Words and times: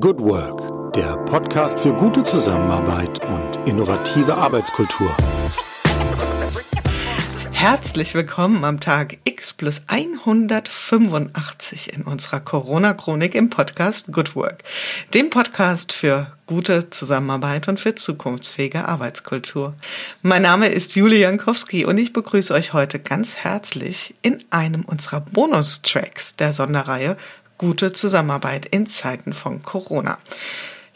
Good 0.00 0.20
Work, 0.20 0.94
der 0.94 1.18
Podcast 1.26 1.78
für 1.78 1.92
gute 1.92 2.22
Zusammenarbeit 2.22 3.22
und 3.26 3.68
innovative 3.68 4.34
Arbeitskultur. 4.34 5.14
Herzlich 7.52 8.14
willkommen 8.14 8.64
am 8.64 8.80
Tag 8.80 9.18
X 9.24 9.52
plus 9.52 9.82
185 9.88 11.92
in 11.92 12.04
unserer 12.04 12.40
Corona-Chronik 12.40 13.34
im 13.34 13.50
Podcast 13.50 14.10
Good 14.12 14.34
Work, 14.34 14.64
dem 15.12 15.28
Podcast 15.28 15.92
für 15.92 16.32
gute 16.46 16.88
Zusammenarbeit 16.88 17.68
und 17.68 17.78
für 17.78 17.94
zukunftsfähige 17.94 18.88
Arbeitskultur. 18.88 19.74
Mein 20.22 20.42
Name 20.42 20.68
ist 20.68 20.96
Julie 20.96 21.20
Jankowski 21.20 21.84
und 21.84 21.98
ich 21.98 22.14
begrüße 22.14 22.54
euch 22.54 22.72
heute 22.72 22.98
ganz 22.98 23.36
herzlich 23.36 24.14
in 24.22 24.42
einem 24.50 24.86
unserer 24.86 25.20
Bonustracks 25.20 26.34
der 26.36 26.54
Sonderreihe 26.54 27.18
gute 27.62 27.92
Zusammenarbeit 27.92 28.66
in 28.66 28.88
Zeiten 28.88 29.32
von 29.32 29.62
Corona. 29.62 30.18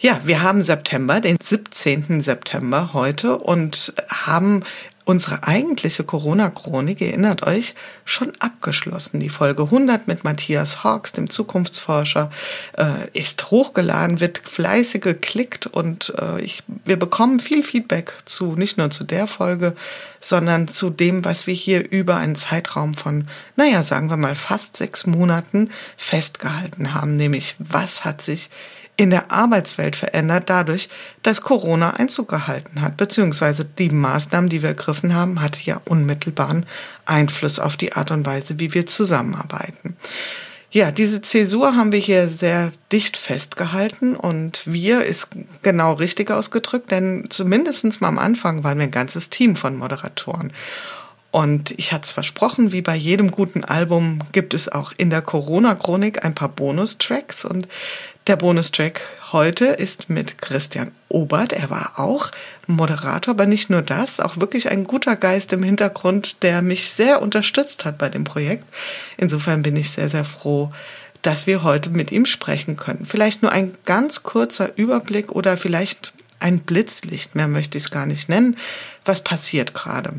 Ja, 0.00 0.20
wir 0.24 0.42
haben 0.42 0.62
September, 0.62 1.20
den 1.20 1.36
17. 1.40 2.20
September 2.20 2.92
heute 2.92 3.38
und 3.38 3.94
haben 4.08 4.64
unsere 5.06 5.44
eigentliche 5.44 6.02
Corona-Chronik, 6.02 7.00
erinnert 7.00 7.46
euch, 7.46 7.76
schon 8.04 8.32
abgeschlossen. 8.40 9.20
Die 9.20 9.28
Folge 9.28 9.62
100 9.62 10.08
mit 10.08 10.24
Matthias 10.24 10.82
Hawks, 10.82 11.12
dem 11.12 11.30
Zukunftsforscher, 11.30 12.28
äh, 12.76 13.08
ist 13.12 13.52
hochgeladen, 13.52 14.18
wird 14.18 14.38
fleißig 14.38 15.02
geklickt 15.02 15.68
und 15.68 16.12
äh, 16.20 16.40
ich, 16.40 16.64
wir 16.84 16.96
bekommen 16.96 17.38
viel 17.38 17.62
Feedback 17.62 18.14
zu, 18.24 18.56
nicht 18.56 18.78
nur 18.78 18.90
zu 18.90 19.04
der 19.04 19.28
Folge, 19.28 19.76
sondern 20.20 20.66
zu 20.66 20.90
dem, 20.90 21.24
was 21.24 21.46
wir 21.46 21.54
hier 21.54 21.88
über 21.88 22.16
einen 22.16 22.34
Zeitraum 22.34 22.94
von, 22.94 23.28
naja, 23.54 23.84
sagen 23.84 24.10
wir 24.10 24.16
mal 24.16 24.34
fast 24.34 24.76
sechs 24.76 25.06
Monaten 25.06 25.70
festgehalten 25.96 26.94
haben, 26.94 27.16
nämlich 27.16 27.54
was 27.60 28.04
hat 28.04 28.22
sich 28.22 28.50
in 28.96 29.10
der 29.10 29.30
Arbeitswelt 29.30 29.94
verändert 29.94 30.48
dadurch, 30.48 30.88
dass 31.22 31.42
Corona 31.42 31.90
Einzug 31.90 32.28
gehalten 32.28 32.80
hat, 32.80 32.96
beziehungsweise 32.96 33.64
die 33.64 33.90
Maßnahmen, 33.90 34.48
die 34.48 34.62
wir 34.62 34.70
ergriffen 34.70 35.14
haben, 35.14 35.42
hatte 35.42 35.60
ja 35.62 35.80
unmittelbaren 35.84 36.64
Einfluss 37.04 37.58
auf 37.58 37.76
die 37.76 37.92
Art 37.92 38.10
und 38.10 38.24
Weise, 38.24 38.58
wie 38.58 38.72
wir 38.72 38.86
zusammenarbeiten. 38.86 39.96
Ja, 40.70 40.90
diese 40.90 41.22
Zäsur 41.22 41.76
haben 41.76 41.92
wir 41.92 41.98
hier 41.98 42.28
sehr 42.28 42.72
dicht 42.90 43.16
festgehalten 43.16 44.16
und 44.16 44.62
wir 44.66 45.04
ist 45.04 45.30
genau 45.62 45.94
richtig 45.94 46.30
ausgedrückt, 46.30 46.90
denn 46.90 47.26
zumindestens 47.30 48.00
mal 48.00 48.08
am 48.08 48.18
Anfang 48.18 48.64
waren 48.64 48.78
wir 48.78 48.84
ein 48.84 48.90
ganzes 48.90 49.30
Team 49.30 49.56
von 49.56 49.76
Moderatoren. 49.76 50.52
Und 51.30 51.72
ich 51.72 51.92
hatte 51.92 52.04
es 52.04 52.12
versprochen, 52.12 52.72
wie 52.72 52.82
bei 52.82 52.96
jedem 52.96 53.30
guten 53.30 53.62
Album 53.62 54.20
gibt 54.32 54.54
es 54.54 54.70
auch 54.70 54.92
in 54.96 55.10
der 55.10 55.22
Corona-Chronik 55.22 56.24
ein 56.24 56.34
paar 56.34 56.48
Bonustracks. 56.48 57.44
Und 57.44 57.68
der 58.26 58.36
Bonustrack 58.36 59.02
heute 59.30 59.66
ist 59.66 60.10
mit 60.10 60.38
Christian 60.38 60.90
Obert. 61.08 61.52
Er 61.52 61.70
war 61.70 61.92
auch 61.96 62.30
Moderator, 62.66 63.34
aber 63.34 63.46
nicht 63.46 63.70
nur 63.70 63.82
das, 63.82 64.18
auch 64.18 64.38
wirklich 64.38 64.70
ein 64.70 64.84
guter 64.84 65.14
Geist 65.14 65.52
im 65.52 65.62
Hintergrund, 65.62 66.42
der 66.42 66.60
mich 66.60 66.90
sehr 66.90 67.22
unterstützt 67.22 67.84
hat 67.84 67.98
bei 67.98 68.08
dem 68.08 68.24
Projekt. 68.24 68.64
Insofern 69.16 69.62
bin 69.62 69.76
ich 69.76 69.90
sehr, 69.90 70.08
sehr 70.08 70.24
froh, 70.24 70.70
dass 71.22 71.46
wir 71.46 71.62
heute 71.62 71.90
mit 71.90 72.10
ihm 72.10 72.26
sprechen 72.26 72.76
können. 72.76 73.06
Vielleicht 73.06 73.42
nur 73.42 73.52
ein 73.52 73.74
ganz 73.84 74.24
kurzer 74.24 74.76
Überblick 74.76 75.30
oder 75.32 75.56
vielleicht 75.56 76.12
ein 76.40 76.60
Blitzlicht, 76.60 77.34
mehr 77.34 77.48
möchte 77.48 77.78
ich 77.78 77.84
es 77.84 77.90
gar 77.90 78.06
nicht 78.06 78.28
nennen. 78.28 78.56
Was 79.04 79.22
passiert 79.22 79.72
gerade? 79.72 80.14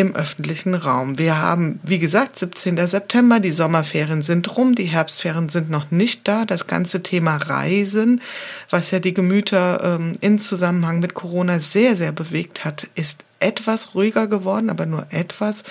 Im 0.00 0.16
öffentlichen 0.16 0.74
Raum. 0.74 1.18
Wir 1.18 1.42
haben, 1.42 1.78
wie 1.82 1.98
gesagt, 1.98 2.38
17. 2.38 2.86
September, 2.86 3.38
die 3.38 3.52
Sommerferien 3.52 4.22
sind 4.22 4.56
rum, 4.56 4.74
die 4.74 4.84
Herbstferien 4.84 5.50
sind 5.50 5.68
noch 5.68 5.90
nicht 5.90 6.26
da. 6.26 6.46
Das 6.46 6.66
ganze 6.66 7.02
Thema 7.02 7.36
Reisen, 7.36 8.22
was 8.70 8.92
ja 8.92 8.98
die 8.98 9.12
Gemüter 9.12 9.98
ähm, 10.00 10.16
in 10.22 10.38
Zusammenhang 10.38 11.00
mit 11.00 11.12
Corona 11.12 11.60
sehr, 11.60 11.96
sehr 11.96 12.12
bewegt 12.12 12.64
hat, 12.64 12.88
ist 12.94 13.24
etwas 13.40 13.94
ruhiger 13.94 14.26
geworden, 14.26 14.70
aber 14.70 14.86
nur 14.86 15.06
etwas. 15.10 15.64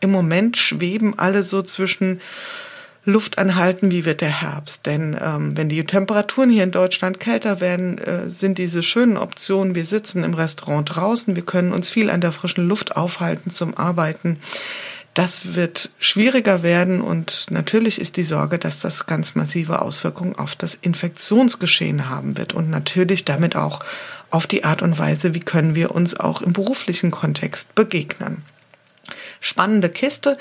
Im 0.00 0.10
Moment 0.10 0.56
schweben 0.56 1.16
alle 1.16 1.44
so 1.44 1.62
zwischen 1.62 2.20
Luft 3.06 3.38
anhalten, 3.38 3.90
wie 3.92 4.04
wird 4.04 4.20
der 4.20 4.42
Herbst. 4.42 4.84
Denn 4.84 5.16
ähm, 5.20 5.56
wenn 5.56 5.68
die 5.68 5.82
Temperaturen 5.84 6.50
hier 6.50 6.64
in 6.64 6.72
Deutschland 6.72 7.20
kälter 7.20 7.60
werden, 7.60 7.98
äh, 7.98 8.28
sind 8.28 8.58
diese 8.58 8.82
schönen 8.82 9.16
Optionen, 9.16 9.76
wir 9.76 9.86
sitzen 9.86 10.24
im 10.24 10.34
Restaurant 10.34 10.94
draußen, 10.94 11.36
wir 11.36 11.44
können 11.44 11.72
uns 11.72 11.88
viel 11.88 12.10
an 12.10 12.20
der 12.20 12.32
frischen 12.32 12.66
Luft 12.66 12.96
aufhalten 12.96 13.52
zum 13.52 13.76
Arbeiten. 13.76 14.40
Das 15.14 15.54
wird 15.54 15.92
schwieriger 15.98 16.62
werden 16.62 17.00
und 17.00 17.46
natürlich 17.50 18.00
ist 18.00 18.18
die 18.18 18.22
Sorge, 18.22 18.58
dass 18.58 18.80
das 18.80 19.06
ganz 19.06 19.34
massive 19.34 19.80
Auswirkungen 19.80 20.34
auf 20.34 20.56
das 20.56 20.74
Infektionsgeschehen 20.74 22.10
haben 22.10 22.36
wird 22.36 22.52
und 22.52 22.68
natürlich 22.68 23.24
damit 23.24 23.56
auch 23.56 23.80
auf 24.30 24.46
die 24.46 24.64
Art 24.64 24.82
und 24.82 24.98
Weise, 24.98 25.32
wie 25.32 25.40
können 25.40 25.74
wir 25.74 25.92
uns 25.92 26.18
auch 26.18 26.42
im 26.42 26.52
beruflichen 26.52 27.12
Kontext 27.12 27.74
begegnen. 27.74 28.42
Spannende 29.40 29.88
Kiste. 29.88 30.36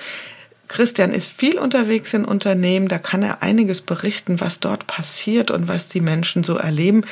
Christian 0.67 1.13
ist 1.13 1.31
viel 1.31 1.59
unterwegs 1.59 2.13
in 2.13 2.25
Unternehmen, 2.25 2.87
da 2.87 2.97
kann 2.97 3.23
er 3.23 3.43
einiges 3.43 3.81
berichten, 3.81 4.41
was 4.41 4.59
dort 4.59 4.87
passiert 4.87 5.51
und 5.51 5.67
was 5.67 5.87
die 5.87 6.01
Menschen 6.01 6.43
so 6.43 6.55
erleben. 6.57 7.03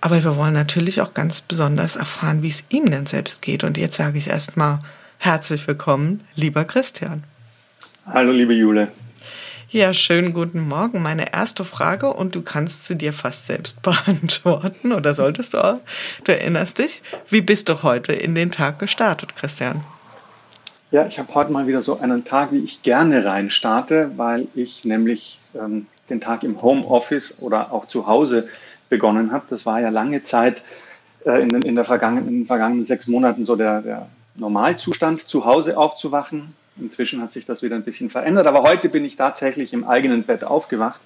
Aber 0.00 0.22
wir 0.22 0.36
wollen 0.36 0.54
natürlich 0.54 1.00
auch 1.00 1.14
ganz 1.14 1.40
besonders 1.40 1.96
erfahren, 1.96 2.42
wie 2.42 2.50
es 2.50 2.64
ihm 2.70 2.90
denn 2.90 3.06
selbst 3.06 3.42
geht. 3.42 3.64
Und 3.64 3.76
jetzt 3.76 3.96
sage 3.96 4.18
ich 4.18 4.28
erstmal 4.28 4.78
herzlich 5.18 5.66
willkommen, 5.66 6.22
lieber 6.34 6.64
Christian. 6.64 7.24
Hallo, 8.06 8.32
liebe 8.32 8.52
Jule. 8.52 8.88
Ja, 9.70 9.94
schönen 9.94 10.34
guten 10.34 10.60
Morgen. 10.60 11.00
Meine 11.00 11.32
erste 11.32 11.64
Frage 11.64 12.12
und 12.12 12.34
du 12.34 12.42
kannst 12.42 12.84
sie 12.84 12.98
dir 12.98 13.12
fast 13.12 13.46
selbst 13.46 13.80
beantworten 13.82 14.92
oder 14.92 15.14
solltest 15.14 15.54
du 15.54 15.64
auch. 15.64 15.80
Du 16.24 16.32
erinnerst 16.32 16.78
dich. 16.78 17.00
Wie 17.30 17.40
bist 17.40 17.68
du 17.68 17.82
heute 17.82 18.12
in 18.12 18.34
den 18.34 18.50
Tag 18.50 18.78
gestartet, 18.78 19.34
Christian? 19.34 19.82
Ja, 20.92 21.06
ich 21.06 21.18
habe 21.18 21.34
heute 21.34 21.50
mal 21.50 21.66
wieder 21.66 21.80
so 21.80 21.98
einen 21.98 22.26
Tag, 22.26 22.52
wie 22.52 22.58
ich 22.58 22.82
gerne 22.82 23.24
rein 23.24 23.48
starte, 23.48 24.10
weil 24.16 24.48
ich 24.54 24.84
nämlich 24.84 25.38
ähm, 25.54 25.86
den 26.10 26.20
Tag 26.20 26.42
im 26.42 26.60
Homeoffice 26.60 27.40
oder 27.40 27.72
auch 27.72 27.86
zu 27.86 28.06
Hause 28.06 28.46
begonnen 28.90 29.32
habe. 29.32 29.46
Das 29.48 29.64
war 29.64 29.80
ja 29.80 29.88
lange 29.88 30.22
Zeit 30.22 30.64
äh, 31.24 31.40
in, 31.40 31.48
den, 31.48 31.62
in, 31.62 31.76
der 31.76 31.86
vergangenen, 31.86 32.28
in 32.28 32.34
den 32.40 32.46
vergangenen 32.46 32.84
sechs 32.84 33.06
Monaten 33.06 33.46
so 33.46 33.56
der, 33.56 33.80
der 33.80 34.08
Normalzustand, 34.34 35.22
zu 35.22 35.46
Hause 35.46 35.78
aufzuwachen. 35.78 36.54
Inzwischen 36.78 37.22
hat 37.22 37.32
sich 37.32 37.46
das 37.46 37.62
wieder 37.62 37.76
ein 37.76 37.84
bisschen 37.84 38.10
verändert, 38.10 38.46
aber 38.46 38.62
heute 38.62 38.90
bin 38.90 39.06
ich 39.06 39.16
tatsächlich 39.16 39.72
im 39.72 39.88
eigenen 39.88 40.24
Bett 40.24 40.44
aufgewacht 40.44 41.00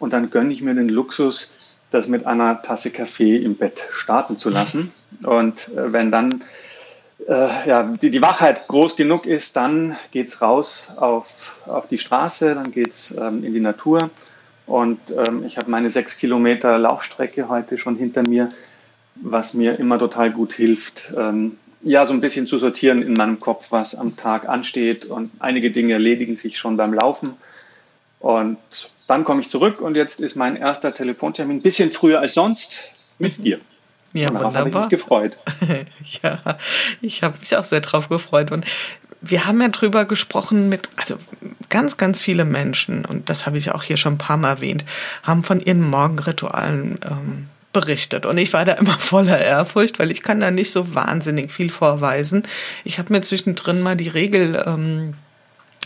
und 0.00 0.12
dann 0.12 0.30
gönne 0.30 0.52
ich 0.52 0.62
mir 0.62 0.74
den 0.74 0.88
Luxus, 0.88 1.54
das 1.92 2.08
mit 2.08 2.26
einer 2.26 2.60
Tasse 2.62 2.90
Kaffee 2.90 3.36
im 3.36 3.54
Bett 3.54 3.86
starten 3.92 4.36
zu 4.36 4.50
lassen. 4.50 4.90
Und 5.22 5.68
äh, 5.76 5.92
wenn 5.92 6.10
dann 6.10 6.42
äh, 7.28 7.68
ja, 7.68 7.82
die, 7.82 8.10
die 8.10 8.22
Wachheit 8.22 8.66
groß 8.68 8.96
genug 8.96 9.26
ist, 9.26 9.54
dann 9.56 9.96
geht's 10.10 10.40
raus 10.40 10.90
auf, 10.96 11.56
auf 11.66 11.86
die 11.86 11.98
Straße, 11.98 12.54
dann 12.54 12.72
geht's 12.72 13.14
ähm, 13.16 13.44
in 13.44 13.52
die 13.52 13.60
Natur. 13.60 14.10
Und 14.66 14.98
ähm, 15.10 15.44
ich 15.46 15.56
habe 15.56 15.70
meine 15.70 15.90
sechs 15.90 16.18
Kilometer 16.18 16.78
Laufstrecke 16.78 17.48
heute 17.48 17.78
schon 17.78 17.96
hinter 17.96 18.22
mir, 18.26 18.50
was 19.14 19.54
mir 19.54 19.78
immer 19.78 19.98
total 19.98 20.30
gut 20.30 20.52
hilft, 20.52 21.12
ähm, 21.16 21.58
ja, 21.82 22.06
so 22.06 22.12
ein 22.12 22.20
bisschen 22.20 22.46
zu 22.46 22.58
sortieren 22.58 23.02
in 23.02 23.12
meinem 23.12 23.38
Kopf, 23.38 23.66
was 23.70 23.94
am 23.94 24.16
Tag 24.16 24.48
ansteht. 24.48 25.04
Und 25.06 25.30
einige 25.38 25.70
Dinge 25.70 25.92
erledigen 25.92 26.36
sich 26.36 26.58
schon 26.58 26.76
beim 26.76 26.92
Laufen. 26.92 27.34
Und 28.20 28.58
dann 29.06 29.24
komme 29.24 29.42
ich 29.42 29.48
zurück 29.48 29.80
und 29.80 29.94
jetzt 29.94 30.20
ist 30.20 30.34
mein 30.34 30.56
erster 30.56 30.92
Telefontermin 30.92 31.58
ein 31.58 31.62
bisschen 31.62 31.90
früher 31.90 32.20
als 32.20 32.34
sonst 32.34 32.94
mit 33.18 33.38
dir. 33.44 33.60
Ja, 34.12 34.30
und 34.30 34.36
wunderbar. 34.36 34.54
Habe 34.54 34.68
ich 34.70 34.74
mich 34.76 34.88
gefreut. 34.88 35.38
ja, 36.22 36.40
ich 37.00 37.22
habe 37.22 37.38
mich 37.38 37.56
auch 37.56 37.64
sehr 37.64 37.80
drauf 37.80 38.08
gefreut. 38.08 38.50
Und 38.50 38.64
wir 39.20 39.46
haben 39.46 39.60
ja 39.60 39.68
drüber 39.68 40.04
gesprochen 40.04 40.68
mit, 40.68 40.88
also 40.96 41.16
ganz, 41.68 41.96
ganz 41.96 42.22
viele 42.22 42.44
Menschen, 42.44 43.04
und 43.04 43.28
das 43.28 43.46
habe 43.46 43.58
ich 43.58 43.72
auch 43.72 43.82
hier 43.82 43.96
schon 43.96 44.14
ein 44.14 44.18
paar 44.18 44.36
Mal 44.36 44.50
erwähnt, 44.50 44.84
haben 45.22 45.42
von 45.42 45.60
ihren 45.60 45.82
Morgenritualen 45.82 46.98
ähm, 47.08 47.48
berichtet. 47.72 48.26
Und 48.26 48.38
ich 48.38 48.52
war 48.52 48.64
da 48.64 48.72
immer 48.72 48.98
voller 48.98 49.38
Ehrfurcht, 49.38 49.98
weil 49.98 50.10
ich 50.10 50.22
kann 50.22 50.40
da 50.40 50.50
nicht 50.50 50.70
so 50.70 50.94
wahnsinnig 50.94 51.52
viel 51.52 51.70
vorweisen. 51.70 52.44
Ich 52.84 52.98
habe 52.98 53.12
mir 53.12 53.22
zwischendrin 53.22 53.80
mal 53.80 53.96
die 53.96 54.08
Regel 54.08 54.62
ähm, 54.66 55.14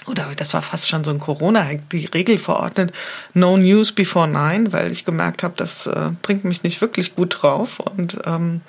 oder 0.07 0.27
das 0.37 0.55
war 0.55 0.63
fast 0.63 0.89
schon 0.89 1.05
so 1.05 1.11
ein 1.11 1.21
Corona, 1.21 1.67
die 1.93 2.07
Regel 2.07 2.39
verordnet, 2.39 2.93
no 3.35 3.57
news 3.57 3.93
before 3.93 4.29
nine, 4.29 4.73
weil 4.73 4.93
ich 4.93 5.05
gemerkt 5.05 5.43
habe, 5.43 5.55
das 5.57 5.87
äh, 5.87 6.11
bringt 6.23 6.45
mich 6.45 6.63
nicht 6.63 6.81
wirklich 6.81 7.15
gut 7.15 7.43
drauf. 7.43 7.79
Und 7.81 8.19
ähm, 8.27 8.61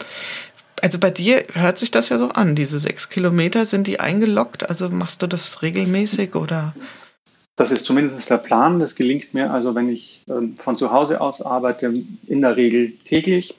also 0.81 0.99
bei 0.99 1.11
dir 1.11 1.45
hört 1.53 1.77
sich 1.77 1.91
das 1.91 2.09
ja 2.09 2.17
so 2.17 2.29
an, 2.29 2.55
diese 2.55 2.79
sechs 2.79 3.09
Kilometer, 3.09 3.65
sind 3.65 3.87
die 3.87 3.99
eingeloggt? 3.99 4.69
Also 4.69 4.89
machst 4.89 5.21
du 5.21 5.27
das 5.27 5.61
regelmäßig 5.61 6.35
oder? 6.35 6.73
Das 7.55 7.71
ist 7.71 7.85
zumindest 7.85 8.29
der 8.29 8.37
Plan. 8.37 8.79
Das 8.79 8.95
gelingt 8.95 9.33
mir 9.33 9.51
also, 9.51 9.75
wenn 9.75 9.89
ich 9.89 10.23
äh, 10.27 10.57
von 10.57 10.77
zu 10.77 10.91
Hause 10.91 11.21
aus 11.21 11.41
arbeite, 11.41 11.93
in 12.27 12.41
der 12.41 12.57
Regel 12.57 12.93
täglich. 13.05 13.55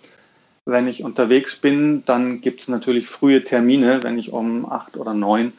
Wenn 0.67 0.89
ich 0.89 1.05
unterwegs 1.05 1.57
bin, 1.57 2.05
dann 2.07 2.41
gibt 2.41 2.63
es 2.63 2.69
natürlich 2.69 3.07
frühe 3.07 3.45
Termine, 3.45 4.03
wenn 4.03 4.19
ich 4.19 4.33
um 4.33 4.71
acht 4.71 4.97
oder 4.97 5.13
neun 5.13 5.53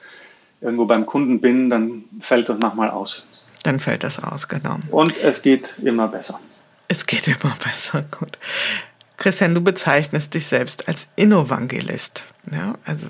irgendwo 0.66 0.86
beim 0.86 1.06
Kunden 1.06 1.40
bin, 1.40 1.70
dann 1.70 2.04
fällt 2.20 2.50
das 2.50 2.58
manchmal 2.60 2.90
aus. 2.90 3.28
Dann 3.64 3.80
fällt 3.80 4.04
das 4.04 4.22
aus, 4.22 4.48
genau. 4.48 4.80
Und 4.92 5.18
es 5.18 5.42
geht 5.42 5.76
immer 5.82 6.08
besser. 6.08 6.40
Es 6.88 7.06
geht 7.06 7.28
immer 7.28 7.56
besser, 7.64 8.04
gut. 8.12 8.38
Christian, 9.18 9.56
du 9.56 9.62
bezeichnest 9.62 10.34
dich 10.34 10.46
selbst 10.48 10.88
als 10.90 11.10
Innovangelist. 11.16 12.26
Ja, 12.52 12.76
also 12.86 13.08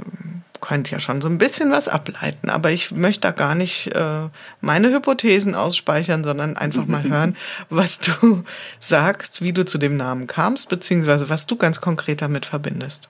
könnte 0.62 0.92
ja 0.92 1.00
schon 1.00 1.22
so 1.22 1.28
ein 1.28 1.38
bisschen 1.38 1.72
was 1.72 1.88
ableiten, 1.88 2.50
aber 2.50 2.72
ich 2.72 2.92
möchte 2.92 3.22
da 3.22 3.31
gar 3.31 3.56
nicht 3.56 3.94
äh, 3.94 4.30
meine 4.62 4.90
Hypothesen 4.90 5.54
ausspeichern, 5.54 6.24
sondern 6.24 6.57
einfach 6.57 6.86
mal 6.86 7.04
hören, 7.10 7.36
was 7.69 8.00
du 8.00 8.44
sagst, 8.80 9.42
wie 9.42 9.54
du 9.54 9.66
zu 9.66 9.78
dem 9.78 9.98
Namen 9.98 10.28
kamst, 10.28 10.69
beziehungsweise 10.69 11.30
was 11.30 11.46
du 11.46 11.56
ganz 11.56 11.81
konkret 11.81 12.22
damit 12.22 12.46
verbindest. 12.46 13.10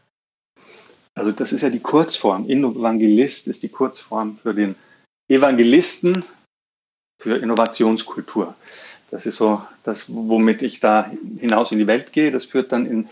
Also 1.26 1.36
das 1.36 1.54
ist 1.54 1.64
ja 1.64 1.72
die 1.72 1.80
Kurzform. 1.80 2.48
Innovangelist 2.48 3.48
ist 3.48 3.64
die 3.64 3.70
Kurzform 3.70 4.38
für 4.38 4.54
den 4.54 4.76
Evangelisten 5.28 6.24
für 7.20 7.38
Innovationskultur. 7.38 8.54
Das 9.10 9.26
ist 9.26 9.38
so 9.38 9.64
das, 9.82 10.14
womit 10.14 10.62
ich 10.62 10.82
da 10.82 11.10
hinaus 11.40 11.72
in 11.72 11.80
die 11.80 11.88
Welt 11.88 12.14
gehe. 12.14 12.30
Das 12.30 12.46
führt 12.46 12.72
dann 12.72 12.86
in 12.86 13.08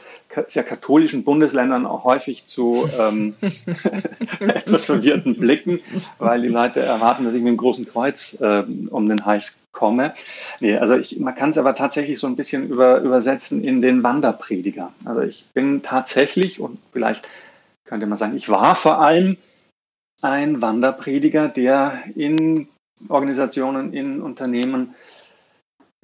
sehr 0.48 0.64
katholischen 0.64 1.24
Bundesländern 1.24 1.88
auch 1.88 2.04
häufig 2.04 2.46
zu 2.46 2.88
ähm, 3.00 3.34
etwas 4.40 4.86
verwirrten 4.86 5.40
Blicken, 5.40 5.82
weil 6.20 6.44
die 6.44 6.50
Leute 6.50 6.82
erwarten, 6.82 7.26
dass 7.26 7.34
ich 7.34 7.42
mit 7.42 7.54
dem 7.54 7.58
großen 7.58 7.86
Kreuz 7.86 8.40
äh, 8.40 8.64
um 8.92 9.10
den 9.10 9.26
Hals 9.26 9.64
komme. 9.72 10.14
Nee, 10.60 10.78
also 10.78 10.96
ich, 10.96 11.20
man 11.20 11.34
kann 11.34 11.50
es 11.50 11.58
aber 11.58 11.74
tatsächlich 11.74 12.20
so 12.20 12.28
ein 12.28 12.36
bisschen 12.36 12.70
über, 12.70 13.00
übersetzen 13.02 13.64
in 13.64 13.82
den 13.82 14.04
Wanderprediger. 14.04 14.94
Also 15.04 15.22
ich 15.22 15.48
bin 15.56 15.82
tatsächlich, 15.82 16.60
und 16.60 16.78
vielleicht 16.92 17.28
könnte 17.86 18.06
man 18.06 18.18
sagen, 18.18 18.36
ich 18.36 18.50
war 18.50 18.76
vor 18.76 19.00
allem 19.00 19.38
ein 20.22 20.62
Wanderprediger, 20.62 21.50
der 21.50 22.04
in 22.16 22.70
Organisationen, 23.10 23.94
in 23.94 24.22
Unternehmen 24.22 24.96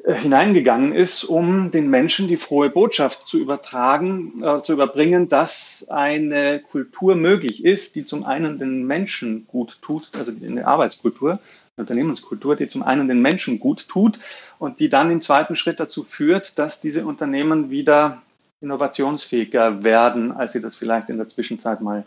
äh, 0.04 0.14
hineingegangen 0.14 0.94
ist, 0.94 1.24
um 1.24 1.72
den 1.72 1.90
Menschen 1.90 2.28
die 2.28 2.38
frohe 2.38 2.70
Botschaft 2.70 3.28
zu 3.28 3.40
übertragen, 3.40 4.44
äh, 4.44 4.62
zu 4.64 4.74
überbringen, 4.74 5.30
dass 5.30 5.88
eine 5.90 6.60
Kultur 6.60 7.16
möglich 7.16 7.64
ist, 7.64 7.96
die 7.96 8.06
zum 8.06 8.26
einen 8.26 8.58
den 8.58 8.86
Menschen 8.86 9.48
gut 9.48 9.82
tut, 9.82 10.12
also 10.18 10.32
eine 10.32 10.68
Arbeitskultur, 10.68 11.32
eine 11.32 11.40
Unternehmenskultur, 11.78 12.58
die 12.58 12.68
zum 12.68 12.84
einen 12.84 13.08
den 13.08 13.22
Menschen 13.22 13.60
gut 13.60 13.88
tut 13.88 14.20
und 14.58 14.80
die 14.80 14.90
dann 14.90 15.12
im 15.12 15.22
zweiten 15.22 15.56
Schritt 15.56 15.80
dazu 15.80 16.04
führt, 16.04 16.60
dass 16.60 16.82
diese 16.82 17.06
Unternehmen 17.06 17.70
wieder 17.70 18.22
innovationsfähiger 18.62 19.84
werden, 19.84 20.32
als 20.32 20.54
sie 20.54 20.62
das 20.62 20.76
vielleicht 20.76 21.10
in 21.10 21.18
der 21.18 21.28
Zwischenzeit 21.28 21.82
mal 21.82 22.04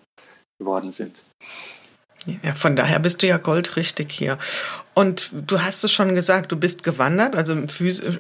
geworden 0.59 0.93
sind. 0.93 1.23
Ja, 2.27 2.55
von 2.55 2.77
daher 2.77 3.01
bist 3.01 3.23
du 3.23 3.27
ja 3.27 3.37
goldrichtig 3.37 4.13
hier. 4.13 4.39
Und 4.95 5.31
du 5.33 5.61
hast 5.63 5.83
es 5.83 5.91
schon 5.91 6.15
gesagt, 6.15 6.53
du 6.53 6.57
bist 6.57 6.85
gewandert, 6.85 7.35
also 7.35 7.57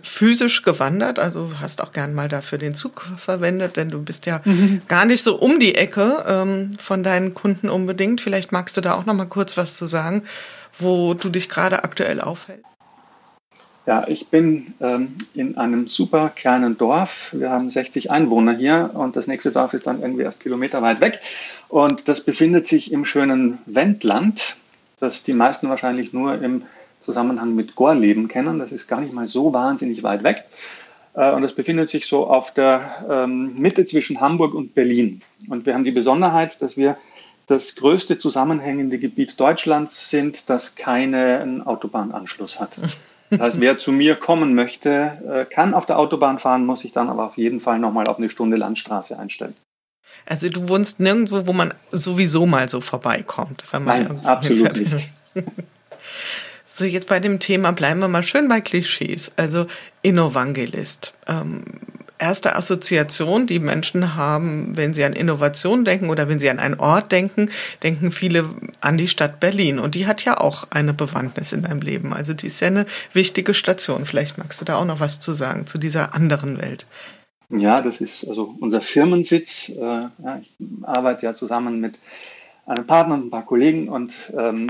physisch 0.03 0.63
gewandert, 0.63 1.19
also 1.19 1.53
hast 1.61 1.83
auch 1.83 1.93
gern 1.93 2.15
mal 2.15 2.29
dafür 2.29 2.59
den 2.59 2.75
Zug 2.75 3.03
verwendet, 3.17 3.77
denn 3.77 3.91
du 3.91 4.03
bist 4.03 4.27
ja 4.27 4.41
mhm. 4.45 4.83
gar 4.89 5.05
nicht 5.05 5.23
so 5.23 5.37
um 5.37 5.61
die 5.61 5.77
Ecke 5.77 6.25
ähm, 6.27 6.77
von 6.79 7.03
deinen 7.03 7.35
Kunden 7.35 7.69
unbedingt. 7.69 8.21
Vielleicht 8.21 8.51
magst 8.51 8.77
du 8.77 8.81
da 8.81 8.95
auch 8.95 9.07
noch 9.07 9.15
mal 9.15 9.27
kurz 9.27 9.57
was 9.57 9.77
zu 9.77 9.87
sagen, 9.87 10.25
wo 10.79 11.15
du 11.15 11.29
dich 11.29 11.49
gerade 11.49 11.85
aktuell 11.85 12.21
aufhältst. 12.21 12.72
Ja, 13.85 14.07
ich 14.07 14.29
bin 14.29 14.75
ähm, 14.81 15.17
in 15.35 15.57
einem 15.57 15.89
super 15.89 16.31
kleinen 16.35 16.79
Dorf. 16.79 17.31
Wir 17.33 17.51
haben 17.51 17.69
60 17.69 18.13
Einwohner 18.13 18.57
hier 18.57 18.91
und 18.95 19.17
das 19.17 19.27
nächste 19.27 19.51
Dorf 19.51 19.75
ist 19.75 19.89
dann 19.89 20.03
irgendwie 20.03 20.23
erst 20.23 20.39
Kilometer 20.39 20.83
weit 20.83 21.01
weg. 21.01 21.21
Und 21.69 22.07
das 22.07 22.21
befindet 22.21 22.69
sich 22.69 22.93
im 22.93 23.05
schönen 23.05 23.59
Wendland, 23.67 24.57
das 25.01 25.25
die 25.25 25.33
meisten 25.33 25.69
wahrscheinlich 25.69 26.13
nur 26.13 26.41
im 26.41 26.63
Zusammenhang 27.01 27.57
mit 27.57 27.75
Gorleben 27.75 28.29
kennen. 28.29 28.61
Das 28.61 28.71
ist 28.71 28.87
gar 28.87 29.01
nicht 29.01 29.13
mal 29.13 29.27
so 29.27 29.53
wahnsinnig 29.53 30.05
weit 30.05 30.23
weg. 30.23 30.45
Äh, 31.15 31.33
und 31.33 31.43
das 31.43 31.55
befindet 31.55 31.89
sich 31.89 32.07
so 32.07 32.29
auf 32.29 32.55
der 32.55 33.05
ähm, 33.11 33.55
Mitte 33.57 33.85
zwischen 33.85 34.21
Hamburg 34.21 34.55
und 34.55 34.77
Berlin. 34.77 35.23
Und 35.49 35.67
wir 35.67 35.75
haben 35.75 35.85
die 35.85 35.91
Besonderheit, 35.91 36.63
dass 36.63 36.77
wir 36.77 36.97
das 37.49 37.75
größte 37.75 38.21
zusammenhängende 38.21 39.01
Gebiet 39.01 39.41
Deutschlands 39.41 40.09
sind, 40.09 40.49
das 40.49 40.77
keinen 40.77 41.67
Autobahnanschluss 41.67 42.61
hat. 42.61 42.79
Das 43.33 43.41
heißt, 43.41 43.61
wer 43.61 43.79
zu 43.79 43.93
mir 43.93 44.15
kommen 44.15 44.55
möchte, 44.55 45.19
äh, 45.27 45.45
kann 45.47 45.73
auf 45.73 45.87
der 45.87 45.99
Autobahn 45.99 46.39
fahren, 46.39 46.67
muss 46.67 46.83
sich 46.83 46.93
dann 46.93 47.09
aber 47.09 47.25
auf 47.25 47.39
jeden 47.39 47.61
Fall 47.61 47.79
nochmal 47.79 48.07
auf 48.07 48.19
eine 48.19 48.29
Stunde 48.29 48.59
Landstraße 48.59 49.19
einstellen. 49.19 49.55
Also 50.27 50.51
du 50.51 50.69
wohnst 50.69 51.01
nirgendwo, 51.01 51.47
wo 51.47 51.55
man 51.55 51.73
sowieso 51.91 52.45
mal 52.45 52.69
so 52.69 52.83
vorbeikommt. 52.83 53.65
Wenn 53.71 53.85
man 53.85 54.03
Nein, 54.03 54.27
absolut 54.27 54.77
nicht. 54.77 55.13
So, 56.75 56.87
jetzt 56.87 57.07
bei 57.07 57.21
dem 57.21 57.39
Thema 57.39 57.73
bleiben 57.73 58.01
wir 58.01 58.09
mal 58.09 58.23
schön 58.23 58.49
bei 58.49 58.63
Klischees. 58.63 59.33
Also 59.37 59.67
Innovangelist. 60.01 61.13
Ähm, 61.27 61.65
erste 62.23 62.57
Assoziation, 62.57 63.47
die 63.47 63.59
Menschen 63.59 64.15
haben, 64.15 64.77
wenn 64.77 64.95
sie 64.95 65.05
an 65.05 65.13
Innovation 65.13 65.85
denken 65.85 66.09
oder 66.09 66.29
wenn 66.29 66.39
sie 66.39 66.49
an 66.49 66.61
einen 66.61 66.79
Ort 66.81 67.13
denken, 67.13 67.51
denken 67.83 68.13
viele 68.13 68.49
an 68.81 68.97
die 68.97 69.09
Stadt 69.09 69.41
Berlin. 69.41 69.79
Und 69.79 69.95
die 69.95 70.07
hat 70.07 70.25
ja 70.25 70.39
auch 70.39 70.69
eine 70.71 70.95
Bewandtnis 70.95 71.53
in 71.53 71.63
deinem 71.63 71.81
Leben. 71.81 72.15
Also 72.15 72.33
die 72.33 72.47
ist 72.47 72.61
ja 72.61 72.69
eine 72.69 72.87
wichtige 73.13 73.53
Station. 73.53 74.07
Vielleicht 74.07 74.39
magst 74.39 74.61
du 74.61 74.65
da 74.65 74.77
auch 74.77 74.85
noch 74.85 75.01
was 75.01 75.21
zu 75.21 75.33
sagen 75.33 75.67
zu 75.67 75.77
dieser 75.77 76.15
anderen 76.15 76.63
Welt. 76.63 76.87
Ja, 77.51 77.83
das 77.83 78.01
ist 78.01 78.27
also 78.27 78.55
unser 78.61 78.81
Firmensitz. 78.81 79.69
Äh, 79.69 80.07
ich 80.41 80.55
arbeite 80.83 81.27
ja 81.27 81.35
zusammen 81.35 81.81
mit 81.81 81.99
einem 82.65 82.87
Partner 82.87 83.15
und 83.15 83.27
ein 83.27 83.31
paar 83.31 83.45
Kollegen 83.45 83.89
und 83.89 84.15
ähm, 84.39 84.69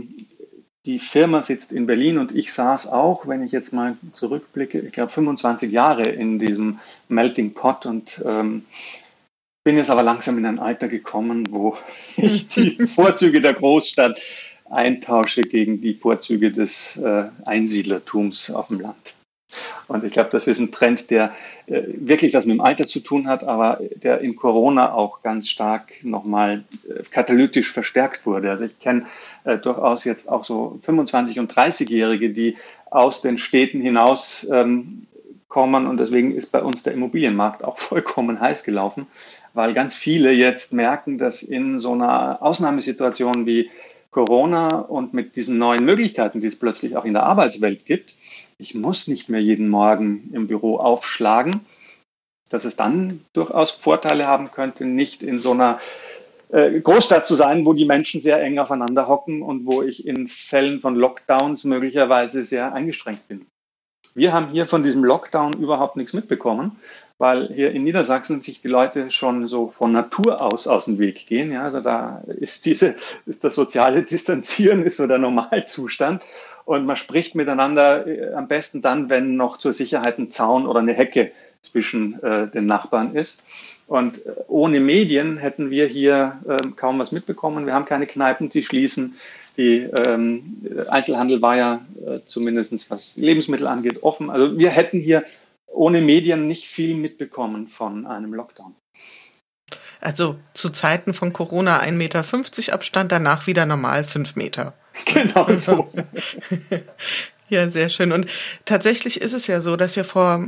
die 0.86 0.98
Firma 0.98 1.42
sitzt 1.42 1.72
in 1.72 1.86
Berlin 1.86 2.18
und 2.18 2.34
ich 2.34 2.52
saß 2.52 2.88
auch, 2.88 3.28
wenn 3.28 3.42
ich 3.42 3.52
jetzt 3.52 3.72
mal 3.72 3.96
zurückblicke, 4.14 4.80
ich 4.80 4.92
glaube 4.92 5.12
25 5.12 5.70
Jahre 5.70 6.02
in 6.02 6.38
diesem 6.38 6.80
Melting 7.08 7.54
Pot 7.54 7.86
und 7.86 8.22
ähm, 8.26 8.64
bin 9.64 9.76
jetzt 9.76 9.90
aber 9.90 10.02
langsam 10.02 10.38
in 10.38 10.46
ein 10.46 10.58
Alter 10.58 10.88
gekommen, 10.88 11.46
wo 11.50 11.76
ich 12.16 12.48
die 12.48 12.86
Vorzüge 12.94 13.40
der 13.40 13.54
Großstadt 13.54 14.20
eintausche 14.68 15.42
gegen 15.42 15.80
die 15.80 15.94
Vorzüge 15.94 16.50
des 16.50 16.96
äh, 16.96 17.28
Einsiedlertums 17.44 18.50
auf 18.50 18.68
dem 18.68 18.80
Land. 18.80 19.21
Und 19.88 20.04
ich 20.04 20.12
glaube, 20.12 20.30
das 20.30 20.46
ist 20.46 20.58
ein 20.58 20.72
Trend, 20.72 21.10
der 21.10 21.32
äh, 21.66 21.82
wirklich 21.86 22.34
was 22.34 22.44
mit 22.44 22.54
dem 22.54 22.60
Alter 22.60 22.86
zu 22.88 23.00
tun 23.00 23.28
hat, 23.28 23.44
aber 23.44 23.80
der 23.94 24.20
in 24.20 24.36
Corona 24.36 24.92
auch 24.92 25.22
ganz 25.22 25.48
stark 25.48 25.92
nochmal 26.02 26.64
äh, 26.88 27.02
katalytisch 27.10 27.70
verstärkt 27.72 28.26
wurde. 28.26 28.50
Also 28.50 28.64
ich 28.64 28.78
kenne 28.78 29.06
äh, 29.44 29.58
durchaus 29.58 30.04
jetzt 30.04 30.28
auch 30.28 30.44
so 30.44 30.80
25- 30.86 31.38
und 31.38 31.52
30-Jährige, 31.52 32.30
die 32.30 32.56
aus 32.90 33.20
den 33.20 33.38
Städten 33.38 33.80
hinaus 33.80 34.46
ähm, 34.50 35.06
kommen 35.48 35.86
und 35.86 35.98
deswegen 35.98 36.34
ist 36.34 36.50
bei 36.50 36.62
uns 36.62 36.82
der 36.82 36.94
Immobilienmarkt 36.94 37.62
auch 37.62 37.78
vollkommen 37.90 38.40
heiß 38.40 38.64
gelaufen, 38.64 39.06
weil 39.54 39.74
ganz 39.74 39.94
viele 39.94 40.32
jetzt 40.32 40.72
merken, 40.72 41.18
dass 41.18 41.42
in 41.42 41.78
so 41.78 41.92
einer 41.92 42.40
Ausnahmesituation 42.40 43.44
wie 43.44 43.70
Corona 44.10 44.68
und 44.68 45.14
mit 45.14 45.36
diesen 45.36 45.58
neuen 45.58 45.84
Möglichkeiten, 45.84 46.40
die 46.40 46.46
es 46.46 46.58
plötzlich 46.58 46.96
auch 46.96 47.04
in 47.04 47.14
der 47.14 47.24
Arbeitswelt 47.24 47.86
gibt, 47.86 48.14
ich 48.62 48.76
muss 48.76 49.08
nicht 49.08 49.28
mehr 49.28 49.42
jeden 49.42 49.68
Morgen 49.68 50.30
im 50.32 50.46
Büro 50.46 50.76
aufschlagen, 50.76 51.66
dass 52.48 52.64
es 52.64 52.76
dann 52.76 53.24
durchaus 53.32 53.72
Vorteile 53.72 54.28
haben 54.28 54.52
könnte, 54.52 54.84
nicht 54.84 55.24
in 55.24 55.40
so 55.40 55.50
einer 55.50 55.80
äh, 56.50 56.80
Großstadt 56.80 57.26
zu 57.26 57.34
sein, 57.34 57.66
wo 57.66 57.72
die 57.72 57.84
Menschen 57.84 58.20
sehr 58.20 58.40
eng 58.40 58.60
aufeinander 58.60 59.08
hocken 59.08 59.42
und 59.42 59.66
wo 59.66 59.82
ich 59.82 60.06
in 60.06 60.28
Fällen 60.28 60.80
von 60.80 60.94
Lockdowns 60.94 61.64
möglicherweise 61.64 62.44
sehr 62.44 62.72
eingeschränkt 62.72 63.26
bin. 63.26 63.46
Wir 64.14 64.32
haben 64.32 64.50
hier 64.52 64.66
von 64.66 64.82
diesem 64.82 65.02
Lockdown 65.02 65.54
überhaupt 65.54 65.96
nichts 65.96 66.12
mitbekommen, 66.12 66.76
weil 67.18 67.48
hier 67.48 67.72
in 67.72 67.82
Niedersachsen 67.82 68.42
sich 68.42 68.60
die 68.60 68.68
Leute 68.68 69.10
schon 69.10 69.48
so 69.48 69.68
von 69.68 69.90
Natur 69.90 70.40
aus 70.40 70.68
aus 70.68 70.84
dem 70.84 70.98
Weg 70.98 71.26
gehen. 71.26 71.50
Ja, 71.50 71.64
also 71.64 71.80
da 71.80 72.22
ist 72.26 72.64
diese, 72.66 72.94
ist 73.26 73.42
das 73.42 73.54
soziale 73.54 74.02
Distanzieren 74.02 74.84
ist 74.84 74.98
so 74.98 75.06
der 75.06 75.18
Normalzustand. 75.18 76.22
Und 76.64 76.86
man 76.86 76.96
spricht 76.96 77.34
miteinander 77.34 78.06
äh, 78.06 78.34
am 78.34 78.48
besten 78.48 78.82
dann, 78.82 79.10
wenn 79.10 79.36
noch 79.36 79.58
zur 79.58 79.72
Sicherheit 79.72 80.18
ein 80.18 80.30
Zaun 80.30 80.66
oder 80.66 80.80
eine 80.80 80.94
Hecke 80.94 81.32
zwischen 81.60 82.22
äh, 82.22 82.48
den 82.48 82.66
Nachbarn 82.66 83.14
ist. 83.14 83.44
Und 83.86 84.24
äh, 84.24 84.32
ohne 84.48 84.80
Medien 84.80 85.36
hätten 85.36 85.70
wir 85.70 85.86
hier 85.86 86.40
ähm, 86.48 86.76
kaum 86.76 86.98
was 86.98 87.12
mitbekommen. 87.12 87.66
Wir 87.66 87.74
haben 87.74 87.84
keine 87.84 88.06
Kneipen, 88.06 88.48
die 88.48 88.62
schließen. 88.62 89.16
Die 89.56 89.80
ähm, 90.06 90.62
Einzelhandel 90.88 91.42
war 91.42 91.56
ja 91.56 91.86
äh, 92.06 92.20
zumindest 92.26 92.90
was 92.90 93.16
Lebensmittel 93.16 93.66
angeht 93.66 94.02
offen. 94.02 94.30
Also 94.30 94.58
wir 94.58 94.70
hätten 94.70 94.98
hier 94.98 95.24
ohne 95.66 96.00
Medien 96.00 96.46
nicht 96.46 96.66
viel 96.66 96.94
mitbekommen 96.94 97.68
von 97.68 98.06
einem 98.06 98.34
Lockdown. 98.34 98.74
Also 100.02 100.36
zu 100.52 100.70
Zeiten 100.70 101.14
von 101.14 101.32
Corona 101.32 101.80
1,50 101.80 101.92
Meter 101.92 102.74
Abstand, 102.74 103.12
danach 103.12 103.46
wieder 103.46 103.66
normal 103.66 104.04
5 104.04 104.36
Meter. 104.36 104.74
Genau 105.06 105.56
so. 105.56 105.88
Ja, 107.52 107.68
sehr 107.68 107.90
schön. 107.90 108.12
Und 108.12 108.24
tatsächlich 108.64 109.20
ist 109.20 109.34
es 109.34 109.46
ja 109.46 109.60
so, 109.60 109.76
dass 109.76 109.94
wir 109.94 110.04
vor, 110.04 110.46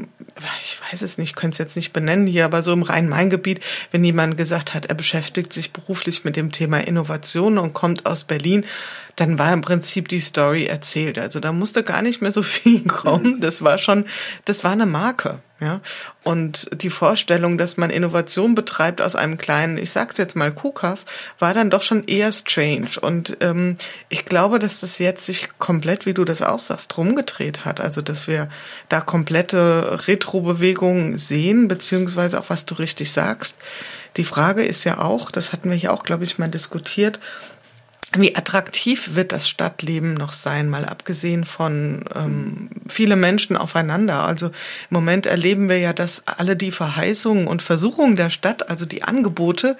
ich 0.62 0.78
weiß 0.90 1.02
es 1.02 1.18
nicht, 1.18 1.37
könnte 1.37 1.52
es 1.52 1.58
jetzt 1.58 1.76
nicht 1.76 1.92
benennen 1.92 2.26
hier, 2.26 2.46
aber 2.46 2.62
so 2.62 2.73
im 2.73 2.82
Rhein-Main-Gebiet, 2.82 3.61
wenn 3.90 4.02
jemand 4.02 4.38
gesagt 4.38 4.73
hat, 4.73 4.87
er 4.87 4.94
beschäftigt 4.94 5.52
sich 5.52 5.75
beruflich 5.75 6.25
mit 6.25 6.34
dem 6.34 6.50
Thema 6.50 6.78
Innovation 6.78 7.58
und 7.58 7.75
kommt 7.75 8.06
aus 8.06 8.25
Berlin, 8.25 8.64
dann 9.16 9.38
war 9.38 9.52
im 9.52 9.61
Prinzip 9.61 10.08
die 10.08 10.20
Story 10.20 10.64
erzählt. 10.64 11.18
Also 11.18 11.40
da 11.40 11.52
musste 11.52 11.82
gar 11.82 12.00
nicht 12.00 12.23
mehr 12.23 12.32
so 12.32 12.42
viel 12.42 12.84
kommen. 12.88 13.38
Das 13.38 13.61
war 13.61 13.76
schon, 13.76 14.06
das 14.46 14.64
war 14.64 14.73
eine 14.73 14.87
Marke. 14.87 15.40
Ja, 15.64 15.80
und 16.25 16.68
die 16.83 16.90
Vorstellung, 16.90 17.56
dass 17.56 17.78
man 17.78 17.88
Innovation 17.88 18.54
betreibt 18.54 19.00
aus 19.00 19.16
einem 19.16 19.38
kleinen, 19.38 19.78
ich 19.78 19.92
sag's 19.92 20.18
jetzt 20.18 20.37
mal 20.37 20.52
Kuhkaff, 20.52 21.06
war 21.38 21.54
dann 21.54 21.71
doch 21.71 21.83
schon 21.83 22.04
eher 22.04 22.30
strange. 22.33 22.90
Und 23.00 23.38
ähm, 23.40 23.78
ich 24.11 24.26
glaube, 24.26 24.59
dass 24.59 24.80
das 24.80 24.99
jetzt 24.99 25.25
sich 25.25 25.49
komplett, 25.56 26.04
wie 26.04 26.12
du 26.12 26.26
das 26.26 26.42
auch 26.42 26.59
sagst, 26.59 26.99
rumgedreht 26.99 27.64
hat. 27.64 27.80
Also, 27.80 28.02
dass 28.02 28.28
wir 28.28 28.50
da 28.90 29.00
komplette 29.00 30.06
Retro-Bewegungen 30.06 31.16
sehen, 31.16 31.66
beziehungsweise 31.66 32.38
auch, 32.38 32.50
was 32.50 32.66
du 32.66 32.75
richtig 32.75 33.11
sagst. 33.11 33.56
Die 34.18 34.25
Frage 34.25 34.64
ist 34.64 34.85
ja 34.85 34.99
auch, 34.99 35.30
das 35.30 35.54
hatten 35.54 35.71
wir 35.71 35.76
hier 35.78 35.94
auch, 35.94 36.02
glaube 36.02 36.25
ich, 36.25 36.38
mal 36.38 36.50
diskutiert, 36.50 37.21
wie 38.16 38.37
attraktiv 38.37 39.14
wird 39.14 39.33
das 39.33 39.49
Stadtleben 39.49 40.14
noch 40.14 40.33
sein, 40.33 40.68
mal 40.68 40.85
abgesehen 40.85 41.44
von 41.44 42.04
ähm, 42.14 42.71
viele 42.88 43.16
Menschen 43.16 43.56
aufeinander. 43.56 44.23
Also 44.25 44.47
im 44.47 44.52
Moment 44.90 45.26
erleben 45.26 45.68
wir 45.68 45.78
ja, 45.78 45.92
dass 45.92 46.23
alle 46.26 46.56
die 46.56 46.71
Verheißungen 46.71 47.47
und 47.47 47.62
Versuchungen 47.62 48.16
der 48.16 48.30
Stadt, 48.30 48.68
also 48.68 48.85
die 48.85 49.02
Angebote, 49.02 49.76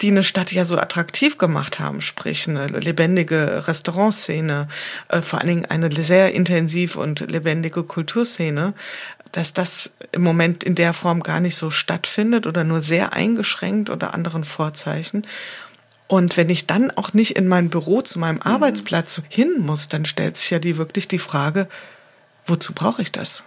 die 0.00 0.08
eine 0.08 0.24
Stadt 0.24 0.52
ja 0.52 0.64
so 0.64 0.78
attraktiv 0.78 1.38
gemacht 1.38 1.80
haben, 1.80 2.00
sprich 2.00 2.48
eine 2.48 2.66
lebendige 2.66 3.66
Restaurantszene, 3.66 4.68
äh, 5.08 5.22
vor 5.22 5.40
allen 5.40 5.48
Dingen 5.48 5.66
eine 5.66 5.90
sehr 6.02 6.32
intensiv 6.32 6.96
und 6.96 7.20
lebendige 7.30 7.82
Kulturszene, 7.82 8.74
dass 9.32 9.54
das 9.54 9.92
im 10.12 10.22
Moment 10.22 10.62
in 10.62 10.74
der 10.74 10.92
Form 10.92 11.22
gar 11.22 11.40
nicht 11.40 11.56
so 11.56 11.70
stattfindet 11.70 12.46
oder 12.46 12.64
nur 12.64 12.82
sehr 12.82 13.12
eingeschränkt 13.14 13.90
unter 13.90 14.14
anderen 14.14 14.44
Vorzeichen. 14.44 15.26
Und 16.12 16.36
wenn 16.36 16.50
ich 16.50 16.66
dann 16.66 16.90
auch 16.90 17.14
nicht 17.14 17.36
in 17.36 17.48
mein 17.48 17.70
Büro 17.70 18.02
zu 18.02 18.18
meinem 18.18 18.34
mhm. 18.34 18.42
Arbeitsplatz 18.42 19.22
hin 19.30 19.54
muss, 19.60 19.88
dann 19.88 20.04
stellt 20.04 20.36
sich 20.36 20.50
ja 20.50 20.58
die 20.58 20.76
wirklich 20.76 21.08
die 21.08 21.16
Frage, 21.16 21.68
wozu 22.44 22.74
brauche 22.74 23.00
ich 23.00 23.12
das? 23.12 23.44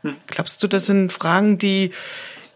Hm. 0.00 0.16
Glaubst 0.26 0.62
du, 0.62 0.66
das 0.66 0.86
sind 0.86 1.12
Fragen, 1.12 1.58
die, 1.58 1.90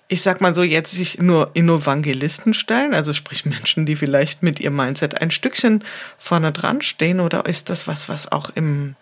ich 0.09 0.23
sag 0.23 0.41
mal 0.41 0.55
so, 0.55 0.63
jetzt 0.63 0.93
sich 0.93 1.19
nur 1.19 1.51
in 1.53 1.69
Evangelisten 1.69 2.55
stellen, 2.55 2.95
also 2.95 3.13
sprich 3.13 3.45
Menschen, 3.45 3.85
die 3.85 3.97
vielleicht 3.97 4.43
mit 4.43 4.61
ihrem 4.61 4.77
Mindset 4.77 5.21
ein 5.21 5.31
Stückchen 5.31 5.85
vorne 6.17 6.51
dran 6.51 6.81
stehen, 6.81 7.21
oder 7.21 7.45
ist 7.45 7.69
das 7.69 7.87
was, 7.87 8.09
was 8.09 8.33
auch 8.33 8.49
im, 8.55 8.97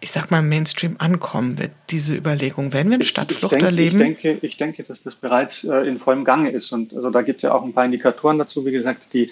ich 0.00 0.12
sag 0.12 0.30
mal, 0.30 0.42
Mainstream 0.42 0.96
ankommen 0.98 1.58
wird, 1.58 1.70
diese 1.88 2.14
Überlegung? 2.14 2.74
Werden 2.74 2.90
wir 2.90 2.96
eine 2.96 3.04
Stadtflucht 3.04 3.54
ich, 3.54 3.60
ich 3.60 3.64
denke, 3.64 3.64
erleben? 3.64 4.00
Ich 4.02 4.20
denke, 4.20 4.46
ich 4.46 4.56
denke, 4.58 4.82
dass 4.82 5.02
das 5.02 5.14
bereits 5.14 5.64
äh, 5.64 5.88
in 5.88 5.98
vollem 5.98 6.26
Gange 6.26 6.50
ist. 6.50 6.70
Und 6.70 6.92
also 6.92 7.08
da 7.08 7.22
gibt 7.22 7.38
es 7.38 7.44
ja 7.44 7.54
auch 7.54 7.64
ein 7.64 7.72
paar 7.72 7.86
Indikatoren 7.86 8.36
dazu, 8.36 8.66
wie 8.66 8.72
gesagt, 8.72 9.14
die 9.14 9.30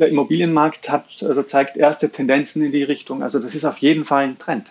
der 0.00 0.08
Immobilienmarkt 0.08 0.90
hat, 0.90 1.04
also 1.22 1.42
zeigt 1.42 1.76
erste 1.76 2.10
Tendenzen 2.10 2.64
in 2.64 2.72
die 2.72 2.82
Richtung. 2.82 3.22
Also 3.22 3.38
das 3.38 3.54
ist 3.54 3.64
auf 3.64 3.78
jeden 3.78 4.04
Fall 4.04 4.24
ein 4.24 4.38
Trend, 4.38 4.70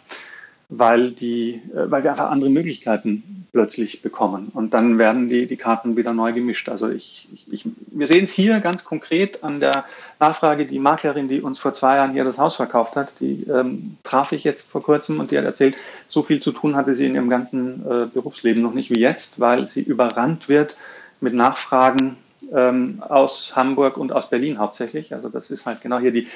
weil, 0.69 1.11
die, 1.11 1.61
äh, 1.73 1.91
weil 1.91 2.03
wir 2.03 2.11
einfach 2.11 2.31
andere 2.31 2.49
Möglichkeiten 2.49 3.45
plötzlich 3.51 4.01
bekommen. 4.01 4.51
Und 4.53 4.73
dann 4.73 4.99
werden 4.99 5.29
die, 5.29 5.47
die 5.47 5.57
Karten 5.57 5.97
wieder 5.97 6.13
neu 6.13 6.33
gemischt. 6.33 6.69
Also 6.69 6.89
ich, 6.89 7.27
ich, 7.51 7.65
wir 7.87 8.07
sehen 8.07 8.23
es 8.23 8.31
hier 8.31 8.59
ganz 8.59 8.83
konkret 8.83 9.43
an 9.43 9.59
der 9.59 9.85
Nachfrage. 10.19 10.65
Die 10.65 10.79
Maklerin, 10.79 11.27
die 11.27 11.41
uns 11.41 11.57
vor 11.57 11.73
zwei 11.73 11.95
Jahren 11.95 12.13
hier 12.13 12.23
das 12.23 12.37
Haus 12.37 12.55
verkauft 12.55 12.95
hat, 12.95 13.11
die 13.19 13.47
ähm, 13.49 13.97
traf 14.03 14.31
ich 14.31 14.43
jetzt 14.43 14.69
vor 14.69 14.83
kurzem 14.83 15.19
und 15.19 15.31
die 15.31 15.37
hat 15.37 15.45
erzählt, 15.45 15.75
so 16.07 16.21
viel 16.21 16.41
zu 16.41 16.51
tun 16.51 16.75
hatte 16.75 16.95
sie 16.95 17.07
in 17.07 17.15
ihrem 17.15 17.29
ganzen 17.29 17.83
äh, 17.85 18.05
Berufsleben 18.05 18.61
noch 18.61 18.73
nicht 18.73 18.91
wie 18.91 18.99
jetzt, 18.99 19.39
weil 19.39 19.67
sie 19.67 19.81
überrannt 19.81 20.47
wird 20.47 20.77
mit 21.21 21.33
Nachfragen 21.33 22.17
ähm, 22.53 23.01
aus 23.07 23.55
Hamburg 23.55 23.97
und 23.97 24.11
aus 24.11 24.29
Berlin 24.29 24.59
hauptsächlich. 24.59 25.13
Also 25.13 25.29
das 25.29 25.51
ist 25.51 25.65
halt 25.65 25.81
genau 25.81 25.99
hier 25.99 26.11
die, 26.11 26.27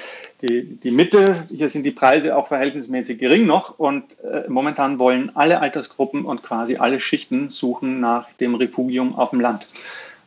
die, 0.42 0.62
die 0.62 0.90
Mitte. 0.90 1.46
Hier 1.48 1.68
sind 1.68 1.84
die 1.84 1.90
Preise 1.90 2.36
auch 2.36 2.48
verhältnismäßig 2.48 3.18
gering 3.18 3.46
noch 3.46 3.78
und 3.78 4.18
äh, 4.20 4.48
momentan 4.48 4.98
wollen 4.98 5.32
alle 5.34 5.60
Altersgruppen 5.60 6.24
und 6.24 6.42
quasi 6.42 6.76
alle 6.76 7.00
Schichten 7.00 7.50
suchen 7.50 8.00
nach 8.00 8.32
dem 8.34 8.54
Refugium 8.54 9.16
auf 9.16 9.30
dem 9.30 9.40
Land. 9.40 9.68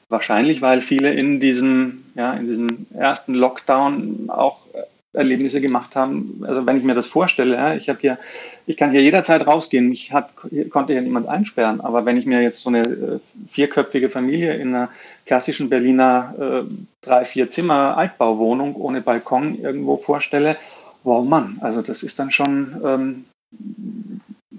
Wahrscheinlich, 0.10 0.62
weil 0.62 0.82
viele 0.82 1.14
in 1.14 1.40
diesem, 1.40 2.06
ja, 2.16 2.34
in 2.34 2.48
diesem 2.48 2.88
ersten 2.94 3.34
Lockdown 3.34 4.30
auch 4.30 4.66
äh, 4.74 4.84
Erlebnisse 5.18 5.60
gemacht 5.62 5.96
haben. 5.96 6.44
Also 6.48 6.66
wenn 6.66 6.78
ich 6.78 6.84
mir 6.84 6.96
das 6.96 7.08
vorstelle, 7.08 7.76
ich 7.78 7.90
habe 7.90 8.00
hier, 8.00 8.18
ich 8.66 8.78
kann 8.78 8.92
hier 8.92 9.02
jederzeit 9.02 9.46
rausgehen. 9.46 9.90
Mich 9.90 10.14
hat, 10.14 10.34
konnte 10.70 10.94
ja 10.94 11.02
niemand 11.02 11.28
einsperren. 11.28 11.82
Aber 11.82 12.06
wenn 12.06 12.18
ich 12.18 12.26
mir 12.26 12.42
jetzt 12.42 12.62
so 12.62 12.70
eine 12.70 12.84
äh, 12.84 13.20
vierköpfige 13.48 14.10
Familie 14.10 14.54
in 14.56 14.70
einer 14.70 14.90
klassischen 15.26 15.70
Berliner 15.70 16.66
äh, 16.68 16.74
drei, 17.02 17.26
vier 17.26 17.50
Zimmer 17.50 17.98
Altbauwohnung 17.98 18.76
ohne 18.76 19.02
Balkon 19.02 19.60
irgendwo 19.60 19.98
vorstelle, 19.98 20.58
wow 21.04 21.26
Mann, 21.26 21.58
also 21.62 21.82
das 21.82 22.04
ist 22.04 22.20
dann 22.20 22.32
schon 22.32 22.82
ähm, 22.84 23.26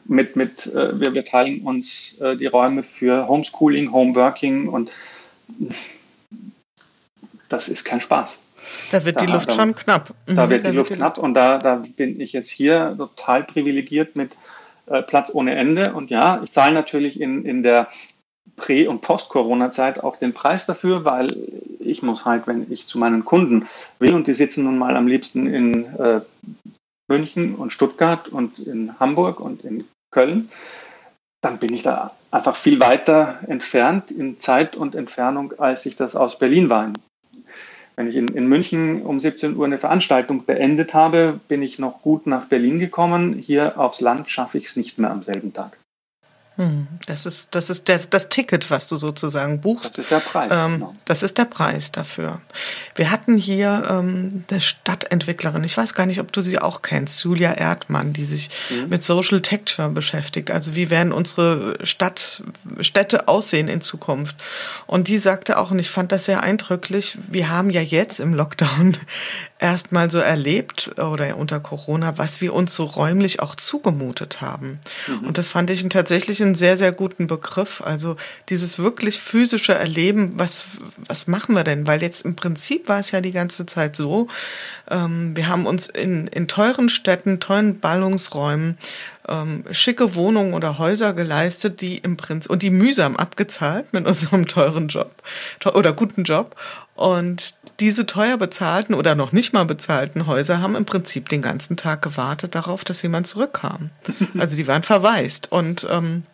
mit, 0.06 0.36
mit 0.36 0.66
äh, 0.66 0.98
wir, 0.98 1.14
wir 1.14 1.24
teilen 1.24 1.60
uns 1.62 2.16
äh, 2.20 2.36
die 2.36 2.46
Räume 2.46 2.82
für 2.82 3.28
Homeschooling, 3.28 3.92
Homeworking 3.92 4.68
und 4.68 4.90
das 7.48 7.68
ist 7.68 7.84
kein 7.84 8.00
Spaß. 8.00 8.38
Da 8.90 9.04
wird 9.04 9.20
da, 9.20 9.24
die 9.24 9.32
Luft 9.32 9.50
da, 9.50 9.54
schon 9.54 9.74
knapp. 9.74 10.14
Da 10.26 10.46
mhm, 10.46 10.50
wird 10.50 10.64
da 10.64 10.70
die 10.70 10.76
Luft 10.76 10.92
knapp 10.92 11.18
und 11.18 11.34
da, 11.34 11.58
da 11.58 11.82
bin 11.96 12.20
ich 12.20 12.32
jetzt 12.32 12.50
hier 12.50 12.94
total 12.96 13.44
privilegiert 13.44 14.16
mit 14.16 14.36
äh, 14.86 15.02
Platz 15.02 15.30
ohne 15.32 15.54
Ende. 15.54 15.92
Und 15.94 16.10
ja, 16.10 16.40
ich 16.42 16.50
zahle 16.50 16.74
natürlich 16.74 17.20
in, 17.20 17.44
in 17.44 17.62
der 17.62 17.88
Prä- 18.56 18.88
und 18.88 19.00
Post-Corona-Zeit 19.00 20.02
auch 20.02 20.16
den 20.16 20.32
Preis 20.32 20.66
dafür, 20.66 21.04
weil 21.04 21.36
ich 21.80 22.02
muss 22.02 22.24
halt, 22.24 22.46
wenn 22.46 22.70
ich 22.70 22.86
zu 22.86 22.98
meinen 22.98 23.24
Kunden 23.24 23.68
will, 23.98 24.14
und 24.14 24.26
die 24.26 24.34
sitzen 24.34 24.64
nun 24.64 24.78
mal 24.78 24.96
am 24.96 25.06
liebsten 25.06 25.46
in 25.46 25.84
äh, 25.96 26.20
München 27.08 27.54
und 27.54 27.72
Stuttgart 27.72 28.28
und 28.28 28.58
in 28.58 28.98
Hamburg 29.00 29.40
und 29.40 29.64
in 29.64 29.84
Köln, 30.10 30.50
dann 31.40 31.58
bin 31.58 31.72
ich 31.72 31.82
da 31.82 32.14
einfach 32.30 32.56
viel 32.56 32.80
weiter 32.80 33.38
entfernt 33.46 34.10
in 34.10 34.40
Zeit 34.40 34.76
und 34.76 34.94
Entfernung, 34.94 35.54
als 35.58 35.86
ich 35.86 35.96
das 35.96 36.16
aus 36.16 36.38
Berlin 36.38 36.68
war. 36.68 36.92
Wenn 37.98 38.06
ich 38.06 38.14
in, 38.14 38.28
in 38.28 38.46
München 38.46 39.02
um 39.02 39.18
17 39.18 39.56
Uhr 39.56 39.66
eine 39.66 39.76
Veranstaltung 39.76 40.44
beendet 40.44 40.94
habe, 40.94 41.40
bin 41.48 41.62
ich 41.62 41.80
noch 41.80 42.00
gut 42.00 42.28
nach 42.28 42.44
Berlin 42.44 42.78
gekommen. 42.78 43.32
Hier 43.32 43.76
aufs 43.76 44.00
Land 44.00 44.30
schaffe 44.30 44.56
ich 44.56 44.66
es 44.66 44.76
nicht 44.76 45.00
mehr 45.00 45.10
am 45.10 45.24
selben 45.24 45.52
Tag. 45.52 45.76
Hm, 46.58 46.88
das 47.06 47.24
ist, 47.24 47.54
das 47.54 47.70
ist 47.70 47.86
der, 47.86 47.98
das 48.10 48.30
Ticket, 48.30 48.68
was 48.68 48.88
du 48.88 48.96
sozusagen 48.96 49.60
buchst. 49.60 49.96
Das 49.96 50.06
ist 50.06 50.10
der 50.10 50.18
Preis. 50.18 50.50
Ähm, 50.52 50.72
genau. 50.72 50.92
Das 51.04 51.22
ist 51.22 51.38
der 51.38 51.44
Preis 51.44 51.92
dafür. 51.92 52.40
Wir 52.96 53.12
hatten 53.12 53.36
hier 53.36 53.84
ähm, 53.88 54.44
eine 54.50 54.60
Stadtentwicklerin, 54.60 55.62
ich 55.62 55.76
weiß 55.76 55.94
gar 55.94 56.06
nicht, 56.06 56.18
ob 56.18 56.32
du 56.32 56.40
sie 56.40 56.58
auch 56.58 56.82
kennst, 56.82 57.22
Julia 57.22 57.52
Erdmann, 57.52 58.12
die 58.12 58.24
sich 58.24 58.50
mhm. 58.70 58.88
mit 58.88 59.04
Social 59.04 59.40
Texture 59.40 59.88
beschäftigt. 59.88 60.50
Also 60.50 60.74
wie 60.74 60.90
werden 60.90 61.12
unsere 61.12 61.78
Stadt, 61.86 62.42
Städte 62.80 63.28
aussehen 63.28 63.68
in 63.68 63.80
Zukunft? 63.80 64.34
Und 64.88 65.06
die 65.06 65.18
sagte 65.18 65.58
auch, 65.58 65.70
und 65.70 65.78
ich 65.78 65.90
fand 65.90 66.10
das 66.10 66.24
sehr 66.24 66.42
eindrücklich, 66.42 67.18
wir 67.28 67.50
haben 67.50 67.70
ja 67.70 67.82
jetzt 67.82 68.18
im 68.18 68.34
Lockdown 68.34 68.96
erst 69.58 69.92
mal 69.92 70.10
so 70.10 70.18
erlebt 70.18 70.92
oder 70.98 71.36
unter 71.36 71.60
Corona, 71.60 72.16
was 72.16 72.40
wir 72.40 72.54
uns 72.54 72.74
so 72.76 72.84
räumlich 72.84 73.40
auch 73.40 73.56
zugemutet 73.56 74.40
haben. 74.40 74.78
Mhm. 75.06 75.28
Und 75.28 75.38
das 75.38 75.48
fand 75.48 75.70
ich 75.70 75.86
tatsächlich 75.88 76.42
einen 76.42 76.54
sehr, 76.54 76.78
sehr 76.78 76.92
guten 76.92 77.26
Begriff. 77.26 77.82
Also 77.84 78.16
dieses 78.48 78.78
wirklich 78.78 79.20
physische 79.20 79.74
Erleben, 79.74 80.34
was, 80.36 80.64
was 81.06 81.26
machen 81.26 81.54
wir 81.54 81.64
denn? 81.64 81.86
Weil 81.86 82.02
jetzt 82.02 82.24
im 82.24 82.36
Prinzip 82.36 82.88
war 82.88 83.00
es 83.00 83.10
ja 83.10 83.20
die 83.20 83.32
ganze 83.32 83.66
Zeit 83.66 83.96
so, 83.96 84.28
ähm, 84.90 85.34
wir 85.36 85.48
haben 85.48 85.66
uns 85.66 85.88
in, 85.88 86.28
in 86.28 86.46
teuren 86.46 86.88
Städten, 86.88 87.40
teuren 87.40 87.80
Ballungsräumen 87.80 88.78
ähm, 89.28 89.64
schicke 89.70 90.14
Wohnungen 90.14 90.54
oder 90.54 90.78
Häuser 90.78 91.12
geleistet, 91.12 91.80
die 91.80 91.98
im 91.98 92.16
Prinzip 92.16 92.50
und 92.50 92.62
die 92.62 92.70
mühsam 92.70 93.16
abgezahlt 93.16 93.92
mit 93.92 94.06
unserem 94.06 94.46
teuren 94.46 94.88
Job 94.88 95.22
oder 95.74 95.92
guten 95.92 96.24
Job. 96.24 96.56
Und 96.98 97.54
diese 97.78 98.06
teuer 98.06 98.36
bezahlten 98.38 98.92
oder 98.92 99.14
noch 99.14 99.30
nicht 99.30 99.52
mal 99.52 99.64
bezahlten 99.64 100.26
Häuser 100.26 100.60
haben 100.60 100.74
im 100.74 100.84
Prinzip 100.84 101.28
den 101.28 101.42
ganzen 101.42 101.76
Tag 101.76 102.02
gewartet 102.02 102.56
darauf, 102.56 102.82
dass 102.82 103.02
jemand 103.02 103.28
zurückkam. 103.28 103.90
Also 104.38 104.56
die 104.56 104.66
waren 104.66 104.82
verwaist 104.82 105.52
und 105.52 105.86
ähm, 105.88 106.24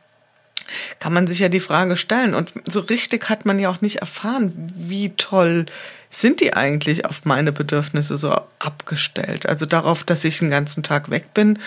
kann 1.01 1.13
man 1.13 1.27
sich 1.27 1.41
ja 1.41 1.51
die 1.51 1.61
Frage 1.61 1.97
stellen. 1.97 2.35
Und 2.35 2.55
so 2.65 2.81
richtig 2.81 3.29
hat 3.29 3.45
man 3.45 3.59
ja 3.59 3.69
auch 3.69 3.83
nicht 3.83 3.97
erfahren, 3.97 4.73
wie 4.75 5.11
toll 5.11 5.67
sind 6.09 6.41
die 6.41 6.55
eigentlich 6.55 7.05
auf 7.05 7.27
meine 7.27 7.53
Bedürfnisse 7.53 8.17
so 8.17 8.35
abgestellt. 8.59 9.47
Also 9.47 9.67
darauf, 9.67 10.03
dass 10.03 10.25
ich 10.25 10.39
den 10.39 10.51
ganzen 10.51 10.83
Tag 10.83 11.11
weg 11.11 11.35
bin 11.35 11.59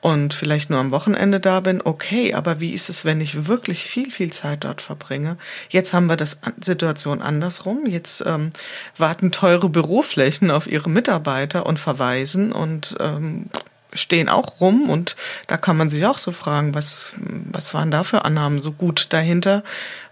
und 0.00 0.32
vielleicht 0.32 0.70
nur 0.70 0.78
am 0.78 0.92
Wochenende 0.92 1.40
da 1.40 1.58
bin, 1.60 1.82
okay, 1.82 2.32
aber 2.34 2.60
wie 2.60 2.72
ist 2.72 2.88
es, 2.88 3.04
wenn 3.04 3.20
ich 3.20 3.46
wirklich 3.46 3.82
viel, 3.82 4.12
viel 4.12 4.32
Zeit 4.32 4.62
dort 4.62 4.80
verbringe? 4.80 5.36
Jetzt 5.70 5.92
haben 5.92 6.06
wir 6.06 6.16
das 6.16 6.38
Situation 6.60 7.20
andersrum. 7.20 7.84
Jetzt 7.84 8.24
ähm, 8.24 8.52
warten 8.96 9.32
teure 9.32 9.68
Büroflächen 9.68 10.52
auf 10.52 10.68
ihre 10.68 10.88
Mitarbeiter 10.88 11.66
und 11.66 11.80
verweisen 11.80 12.52
und 12.52 12.96
ähm, 13.00 13.46
stehen 13.92 14.28
auch 14.28 14.60
rum 14.60 14.88
und 14.88 15.16
da 15.46 15.56
kann 15.56 15.76
man 15.76 15.90
sich 15.90 16.06
auch 16.06 16.18
so 16.18 16.30
fragen, 16.30 16.74
was, 16.74 17.12
was 17.16 17.74
waren 17.74 17.90
da 17.90 18.04
für 18.04 18.24
Annahmen 18.24 18.60
so 18.60 18.70
gut 18.72 19.12
dahinter? 19.12 19.64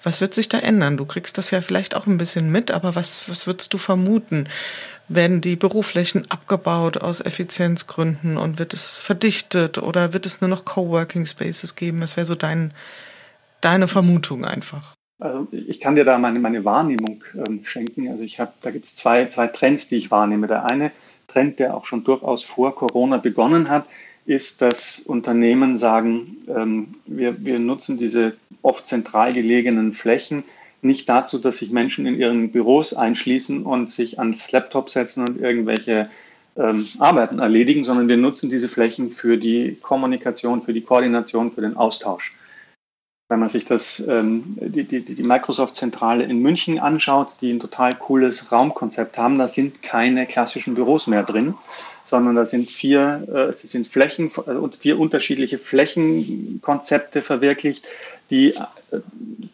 Was 0.03 0.21
wird 0.21 0.35
sich 0.35 0.49
da 0.49 0.59
ändern? 0.59 0.97
Du 0.97 1.05
kriegst 1.05 1.37
das 1.39 1.51
ja 1.51 1.61
vielleicht 1.61 1.95
auch 1.95 2.07
ein 2.07 2.19
bisschen 2.19 2.51
mit, 2.51 2.71
aber 2.71 2.95
was, 2.95 3.29
was 3.29 3.47
würdest 3.47 3.73
du 3.75 3.79
vermuten? 3.79 4.49
Werden 5.09 5.41
die 5.41 5.55
Büroflächen 5.55 6.29
abgebaut 6.31 6.99
aus 6.99 7.21
Effizienzgründen 7.21 8.37
und 8.37 8.59
wird 8.59 8.75
es 8.75 8.99
verdichtet 8.99 9.79
oder 9.79 10.13
wird 10.13 10.27
es 10.27 10.41
nur 10.41 10.51
noch 10.51 10.65
Coworking 10.65 11.27
Spaces 11.27 11.77
geben? 11.77 12.01
Was 12.01 12.17
wäre 12.17 12.27
so 12.27 12.35
dein, 12.35 12.73
deine 13.61 13.87
Vermutung 13.87 14.45
einfach? 14.45 14.97
Also 15.19 15.47
ich 15.53 15.81
kann 15.81 15.95
dir 15.95 16.05
da 16.05 16.19
meine, 16.19 16.41
meine 16.41 16.65
Wahrnehmung 16.65 17.23
ähm, 17.35 17.61
schenken. 17.65 18.09
Also 18.09 18.25
ich 18.25 18.41
habe, 18.41 18.53
da 18.63 18.71
gibt 18.71 18.87
es 18.87 18.97
zwei, 18.97 19.27
zwei 19.27 19.47
Trends, 19.47 19.89
die 19.89 19.97
ich 19.97 20.11
wahrnehme. 20.11 20.47
Der 20.47 20.71
eine 20.71 20.91
Trend, 21.29 21.59
der 21.59 21.75
auch 21.75 21.87
schon 21.87 22.05
durchaus 22.05 22.45
vor 22.45 22.75
Corona 22.75 23.19
begonnen 23.19 23.69
hat, 23.69 23.87
ist, 24.27 24.61
dass 24.61 25.01
Unternehmen 25.01 25.79
sagen, 25.79 26.39
ähm, 26.49 26.97
wir, 27.07 27.45
wir 27.45 27.59
nutzen 27.59 27.97
diese 27.97 28.37
oft 28.61 28.87
zentral 28.87 29.33
gelegenen 29.33 29.93
Flächen 29.93 30.45
nicht 30.87 31.09
dazu, 31.09 31.39
dass 31.39 31.59
sich 31.59 31.71
Menschen 31.71 32.07
in 32.07 32.19
ihren 32.19 32.53
Büros 32.53 32.95
einschließen 32.95 33.65
und 33.65 33.93
sich 33.93 34.19
ans 34.19 34.53
Laptop 34.53 34.91
setzen 34.91 35.29
und 35.29 35.41
irgendwelche 35.41 36.09
ähm, 36.57 36.87
Arbeiten 36.99 37.39
erledigen, 37.39 37.85
sondern 37.85 38.09
wir 38.09 38.17
nutzen 38.17 38.51
diese 38.51 38.69
Flächen 38.69 39.11
für 39.11 39.37
die 39.37 39.77
Kommunikation, 39.81 40.63
für 40.63 40.73
die 40.73 40.83
Koordination, 40.83 41.53
für 41.53 41.61
den 41.61 41.77
Austausch. 41.77 42.35
Wenn 43.29 43.41
man 43.41 43.49
sich 43.49 43.65
das, 43.65 44.01
ähm, 44.07 44.57
die, 44.61 44.85
die, 44.85 45.05
die 45.05 45.23
Microsoft-Zentrale 45.23 46.25
in 46.25 46.41
München 46.41 46.79
anschaut, 46.79 47.37
die 47.41 47.53
ein 47.53 47.61
total 47.61 47.93
cooles 47.93 48.53
Raumkonzept 48.53 49.19
haben, 49.19 49.39
da 49.39 49.49
sind 49.49 49.83
keine 49.83 50.27
klassischen 50.27 50.75
Büros 50.75 51.09
mehr 51.09 51.25
drin, 51.25 51.55
sondern 52.07 52.37
da 52.37 52.47
sind 52.47 52.71
vier, 52.71 53.27
äh, 53.29 53.39
es 53.51 53.63
sind 53.63 53.89
Flächen 53.89 54.29
äh, 54.29 54.77
vier 54.79 54.99
unterschiedliche 54.99 55.59
Flächenkonzepte 55.59 57.21
verwirklicht, 57.21 57.87
die 58.31 58.55
äh, 58.55 59.01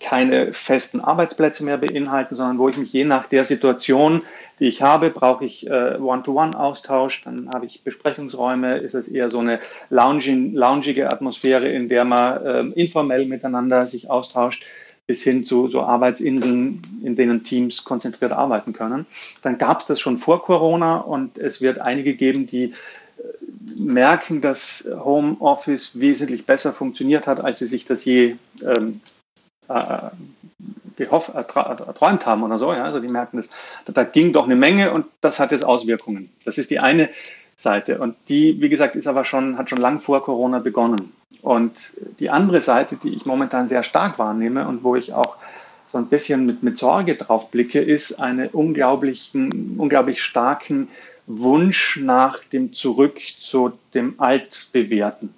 keine 0.01 0.53
festen 0.53 1.01
Arbeitsplätze 1.01 1.65
mehr 1.65 1.79
beinhalten, 1.79 2.35
sondern 2.35 2.59
wo 2.59 2.69
ich 2.69 2.77
mich 2.77 2.93
je 2.93 3.05
nach 3.05 3.27
der 3.27 3.45
Situation, 3.45 4.23
die 4.61 4.69
ich 4.69 4.83
habe, 4.83 5.11
brauche 5.11 5.45
ich 5.45 5.67
äh, 5.67 5.97
One-to-One-Austausch, 5.99 7.25
dann 7.25 7.51
habe 7.53 7.67
ich 7.67 7.83
Besprechungsräume, 7.83 8.79
ist 8.79 8.95
es 8.95 9.09
eher 9.09 9.31
so 9.31 9.39
eine 9.39 9.59
lounging, 9.89 10.53
loungige 10.53 11.11
Atmosphäre, 11.11 11.69
in 11.69 11.89
der 11.89 12.05
man 12.05 12.47
äh, 12.47 12.81
informell 12.81 13.27
miteinander 13.27 13.87
sich 13.87 14.11
austauscht 14.11 14.65
bis 15.07 15.23
hin 15.23 15.45
zu 15.45 15.69
so 15.69 15.83
Arbeitsinseln, 15.83 16.83
in 17.03 17.17
denen 17.17 17.45
Teams 17.45 17.85
konzentriert 17.85 18.33
arbeiten 18.33 18.73
können. 18.73 19.07
Dann 19.43 19.59
gab 19.59 19.81
es 19.81 19.87
das 19.87 20.01
schon 20.01 20.19
vor 20.19 20.43
Corona 20.43 20.99
und 20.99 21.39
es 21.39 21.61
wird 21.61 21.79
einige 21.79 22.15
geben, 22.15 22.47
die 22.47 22.65
äh, 22.65 22.73
merken, 23.77 24.41
dass 24.41 24.89
Homeoffice 24.91 25.99
wesentlich 25.99 26.47
besser 26.47 26.73
funktioniert 26.73 27.27
hat, 27.27 27.41
als 27.41 27.59
sie 27.59 27.67
sich 27.67 27.85
das 27.85 28.05
je 28.05 28.37
ähm, 28.63 29.01
äh, 29.69 30.11
gehofft, 30.97 31.35
erträumt 31.35 32.27
haben 32.27 32.43
oder 32.43 32.59
so. 32.59 32.73
Ja? 32.73 32.85
Also 32.85 33.01
die 33.01 33.09
merken, 33.09 33.39
das, 33.39 33.51
da 33.87 34.05
ging 34.05 34.33
doch 34.33 34.45
eine 34.45 34.57
Menge 34.57 34.93
und 34.93 35.07
das 35.21 35.41
hat 35.41 35.53
jetzt 35.53 35.65
Auswirkungen. 35.65 36.31
Das 36.45 36.59
ist 36.59 36.71
die 36.71 36.79
eine 36.79 37.09
Seite. 37.63 37.99
Und 37.99 38.17
die, 38.29 38.61
wie 38.61 38.69
gesagt, 38.69 38.97
ist 38.97 39.07
aber 39.07 39.25
schon, 39.25 39.57
hat 39.57 39.71
schon 39.71 39.79
lang 39.79 40.01
vor 40.01 40.23
Corona 40.23 40.59
begonnen. 40.59 41.13
Und 41.41 41.73
die 42.21 42.31
andere 42.31 42.61
Seite, 42.61 42.97
die 42.97 43.15
ich 43.15 43.27
momentan 43.27 43.69
sehr 43.69 43.83
stark 43.83 44.19
wahrnehme 44.19 44.67
und 44.69 44.85
wo 44.85 44.97
ich 44.97 45.13
auch 45.13 45.37
so 45.87 45.99
ein 45.99 46.07
bisschen 46.07 46.47
mit, 46.47 46.63
mit 46.63 46.79
Sorge 46.79 47.17
drauf 47.17 47.51
blicke, 47.51 47.81
ist 47.81 48.21
einen 48.21 48.49
unglaublichen, 48.49 49.77
unglaublich 49.79 50.23
starken 50.23 50.89
Wunsch 51.27 51.99
nach 52.03 52.45
dem 52.45 52.73
Zurück 52.73 53.21
zu 53.41 53.73
dem 53.95 54.15
Altbewährten. 54.19 55.35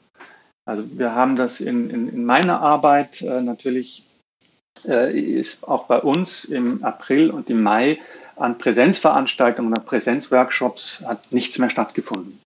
Also 0.65 0.85
wir 0.93 1.15
haben 1.15 1.37
das 1.37 1.61
in, 1.61 1.91
in, 1.91 2.09
in 2.09 2.25
meiner 2.25 2.61
Arbeit 2.61 3.21
äh, 3.23 3.43
natürlich 3.43 4.05
ist 4.85 5.67
auch 5.67 5.85
bei 5.85 5.99
uns 5.99 6.45
im 6.45 6.85
April 6.85 7.31
und 7.31 7.49
im 7.49 7.63
Mai 7.63 7.99
an 8.37 8.59
Präsenzveranstaltungen, 8.59 9.73
an 9.73 9.85
Präsenzworkshops 9.85 11.03
hat 11.07 11.33
nichts 11.33 11.59
mehr 11.59 11.71
stattgefunden. 11.71 12.41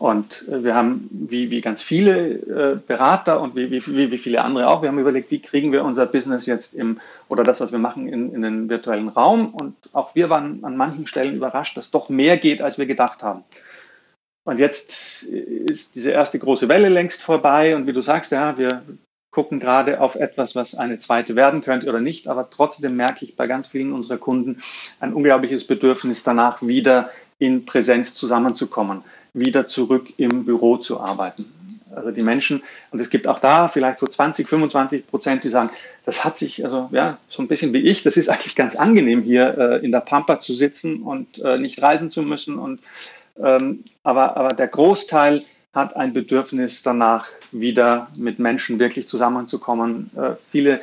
Und 0.00 0.48
äh, 0.48 0.64
wir 0.64 0.74
haben, 0.74 1.08
wie, 1.10 1.50
wie 1.50 1.60
ganz 1.60 1.82
viele 1.82 2.30
äh, 2.30 2.78
Berater 2.86 3.42
und 3.42 3.54
wie, 3.54 3.70
wie, 3.70 4.10
wie 4.10 4.18
viele 4.18 4.42
andere 4.42 4.68
auch, 4.68 4.80
wir 4.80 4.88
haben 4.88 4.98
überlegt, 4.98 5.30
wie 5.30 5.42
kriegen 5.42 5.72
wir 5.72 5.84
unser 5.84 6.06
Business 6.06 6.46
jetzt 6.46 6.72
im, 6.72 7.00
oder 7.28 7.44
das, 7.44 7.60
was 7.60 7.70
wir 7.70 7.78
machen, 7.78 8.08
in, 8.08 8.34
in 8.34 8.40
den 8.40 8.70
virtuellen 8.70 9.10
Raum. 9.10 9.52
Und 9.52 9.76
auch 9.92 10.14
wir 10.14 10.30
waren 10.30 10.64
an 10.64 10.74
manchen 10.78 11.06
Stellen 11.06 11.36
überrascht, 11.36 11.76
dass 11.76 11.90
doch 11.90 12.08
mehr 12.08 12.38
geht, 12.38 12.62
als 12.62 12.78
wir 12.78 12.86
gedacht 12.86 13.22
haben. 13.22 13.44
Und 14.44 14.58
jetzt 14.58 15.24
ist 15.24 15.94
diese 15.94 16.12
erste 16.12 16.38
große 16.38 16.68
Welle 16.68 16.88
längst 16.88 17.22
vorbei. 17.22 17.76
Und 17.76 17.86
wie 17.86 17.92
du 17.92 18.00
sagst, 18.00 18.32
ja, 18.32 18.56
wir 18.56 18.82
gucken 19.30 19.60
gerade 19.60 20.00
auf 20.00 20.16
etwas, 20.16 20.56
was 20.56 20.74
eine 20.74 20.98
zweite 20.98 21.36
werden 21.36 21.62
könnte 21.62 21.88
oder 21.88 22.00
nicht. 22.00 22.28
Aber 22.28 22.50
trotzdem 22.50 22.96
merke 22.96 23.24
ich 23.24 23.36
bei 23.36 23.46
ganz 23.46 23.68
vielen 23.68 23.92
unserer 23.92 24.18
Kunden 24.18 24.62
ein 24.98 25.12
unglaubliches 25.12 25.66
Bedürfnis 25.66 26.22
danach, 26.22 26.62
wieder 26.62 27.10
in 27.38 27.64
Präsenz 27.64 28.14
zusammenzukommen, 28.14 29.02
wieder 29.32 29.66
zurück 29.66 30.12
im 30.16 30.44
Büro 30.44 30.76
zu 30.76 31.00
arbeiten. 31.00 31.46
Also 31.94 32.12
die 32.12 32.22
Menschen, 32.22 32.62
und 32.92 33.00
es 33.00 33.10
gibt 33.10 33.26
auch 33.26 33.40
da 33.40 33.68
vielleicht 33.68 33.98
so 33.98 34.06
20, 34.06 34.48
25 34.48 35.06
Prozent, 35.08 35.42
die 35.42 35.48
sagen, 35.48 35.70
das 36.04 36.24
hat 36.24 36.38
sich, 36.38 36.64
also 36.64 36.88
ja, 36.92 37.18
so 37.28 37.42
ein 37.42 37.48
bisschen 37.48 37.72
wie 37.72 37.78
ich, 37.78 38.02
das 38.02 38.16
ist 38.16 38.28
eigentlich 38.28 38.54
ganz 38.54 38.76
angenehm 38.76 39.22
hier 39.22 39.58
äh, 39.58 39.84
in 39.84 39.90
der 39.90 40.00
Pampa 40.00 40.40
zu 40.40 40.54
sitzen 40.54 41.02
und 41.02 41.38
äh, 41.40 41.58
nicht 41.58 41.82
reisen 41.82 42.10
zu 42.10 42.22
müssen. 42.22 42.58
Und, 42.58 42.80
ähm, 43.42 43.84
aber, 44.04 44.36
aber 44.36 44.48
der 44.50 44.68
Großteil 44.68 45.42
hat 45.72 45.96
ein 45.96 46.12
Bedürfnis 46.12 46.82
danach, 46.82 47.28
wieder 47.52 48.08
mit 48.16 48.38
Menschen 48.38 48.78
wirklich 48.78 49.08
zusammenzukommen. 49.08 50.10
Äh, 50.16 50.32
viele 50.50 50.80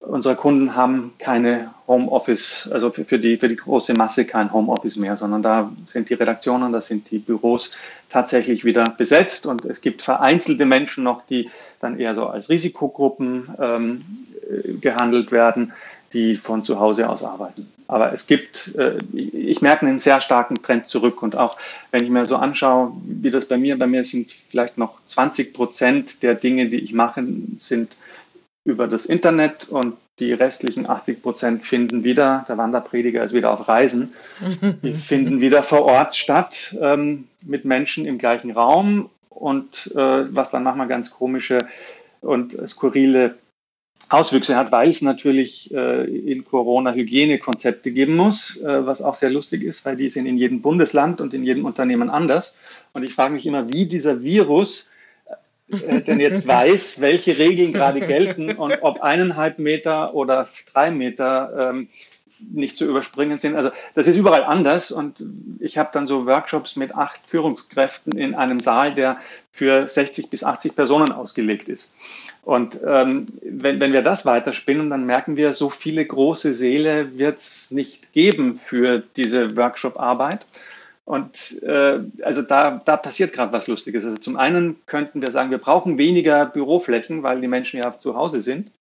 unserer 0.00 0.34
Kunden 0.34 0.74
haben 0.76 1.12
keine 1.18 1.74
Homeoffice, 1.86 2.70
also 2.72 2.90
für 2.90 3.18
die, 3.18 3.36
für 3.36 3.48
die 3.48 3.56
große 3.56 3.92
Masse 3.92 4.24
kein 4.24 4.52
Homeoffice 4.52 4.96
mehr, 4.96 5.18
sondern 5.18 5.42
da 5.42 5.72
sind 5.86 6.08
die 6.08 6.14
Redaktionen, 6.14 6.72
da 6.72 6.80
sind 6.80 7.10
die 7.10 7.18
Büros 7.18 7.72
tatsächlich 8.08 8.64
wieder 8.64 8.84
besetzt 8.84 9.44
und 9.44 9.64
es 9.66 9.82
gibt 9.82 10.00
vereinzelte 10.00 10.64
Menschen 10.64 11.04
noch, 11.04 11.26
die 11.26 11.50
dann 11.80 12.00
eher 12.00 12.14
so 12.14 12.26
als 12.26 12.48
Risikogruppen 12.48 13.44
ähm, 13.58 14.04
gehandelt 14.80 15.32
werden, 15.32 15.72
die 16.12 16.34
von 16.34 16.64
zu 16.64 16.80
Hause 16.80 17.08
aus 17.08 17.24
arbeiten. 17.24 17.68
Aber 17.86 18.12
es 18.12 18.26
gibt, 18.26 18.74
äh, 18.76 18.98
ich 19.12 19.62
merke 19.62 19.86
einen 19.86 19.98
sehr 19.98 20.20
starken 20.20 20.62
Trend 20.62 20.88
zurück 20.88 21.22
und 21.22 21.36
auch 21.36 21.56
wenn 21.90 22.04
ich 22.04 22.10
mir 22.10 22.26
so 22.26 22.36
anschaue, 22.36 22.92
wie 23.04 23.30
das 23.30 23.46
bei 23.46 23.58
mir, 23.58 23.78
bei 23.78 23.86
mir 23.86 24.04
sind 24.04 24.30
vielleicht 24.50 24.78
noch 24.78 25.00
20 25.08 25.52
Prozent 25.52 26.22
der 26.22 26.34
Dinge, 26.34 26.68
die 26.68 26.80
ich 26.80 26.92
mache, 26.92 27.24
sind 27.58 27.96
über 28.64 28.86
das 28.86 29.06
Internet 29.06 29.68
und 29.68 29.96
die 30.20 30.32
restlichen 30.32 30.88
80 30.88 31.22
Prozent 31.22 31.64
finden 31.64 32.04
wieder, 32.04 32.44
der 32.48 32.58
Wanderprediger 32.58 33.24
ist 33.24 33.32
wieder 33.32 33.52
auf 33.52 33.66
Reisen, 33.68 34.12
die 34.82 34.92
finden 34.92 35.40
wieder 35.40 35.62
vor 35.62 35.82
Ort 35.82 36.14
statt 36.14 36.76
ähm, 36.80 37.26
mit 37.42 37.64
Menschen 37.64 38.04
im 38.04 38.18
gleichen 38.18 38.50
Raum 38.50 39.10
und 39.30 39.90
äh, 39.96 40.34
was 40.34 40.50
dann 40.50 40.62
manchmal 40.62 40.88
ganz 40.88 41.10
komische 41.10 41.58
und 42.20 42.56
skurrile 42.68 43.36
Auswüchse 44.08 44.56
hat, 44.56 44.72
weil 44.72 44.88
es 44.88 45.02
natürlich 45.02 45.72
äh, 45.72 46.04
in 46.04 46.44
Corona 46.44 46.92
Hygienekonzepte 46.92 47.92
geben 47.92 48.16
muss, 48.16 48.56
äh, 48.56 48.86
was 48.86 49.02
auch 49.02 49.14
sehr 49.14 49.30
lustig 49.30 49.62
ist, 49.62 49.84
weil 49.84 49.96
die 49.96 50.10
sind 50.10 50.26
in 50.26 50.36
jedem 50.36 50.62
Bundesland 50.62 51.20
und 51.20 51.34
in 51.34 51.44
jedem 51.44 51.64
Unternehmen 51.64 52.10
anders. 52.10 52.58
Und 52.92 53.04
ich 53.04 53.14
frage 53.14 53.34
mich 53.34 53.46
immer, 53.46 53.72
wie 53.72 53.86
dieser 53.86 54.22
Virus 54.22 54.90
äh, 55.70 56.00
denn 56.00 56.18
jetzt 56.18 56.46
weiß, 56.46 57.00
welche 57.00 57.38
Regeln 57.38 57.72
gerade 57.72 58.00
gelten 58.00 58.52
und 58.52 58.82
ob 58.82 59.00
eineinhalb 59.02 59.58
Meter 59.58 60.14
oder 60.14 60.48
drei 60.72 60.90
Meter 60.90 61.70
ähm, 61.70 61.88
nicht 62.52 62.76
zu 62.76 62.86
überspringen 62.86 63.38
sind. 63.38 63.56
Also 63.56 63.70
das 63.94 64.06
ist 64.06 64.16
überall 64.16 64.44
anders 64.44 64.92
und 64.92 65.22
ich 65.58 65.78
habe 65.78 65.90
dann 65.92 66.06
so 66.06 66.26
Workshops 66.26 66.76
mit 66.76 66.94
acht 66.94 67.20
Führungskräften 67.26 68.16
in 68.16 68.34
einem 68.34 68.60
Saal, 68.60 68.94
der 68.94 69.18
für 69.52 69.86
60 69.86 70.30
bis 70.30 70.44
80 70.44 70.76
Personen 70.76 71.12
ausgelegt 71.12 71.68
ist. 71.68 71.94
Und 72.42 72.80
ähm, 72.86 73.26
wenn, 73.42 73.80
wenn 73.80 73.92
wir 73.92 74.02
das 74.02 74.24
weiterspinnen, 74.24 74.90
dann 74.90 75.04
merken 75.04 75.36
wir, 75.36 75.52
so 75.52 75.68
viele 75.68 76.04
große 76.04 76.54
Seele 76.54 77.18
wird 77.18 77.38
es 77.40 77.70
nicht 77.70 78.12
geben 78.12 78.56
für 78.56 79.02
diese 79.16 79.56
Workshop-Arbeit. 79.56 80.46
Und 81.04 81.60
äh, 81.62 82.00
also 82.22 82.42
da, 82.42 82.80
da 82.84 82.96
passiert 82.96 83.32
gerade 83.32 83.52
was 83.52 83.66
Lustiges. 83.66 84.04
Also 84.04 84.16
zum 84.16 84.36
einen 84.36 84.76
könnten 84.86 85.20
wir 85.20 85.30
sagen, 85.32 85.50
wir 85.50 85.58
brauchen 85.58 85.98
weniger 85.98 86.46
Büroflächen, 86.46 87.22
weil 87.22 87.40
die 87.40 87.48
Menschen 87.48 87.80
ja 87.82 87.98
zu 87.98 88.14
Hause 88.14 88.40
sind. 88.40 88.72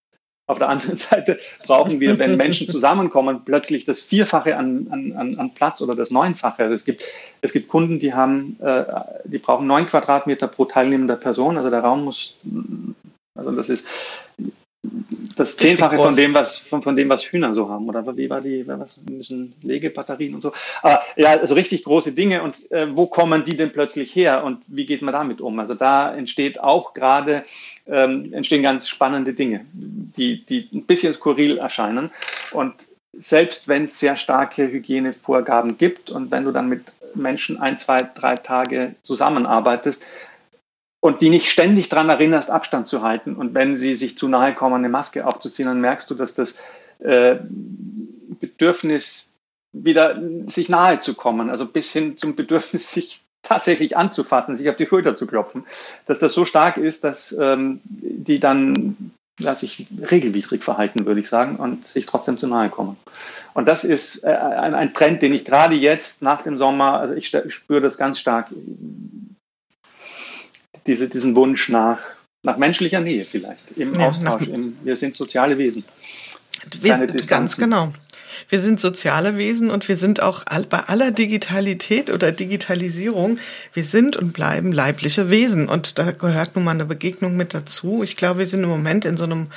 Auf 0.49 0.57
der 0.57 0.69
anderen 0.69 0.97
Seite 0.97 1.38
brauchen 1.63 1.99
wir, 1.99 2.17
wenn 2.17 2.35
Menschen 2.35 2.67
zusammenkommen, 2.69 3.41
plötzlich 3.45 3.85
das 3.85 4.01
Vierfache 4.01 4.57
an, 4.57 4.88
an, 4.89 5.38
an 5.38 5.53
Platz 5.53 5.79
oder 5.79 5.95
das 5.95 6.09
Neunfache. 6.09 6.63
Also 6.63 6.75
es 6.75 6.85
gibt, 6.85 7.03
es 7.41 7.53
gibt 7.53 7.67
Kunden, 7.67 7.99
die 7.99 8.15
haben, 8.15 8.57
äh, 8.59 8.83
die 9.25 9.38
brauchen 9.38 9.67
neun 9.67 9.85
Quadratmeter 9.85 10.47
pro 10.47 10.65
teilnehmender 10.65 11.17
Person. 11.17 11.57
Also 11.57 11.69
der 11.69 11.81
Raum 11.81 12.03
muss, 12.03 12.33
also 13.35 13.51
das 13.51 13.69
ist 13.69 13.85
das 15.35 15.57
Zehnfache 15.57 15.97
von 15.97 16.15
dem, 16.15 16.33
was 16.33 16.59
von, 16.59 16.81
von, 16.81 16.95
dem, 16.95 17.09
was 17.09 17.23
Hühner 17.23 17.53
so 17.53 17.69
haben. 17.69 17.87
Oder 17.89 18.15
wie 18.15 18.29
war 18.29 18.41
die, 18.41 18.65
was 18.65 19.01
müssen 19.09 19.53
Legebatterien 19.61 20.35
und 20.35 20.41
so. 20.41 20.53
Aber 20.81 21.01
ja, 21.17 21.31
also 21.31 21.55
richtig 21.55 21.83
große 21.83 22.13
Dinge. 22.13 22.43
Und 22.43 22.71
äh, 22.71 22.87
wo 22.95 23.07
kommen 23.07 23.43
die 23.43 23.57
denn 23.57 23.73
plötzlich 23.73 24.15
her 24.15 24.43
und 24.43 24.61
wie 24.67 24.85
geht 24.85 25.01
man 25.01 25.13
damit 25.13 25.41
um? 25.41 25.59
Also 25.59 25.73
da 25.73 26.13
entsteht 26.13 26.59
auch 26.61 26.93
gerade 26.93 27.43
ähm, 27.87 28.33
entstehen 28.33 28.63
ganz 28.63 28.87
spannende 28.87 29.33
Dinge, 29.33 29.65
die, 29.73 30.45
die 30.45 30.69
ein 30.73 30.83
bisschen 30.83 31.13
skurril 31.13 31.57
erscheinen. 31.57 32.11
Und 32.51 32.73
selbst 33.13 33.67
wenn 33.67 33.83
es 33.83 33.99
sehr 33.99 34.15
starke 34.15 34.71
Hygienevorgaben 34.71 35.77
gibt 35.77 36.09
und 36.09 36.31
wenn 36.31 36.45
du 36.45 36.51
dann 36.51 36.69
mit 36.69 36.83
Menschen 37.15 37.59
ein, 37.59 37.77
zwei, 37.77 37.97
drei 37.97 38.35
Tage 38.35 38.95
zusammenarbeitest, 39.03 40.05
und 41.01 41.21
die 41.21 41.29
nicht 41.29 41.49
ständig 41.49 41.89
daran 41.89 42.09
erinnerst, 42.09 42.51
Abstand 42.51 42.88
zu 42.88 43.01
halten. 43.01 43.35
Und 43.35 43.53
wenn 43.53 43.77
sie 43.77 43.95
sich 43.95 44.17
zu 44.17 44.27
nahe 44.27 44.53
kommen, 44.53 44.75
eine 44.75 44.89
Maske 44.89 45.25
aufzuziehen, 45.25 45.67
dann 45.67 45.81
merkst 45.81 46.09
du, 46.09 46.15
dass 46.15 46.33
das 46.33 46.57
äh, 46.99 47.38
Bedürfnis 48.39 49.33
wieder 49.71 50.19
sich 50.47 50.69
nahe 50.69 50.99
zu 50.99 51.13
kommen, 51.13 51.49
also 51.49 51.65
bis 51.65 51.91
hin 51.91 52.17
zum 52.17 52.35
Bedürfnis, 52.35 52.91
sich 52.93 53.21
tatsächlich 53.41 53.95
anzufassen, 53.95 54.57
sich 54.57 54.69
auf 54.69 54.75
die 54.75 54.85
Schulter 54.85 55.15
zu 55.15 55.25
klopfen, 55.25 55.65
dass 56.05 56.19
das 56.19 56.33
so 56.33 56.43
stark 56.43 56.77
ist, 56.77 57.05
dass 57.05 57.31
ähm, 57.31 57.79
die 57.85 58.39
dann 58.39 59.12
ja, 59.39 59.55
sich 59.55 59.88
regelwidrig 60.12 60.63
verhalten, 60.63 61.05
würde 61.05 61.21
ich 61.21 61.29
sagen, 61.29 61.55
und 61.55 61.88
sich 61.88 62.05
trotzdem 62.05 62.38
zu 62.38 62.47
nahe 62.47 62.69
kommen. 62.69 62.97
Und 63.53 63.67
das 63.67 63.85
ist 63.85 64.23
äh, 64.25 64.27
ein, 64.27 64.75
ein, 64.75 64.93
Trend, 64.93 65.21
den 65.21 65.33
ich 65.33 65.45
gerade 65.45 65.75
jetzt 65.75 66.21
nach 66.21 66.41
dem 66.41 66.57
Sommer, 66.57 66.99
also 66.99 67.13
ich, 67.13 67.33
ich 67.33 67.53
spüre 67.53 67.79
das 67.79 67.97
ganz 67.97 68.19
stark, 68.19 68.51
diese, 70.85 71.09
diesen 71.09 71.35
Wunsch 71.35 71.69
nach, 71.69 71.99
nach 72.43 72.57
menschlicher 72.57 73.01
Nähe 73.01 73.25
vielleicht, 73.25 73.71
im 73.75 73.93
ja, 73.93 74.09
Austausch. 74.09 74.47
Im, 74.47 74.77
wir 74.83 74.95
sind 74.95 75.15
soziale 75.15 75.57
Wesen. 75.57 75.83
Wir, 76.81 77.07
ganz 77.27 77.57
genau. 77.57 77.93
Wir 78.47 78.59
sind 78.59 78.79
soziale 78.79 79.37
Wesen 79.37 79.69
und 79.69 79.87
wir 79.87 79.95
sind 79.95 80.21
auch 80.21 80.43
bei 80.69 80.79
aller 80.79 81.11
Digitalität 81.11 82.09
oder 82.09 82.31
Digitalisierung, 82.31 83.39
wir 83.73 83.83
sind 83.83 84.17
und 84.17 84.33
bleiben 84.33 84.71
leibliche 84.71 85.29
Wesen. 85.29 85.67
Und 85.67 85.97
da 85.97 86.11
gehört 86.11 86.55
nun 86.55 86.63
mal 86.63 86.71
eine 86.71 86.85
Begegnung 86.85 87.35
mit 87.35 87.53
dazu. 87.53 88.03
Ich 88.03 88.15
glaube, 88.15 88.39
wir 88.39 88.47
sind 88.47 88.63
im 88.63 88.69
Moment 88.69 89.05
in 89.05 89.17
so 89.17 89.25
einem 89.25 89.47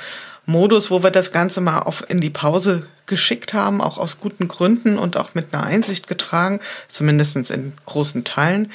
Modus, 0.45 0.91
wo 0.91 1.03
wir 1.03 1.11
das 1.11 1.31
Ganze 1.31 1.61
mal 1.61 1.79
auf, 1.79 2.09
in 2.09 2.19
die 2.19 2.29
Pause 2.29 2.87
geschickt 3.05 3.53
haben, 3.53 3.81
auch 3.81 3.97
aus 3.97 4.19
guten 4.19 4.47
Gründen 4.47 4.97
und 4.97 5.17
auch 5.17 5.33
mit 5.35 5.53
einer 5.53 5.63
Einsicht 5.63 6.07
getragen, 6.07 6.59
zumindest 6.87 7.49
in 7.49 7.73
großen 7.85 8.23
Teilen. 8.23 8.71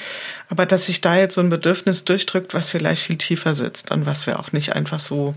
Aber 0.49 0.65
dass 0.65 0.85
sich 0.85 1.01
da 1.01 1.17
jetzt 1.17 1.35
so 1.35 1.41
ein 1.41 1.49
Bedürfnis 1.49 2.05
durchdrückt, 2.05 2.53
was 2.53 2.69
vielleicht 2.69 3.03
viel 3.03 3.17
tiefer 3.17 3.55
sitzt 3.55 3.91
und 3.91 4.05
was 4.05 4.25
wir 4.25 4.39
auch 4.39 4.51
nicht 4.51 4.75
einfach 4.75 4.99
so, 4.99 5.35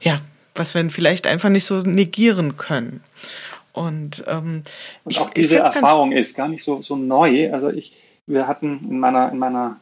ja, 0.00 0.20
was 0.54 0.74
wir 0.74 0.88
vielleicht 0.90 1.26
einfach 1.26 1.48
nicht 1.48 1.66
so 1.66 1.76
negieren 1.78 2.56
können. 2.56 3.02
Und, 3.72 4.24
ähm, 4.26 4.62
und 5.04 5.10
ich, 5.10 5.20
auch 5.20 5.30
diese 5.30 5.58
Erfahrung 5.58 6.12
ist 6.12 6.34
gar 6.36 6.48
nicht 6.48 6.64
so, 6.64 6.80
so 6.80 6.96
neu. 6.96 7.52
Also 7.52 7.70
ich, 7.70 7.94
wir 8.26 8.46
hatten 8.48 8.86
in 8.88 8.98
meiner, 8.98 9.30
in 9.30 9.38
meiner 9.38 9.76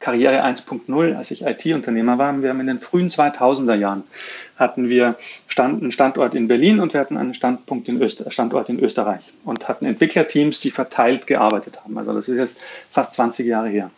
Karriere 0.00 0.44
1.0, 0.44 1.16
als 1.16 1.30
ich 1.30 1.42
IT-Unternehmer 1.42 2.18
war, 2.18 2.40
wir 2.40 2.50
haben 2.50 2.60
in 2.60 2.66
den 2.66 2.80
frühen 2.80 3.08
2000er 3.08 3.74
Jahren 3.74 4.04
hatten 4.58 4.88
wir 4.88 5.16
Stand, 5.46 5.82
einen 5.82 5.92
Standort 5.92 6.34
in 6.34 6.48
Berlin 6.48 6.80
und 6.80 6.92
wir 6.92 7.00
hatten 7.00 7.16
einen 7.16 7.34
Standpunkt 7.34 7.88
in 7.88 8.02
Öster, 8.02 8.30
Standort 8.30 8.68
in 8.68 8.80
Österreich 8.80 9.32
und 9.44 9.68
hatten 9.68 9.86
Entwicklerteams, 9.86 10.60
die 10.60 10.70
verteilt 10.70 11.26
gearbeitet 11.26 11.82
haben. 11.82 11.96
Also 11.96 12.12
das 12.12 12.28
ist 12.28 12.36
jetzt 12.36 12.60
fast 12.90 13.14
20 13.14 13.46
Jahre 13.46 13.68
her. 13.68 13.90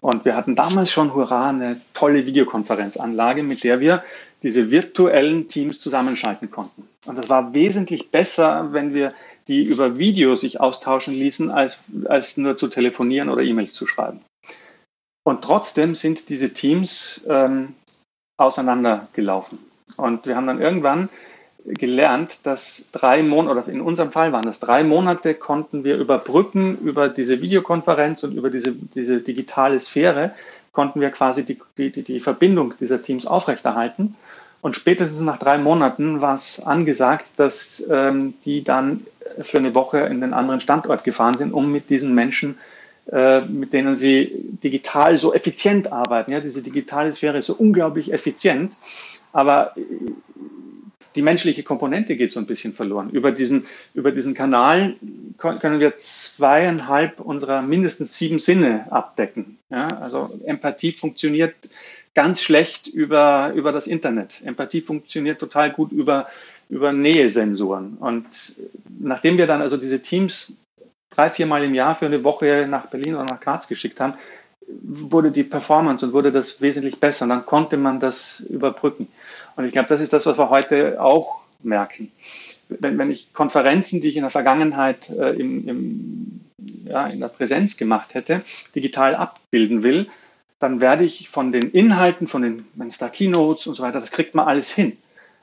Und 0.00 0.24
wir 0.24 0.34
hatten 0.34 0.56
damals 0.56 0.90
schon, 0.90 1.14
hurra, 1.14 1.50
eine 1.50 1.80
tolle 1.94 2.26
Videokonferenzanlage, 2.26 3.44
mit 3.44 3.62
der 3.62 3.78
wir 3.78 4.02
diese 4.42 4.72
virtuellen 4.72 5.46
Teams 5.46 5.78
zusammenschalten 5.78 6.50
konnten. 6.50 6.88
Und 7.06 7.16
das 7.16 7.28
war 7.28 7.54
wesentlich 7.54 8.10
besser, 8.10 8.72
wenn 8.72 8.94
wir 8.94 9.14
die 9.46 9.62
über 9.62 9.98
Video 9.98 10.34
sich 10.34 10.60
austauschen 10.60 11.14
ließen, 11.14 11.50
als, 11.50 11.84
als 12.06 12.36
nur 12.36 12.56
zu 12.56 12.66
telefonieren 12.66 13.28
oder 13.28 13.42
E-Mails 13.42 13.74
zu 13.74 13.86
schreiben. 13.86 14.20
Und 15.24 15.42
trotzdem 15.42 15.94
sind 15.94 16.28
diese 16.28 16.52
Teams 16.52 17.24
ähm, 17.28 17.74
auseinandergelaufen. 18.36 19.58
Und 19.96 20.26
wir 20.26 20.36
haben 20.36 20.46
dann 20.46 20.60
irgendwann 20.60 21.08
gelernt, 21.64 22.40
dass 22.44 22.86
drei 22.92 23.22
Monate, 23.22 23.58
oder 23.58 23.68
in 23.68 23.80
unserem 23.80 24.10
Fall 24.10 24.32
waren 24.32 24.42
das 24.42 24.60
drei 24.60 24.82
Monate, 24.82 25.34
konnten 25.34 25.84
wir 25.84 25.96
überbrücken 25.96 26.78
über 26.78 27.08
diese 27.08 27.40
Videokonferenz 27.40 28.24
und 28.24 28.34
über 28.34 28.50
diese, 28.50 28.72
diese 28.72 29.20
digitale 29.20 29.78
Sphäre, 29.78 30.32
konnten 30.72 31.00
wir 31.00 31.10
quasi 31.10 31.44
die, 31.44 31.58
die, 31.78 32.02
die 32.02 32.20
Verbindung 32.20 32.74
dieser 32.80 33.02
Teams 33.02 33.26
aufrechterhalten. 33.26 34.16
Und 34.60 34.76
spätestens 34.76 35.20
nach 35.20 35.38
drei 35.38 35.58
Monaten 35.58 36.20
war 36.20 36.34
es 36.34 36.60
angesagt, 36.60 37.26
dass 37.36 37.84
ähm, 37.90 38.34
die 38.44 38.64
dann 38.64 39.06
für 39.40 39.58
eine 39.58 39.74
Woche 39.74 39.98
in 40.00 40.20
den 40.20 40.34
anderen 40.34 40.60
Standort 40.60 41.04
gefahren 41.04 41.36
sind, 41.36 41.52
um 41.52 41.70
mit 41.72 41.90
diesen 41.90 42.14
Menschen, 42.14 42.58
äh, 43.10 43.40
mit 43.40 43.72
denen 43.72 43.96
sie 43.96 44.32
digital 44.62 45.16
so 45.16 45.34
effizient 45.34 45.92
arbeiten. 45.92 46.32
Ja, 46.32 46.40
diese 46.40 46.62
digitale 46.62 47.12
Sphäre 47.12 47.38
ist 47.38 47.46
so 47.46 47.54
unglaublich 47.54 48.12
effizient, 48.12 48.74
aber 49.32 49.74
die 51.16 51.22
menschliche 51.22 51.62
Komponente 51.62 52.16
geht 52.16 52.30
so 52.30 52.40
ein 52.40 52.46
bisschen 52.46 52.72
verloren. 52.72 53.10
Über 53.10 53.32
diesen, 53.32 53.66
über 53.94 54.12
diesen 54.12 54.34
Kanal 54.34 54.96
können 55.36 55.80
wir 55.80 55.96
zweieinhalb 55.98 57.20
unserer 57.20 57.62
mindestens 57.62 58.16
sieben 58.16 58.38
Sinne 58.38 58.86
abdecken. 58.90 59.58
Ja, 59.70 59.88
also 59.88 60.28
Empathie 60.44 60.92
funktioniert 60.92 61.54
ganz 62.14 62.42
schlecht 62.42 62.88
über, 62.88 63.52
über 63.54 63.72
das 63.72 63.86
Internet. 63.86 64.42
Empathie 64.44 64.80
funktioniert 64.80 65.38
total 65.38 65.72
gut 65.72 65.92
über, 65.92 66.28
über 66.68 66.92
Nähesensoren. 66.92 67.96
Und 67.98 68.26
nachdem 69.00 69.38
wir 69.38 69.46
dann 69.46 69.62
also 69.62 69.76
diese 69.76 70.00
Teams 70.00 70.56
drei, 71.10 71.30
viermal 71.30 71.64
im 71.64 71.74
Jahr 71.74 71.94
für 71.94 72.06
eine 72.06 72.24
Woche 72.24 72.66
nach 72.68 72.86
Berlin 72.86 73.14
oder 73.14 73.24
nach 73.24 73.40
Graz 73.40 73.68
geschickt 73.68 74.00
haben, 74.00 74.14
wurde 74.82 75.30
die 75.30 75.44
Performance 75.44 76.06
und 76.06 76.12
wurde 76.12 76.32
das 76.32 76.60
wesentlich 76.60 76.98
besser. 77.00 77.24
Und 77.24 77.30
dann 77.30 77.46
konnte 77.46 77.76
man 77.76 78.00
das 78.00 78.40
überbrücken. 78.40 79.08
Und 79.56 79.64
ich 79.64 79.72
glaube, 79.72 79.88
das 79.88 80.00
ist 80.00 80.12
das, 80.12 80.26
was 80.26 80.38
wir 80.38 80.50
heute 80.50 81.00
auch 81.00 81.40
merken. 81.62 82.10
Wenn, 82.68 82.98
wenn 82.98 83.10
ich 83.10 83.32
Konferenzen, 83.32 84.00
die 84.00 84.08
ich 84.08 84.16
in 84.16 84.22
der 84.22 84.30
Vergangenheit 84.30 85.10
äh, 85.10 85.30
im, 85.30 85.68
im, 85.68 86.40
ja, 86.84 87.06
in 87.06 87.20
der 87.20 87.28
Präsenz 87.28 87.76
gemacht 87.76 88.14
hätte, 88.14 88.42
digital 88.74 89.14
abbilden 89.14 89.82
will, 89.82 90.08
dann 90.58 90.80
werde 90.80 91.04
ich 91.04 91.28
von 91.28 91.52
den 91.52 91.70
Inhalten, 91.70 92.28
von 92.28 92.42
den, 92.42 92.66
wenn 92.74 92.88
es 92.88 92.98
da 92.98 93.08
Keynotes 93.08 93.66
und 93.66 93.74
so 93.74 93.82
weiter, 93.82 94.00
das 94.00 94.12
kriegt 94.12 94.34
man 94.34 94.46
alles 94.46 94.70
hin. 94.70 94.96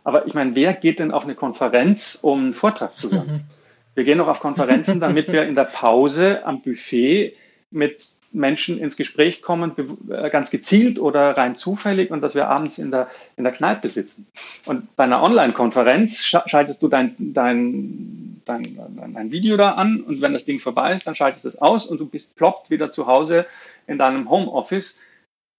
Aber 0.03 0.25
ich 0.27 0.33
meine, 0.33 0.55
wer 0.55 0.73
geht 0.73 0.99
denn 0.99 1.11
auf 1.11 1.23
eine 1.23 1.35
Konferenz, 1.35 2.17
um 2.21 2.39
einen 2.39 2.53
Vortrag 2.53 2.97
zu 2.97 3.11
hören? 3.11 3.41
Wir 3.95 4.05
gehen 4.05 4.17
noch 4.17 4.29
auf 4.29 4.39
Konferenzen, 4.39 5.01
damit 5.01 5.29
wir 5.29 5.43
in 5.43 5.55
der 5.55 5.65
Pause 5.65 6.45
am 6.45 6.61
Buffet 6.61 7.33
mit 7.71 8.19
Menschen 8.31 8.79
ins 8.79 8.95
Gespräch 8.95 9.41
kommen, 9.41 9.73
äh, 10.09 10.29
ganz 10.29 10.51
gezielt 10.51 10.99
oder 10.99 11.35
rein 11.35 11.55
zufällig 11.55 12.11
und 12.11 12.21
dass 12.21 12.35
wir 12.35 12.47
abends 12.47 12.77
in 12.77 12.91
der, 12.91 13.09
in 13.37 13.43
der 13.43 13.53
Kneipe 13.53 13.89
sitzen. 13.89 14.27
Und 14.65 14.95
bei 14.95 15.03
einer 15.03 15.23
Online-Konferenz 15.23 16.23
schaltest 16.23 16.81
du 16.81 16.87
dein, 16.87 17.15
dein, 17.17 18.41
dein, 18.45 18.77
dein 19.13 19.31
Video 19.31 19.57
da 19.57 19.71
an 19.73 20.01
und 20.01 20.21
wenn 20.21 20.33
das 20.33 20.45
Ding 20.45 20.59
vorbei 20.59 20.93
ist, 20.93 21.07
dann 21.07 21.15
schaltest 21.15 21.45
du 21.45 21.49
es 21.49 21.61
aus 21.61 21.85
und 21.85 21.99
du 21.99 22.05
bist 22.05 22.35
ploppt 22.35 22.69
wieder 22.69 22.91
zu 22.91 23.07
Hause 23.07 23.45
in 23.87 23.97
deinem 23.97 24.29
Homeoffice. 24.29 24.99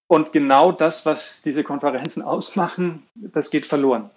Und 0.06 0.32
genau 0.32 0.72
das, 0.72 1.06
was 1.06 1.42
diese 1.42 1.62
Konferenzen 1.64 2.22
ausmachen, 2.24 3.02
das 3.14 3.50
geht 3.50 3.66
verloren. 3.66 4.10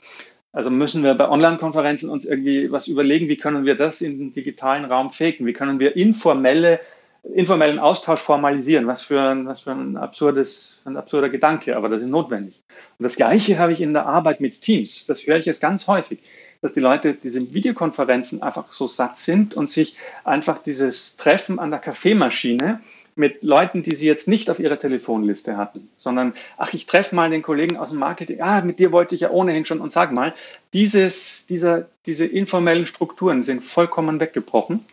Also 0.51 0.69
müssen 0.69 1.03
wir 1.03 1.15
bei 1.15 1.27
Online-Konferenzen 1.27 2.11
uns 2.11 2.25
irgendwie 2.25 2.71
was 2.71 2.87
überlegen, 2.87 3.27
wie 3.27 3.37
können 3.37 3.65
wir 3.65 3.75
das 3.75 4.01
in 4.01 4.19
den 4.19 4.33
digitalen 4.33 4.85
Raum 4.85 5.09
faken? 5.09 5.47
Wie 5.47 5.53
können 5.53 5.79
wir 5.79 5.95
informelle 5.95 6.79
informellen 7.23 7.79
Austausch 7.79 8.19
formalisieren. 8.19 8.87
Was 8.87 9.03
für 9.03 9.21
ein, 9.21 9.45
was 9.47 9.61
für 9.61 9.71
ein 9.71 9.97
absurdes, 9.97 10.81
ein 10.85 10.97
absurder 10.97 11.29
Gedanke, 11.29 11.75
aber 11.75 11.89
das 11.89 12.01
ist 12.01 12.09
notwendig. 12.09 12.61
Und 12.99 13.03
das 13.03 13.15
Gleiche 13.15 13.57
habe 13.57 13.73
ich 13.73 13.81
in 13.81 13.93
der 13.93 14.05
Arbeit 14.05 14.41
mit 14.41 14.61
Teams. 14.61 15.05
Das 15.05 15.25
höre 15.25 15.37
ich 15.37 15.45
jetzt 15.45 15.61
ganz 15.61 15.87
häufig, 15.87 16.19
dass 16.61 16.73
die 16.73 16.79
Leute 16.79 17.13
diese 17.13 17.53
Videokonferenzen 17.53 18.41
einfach 18.41 18.71
so 18.71 18.87
satt 18.87 19.17
sind 19.17 19.53
und 19.53 19.69
sich 19.69 19.97
einfach 20.23 20.61
dieses 20.61 21.17
Treffen 21.17 21.59
an 21.59 21.71
der 21.71 21.79
Kaffeemaschine 21.79 22.81
mit 23.15 23.43
Leuten, 23.43 23.83
die 23.83 23.95
sie 23.95 24.07
jetzt 24.07 24.27
nicht 24.27 24.49
auf 24.49 24.59
ihrer 24.59 24.79
Telefonliste 24.79 25.55
hatten, 25.55 25.89
sondern, 25.97 26.33
ach, 26.57 26.73
ich 26.73 26.87
treffe 26.87 27.15
mal 27.15 27.29
den 27.29 27.43
Kollegen 27.43 27.77
aus 27.77 27.89
dem 27.89 27.99
Marketing, 27.99 28.41
ah, 28.41 28.61
mit 28.61 28.79
dir 28.79 28.91
wollte 28.91 29.13
ich 29.13 29.21
ja 29.21 29.29
ohnehin 29.29 29.65
schon 29.65 29.81
und 29.81 29.93
sag 29.93 30.11
mal, 30.11 30.33
dieses, 30.73 31.45
dieser, 31.45 31.87
diese 32.05 32.25
informellen 32.25 32.87
Strukturen 32.87 33.43
sind 33.43 33.63
vollkommen 33.63 34.19
weggebrochen. 34.19 34.83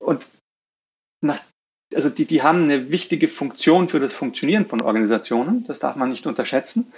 Und 0.00 0.24
nach, 1.20 1.40
also 1.94 2.08
die, 2.08 2.24
die 2.24 2.42
haben 2.42 2.64
eine 2.64 2.90
wichtige 2.90 3.28
Funktion 3.28 3.88
für 3.88 4.00
das 4.00 4.12
Funktionieren 4.12 4.66
von 4.66 4.80
Organisationen. 4.80 5.64
Das 5.66 5.78
darf 5.78 5.96
man 5.96 6.10
nicht 6.10 6.26
unterschätzen. 6.26 6.92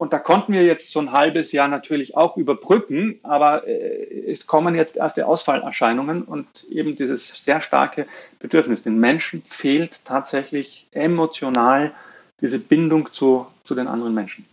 Und 0.00 0.14
da 0.14 0.18
konnten 0.18 0.54
wir 0.54 0.62
jetzt 0.62 0.92
so 0.92 1.00
ein 1.00 1.12
halbes 1.12 1.52
Jahr 1.52 1.68
natürlich 1.68 2.16
auch 2.16 2.38
überbrücken, 2.38 3.20
aber 3.22 3.68
äh, 3.68 4.30
es 4.30 4.46
kommen 4.46 4.74
jetzt 4.74 4.96
erste 4.96 5.26
Ausfallerscheinungen 5.26 6.22
und 6.22 6.46
eben 6.70 6.96
dieses 6.96 7.28
sehr 7.44 7.60
starke 7.60 8.06
Bedürfnis. 8.38 8.82
Den 8.82 8.98
Menschen 8.98 9.42
fehlt 9.42 10.06
tatsächlich 10.06 10.88
emotional 10.92 11.92
diese 12.40 12.58
Bindung 12.58 13.12
zu, 13.12 13.46
zu 13.64 13.74
den 13.74 13.88
anderen 13.88 14.14
Menschen. 14.14 14.46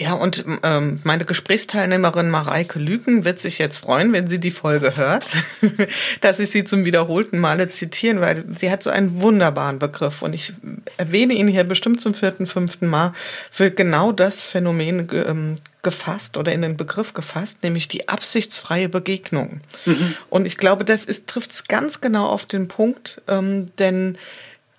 Ja, 0.00 0.14
und 0.14 0.46
ähm, 0.62 0.98
meine 1.04 1.26
Gesprächsteilnehmerin 1.26 2.30
Mareike 2.30 2.78
Lüken 2.78 3.26
wird 3.26 3.38
sich 3.38 3.58
jetzt 3.58 3.76
freuen, 3.76 4.14
wenn 4.14 4.28
sie 4.28 4.38
die 4.38 4.50
Folge 4.50 4.96
hört, 4.96 5.26
dass 6.22 6.38
ich 6.38 6.50
sie 6.50 6.64
zum 6.64 6.86
wiederholten 6.86 7.38
Male 7.38 7.68
zitieren, 7.68 8.22
weil 8.22 8.46
sie 8.58 8.70
hat 8.70 8.82
so 8.82 8.88
einen 8.88 9.20
wunderbaren 9.20 9.78
Begriff 9.78 10.22
und 10.22 10.32
ich 10.32 10.54
erwähne 10.96 11.34
ihn 11.34 11.48
hier 11.48 11.64
bestimmt 11.64 12.00
zum 12.00 12.14
vierten, 12.14 12.46
fünften 12.46 12.86
Mal 12.86 13.12
für 13.50 13.70
genau 13.70 14.10
das 14.10 14.44
Phänomen 14.44 15.06
ähm, 15.12 15.56
gefasst 15.82 16.38
oder 16.38 16.50
in 16.50 16.62
den 16.62 16.78
Begriff 16.78 17.12
gefasst, 17.12 17.62
nämlich 17.62 17.86
die 17.86 18.08
absichtsfreie 18.08 18.88
Begegnung. 18.88 19.60
Mhm. 19.84 20.14
Und 20.30 20.46
ich 20.46 20.56
glaube, 20.56 20.86
das 20.86 21.04
ist 21.04 21.26
trifft 21.26 21.52
es 21.52 21.68
ganz 21.68 22.00
genau 22.00 22.24
auf 22.24 22.46
den 22.46 22.68
Punkt, 22.68 23.20
ähm, 23.28 23.66
denn 23.78 24.16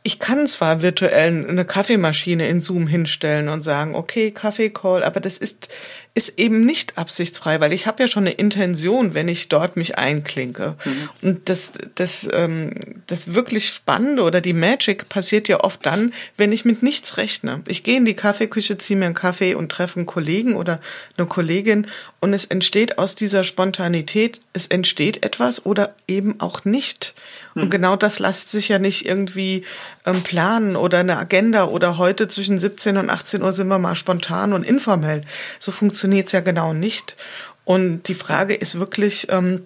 ich 0.03 0.17
kann 0.17 0.47
zwar 0.47 0.81
virtuell 0.81 1.45
eine 1.47 1.63
Kaffeemaschine 1.63 2.47
in 2.47 2.61
Zoom 2.61 2.87
hinstellen 2.87 3.49
und 3.49 3.61
sagen, 3.61 3.93
okay, 3.93 4.31
Kaffee-Call, 4.31 5.03
aber 5.03 5.19
das 5.19 5.37
ist, 5.37 5.69
ist 6.13 6.37
eben 6.37 6.65
nicht 6.65 6.97
absichtsfrei, 6.97 7.61
weil 7.61 7.71
ich 7.71 7.87
habe 7.87 8.03
ja 8.03 8.07
schon 8.07 8.23
eine 8.23 8.35
Intention, 8.35 9.13
wenn 9.13 9.29
ich 9.29 9.47
dort 9.47 9.77
mich 9.77 9.97
einklinke. 9.97 10.75
Mhm. 10.83 11.09
Und 11.21 11.49
das, 11.49 11.71
das, 11.95 12.27
ähm, 12.33 12.71
das 13.07 13.33
wirklich 13.33 13.69
Spannende 13.69 14.23
oder 14.23 14.41
die 14.41 14.51
Magic 14.51 15.07
passiert 15.07 15.47
ja 15.47 15.61
oft 15.61 15.85
dann, 15.85 16.13
wenn 16.35 16.51
ich 16.51 16.65
mit 16.65 16.83
nichts 16.83 17.15
rechne. 17.15 17.61
Ich 17.65 17.83
gehe 17.83 17.95
in 17.95 18.03
die 18.03 18.13
Kaffeeküche, 18.13 18.77
ziehe 18.77 18.99
mir 18.99 19.05
einen 19.05 19.15
Kaffee 19.15 19.55
und 19.55 19.71
treffe 19.71 19.97
einen 19.97 20.05
Kollegen 20.05 20.55
oder 20.57 20.81
eine 21.17 21.27
Kollegin 21.27 21.87
und 22.19 22.33
es 22.33 22.43
entsteht 22.43 22.97
aus 22.97 23.15
dieser 23.15 23.45
Spontanität, 23.45 24.41
es 24.51 24.67
entsteht 24.67 25.25
etwas 25.25 25.65
oder 25.65 25.95
eben 26.09 26.41
auch 26.41 26.65
nicht. 26.65 27.15
Und 27.55 27.63
hm. 27.63 27.69
genau 27.69 27.95
das 27.95 28.19
lässt 28.19 28.51
sich 28.51 28.67
ja 28.67 28.79
nicht 28.79 29.05
irgendwie 29.05 29.65
ähm, 30.05 30.21
planen 30.23 30.75
oder 30.75 30.99
eine 30.99 31.17
Agenda 31.17 31.65
oder 31.65 31.97
heute 31.97 32.27
zwischen 32.27 32.59
17 32.59 32.97
und 32.97 33.09
18 33.09 33.41
Uhr 33.41 33.51
sind 33.53 33.67
wir 33.69 33.79
mal 33.79 33.95
spontan 33.95 34.53
und 34.53 34.65
informell. 34.65 35.23
So 35.57 35.71
funktioniert 35.71 36.00
es 36.07 36.31
ja 36.31 36.41
genau 36.41 36.73
nicht. 36.73 37.15
Und 37.65 38.07
die 38.07 38.15
Frage 38.15 38.53
ist 38.53 38.79
wirklich, 38.79 39.27
ähm, 39.29 39.65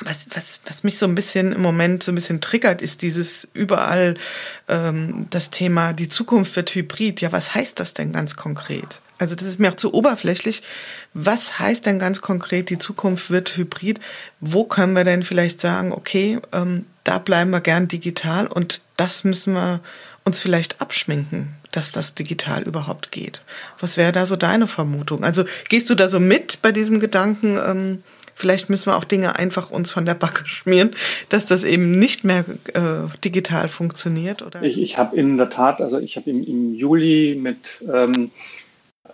was, 0.00 0.26
was, 0.34 0.60
was 0.66 0.82
mich 0.82 0.98
so 0.98 1.06
ein 1.06 1.14
bisschen 1.14 1.52
im 1.52 1.62
Moment 1.62 2.02
so 2.02 2.12
ein 2.12 2.16
bisschen 2.16 2.40
triggert, 2.40 2.82
ist 2.82 3.02
dieses 3.02 3.48
überall 3.52 4.14
ähm, 4.68 5.26
das 5.30 5.50
Thema, 5.50 5.92
die 5.92 6.08
Zukunft 6.08 6.56
wird 6.56 6.74
hybrid. 6.74 7.20
Ja, 7.20 7.32
was 7.32 7.54
heißt 7.54 7.78
das 7.78 7.94
denn 7.94 8.12
ganz 8.12 8.36
konkret? 8.36 9.00
Also 9.18 9.36
das 9.36 9.46
ist 9.46 9.60
mir 9.60 9.70
auch 9.70 9.76
zu 9.76 9.94
oberflächlich. 9.94 10.62
Was 11.12 11.58
heißt 11.60 11.86
denn 11.86 11.98
ganz 11.98 12.20
konkret, 12.20 12.68
die 12.68 12.78
Zukunft 12.78 13.30
wird 13.30 13.56
hybrid? 13.56 14.00
Wo 14.40 14.64
können 14.64 14.94
wir 14.94 15.04
denn 15.04 15.22
vielleicht 15.22 15.60
sagen, 15.60 15.92
okay, 15.92 16.40
ähm, 16.52 16.86
da 17.04 17.18
bleiben 17.18 17.50
wir 17.50 17.60
gern 17.60 17.86
digital 17.86 18.46
und 18.46 18.82
das 18.96 19.22
müssen 19.24 19.54
wir 19.54 19.80
uns 20.24 20.40
vielleicht 20.40 20.80
abschminken, 20.80 21.54
dass 21.76 21.92
das 21.92 22.14
digital 22.14 22.62
überhaupt 22.62 23.10
geht. 23.10 23.42
Was 23.80 23.96
wäre 23.96 24.12
da 24.12 24.26
so 24.26 24.36
deine 24.36 24.66
Vermutung? 24.66 25.24
Also 25.24 25.44
gehst 25.68 25.90
du 25.90 25.94
da 25.94 26.08
so 26.08 26.20
mit 26.20 26.62
bei 26.62 26.72
diesem 26.72 27.00
Gedanken, 27.00 27.56
ähm, 27.56 28.02
vielleicht 28.34 28.70
müssen 28.70 28.86
wir 28.86 28.96
auch 28.96 29.04
Dinge 29.04 29.36
einfach 29.36 29.70
uns 29.70 29.90
von 29.90 30.04
der 30.04 30.14
Backe 30.14 30.46
schmieren, 30.46 30.90
dass 31.28 31.46
das 31.46 31.64
eben 31.64 31.98
nicht 31.98 32.24
mehr 32.24 32.44
äh, 32.74 33.08
digital 33.24 33.68
funktioniert? 33.68 34.42
Oder? 34.42 34.62
Ich, 34.62 34.80
ich 34.80 34.98
habe 34.98 35.16
in 35.16 35.36
der 35.36 35.50
Tat, 35.50 35.80
also 35.80 35.98
ich 35.98 36.16
habe 36.16 36.30
im, 36.30 36.44
im 36.44 36.74
Juli 36.74 37.38
mit 37.40 37.84
ähm, 37.92 38.30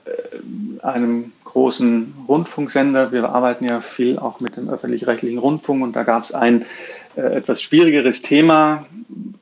äh, 0.04 0.84
einem 0.84 1.32
großen 1.44 2.14
Rundfunksender. 2.28 3.10
Wir 3.10 3.28
arbeiten 3.28 3.64
ja 3.64 3.80
viel 3.80 4.18
auch 4.18 4.40
mit 4.40 4.56
dem 4.56 4.68
öffentlich-rechtlichen 4.68 5.38
Rundfunk 5.38 5.82
und 5.82 5.96
da 5.96 6.04
gab 6.04 6.22
es 6.22 6.32
ein 6.32 6.64
etwas 7.16 7.62
schwierigeres 7.62 8.22
Thema, 8.22 8.86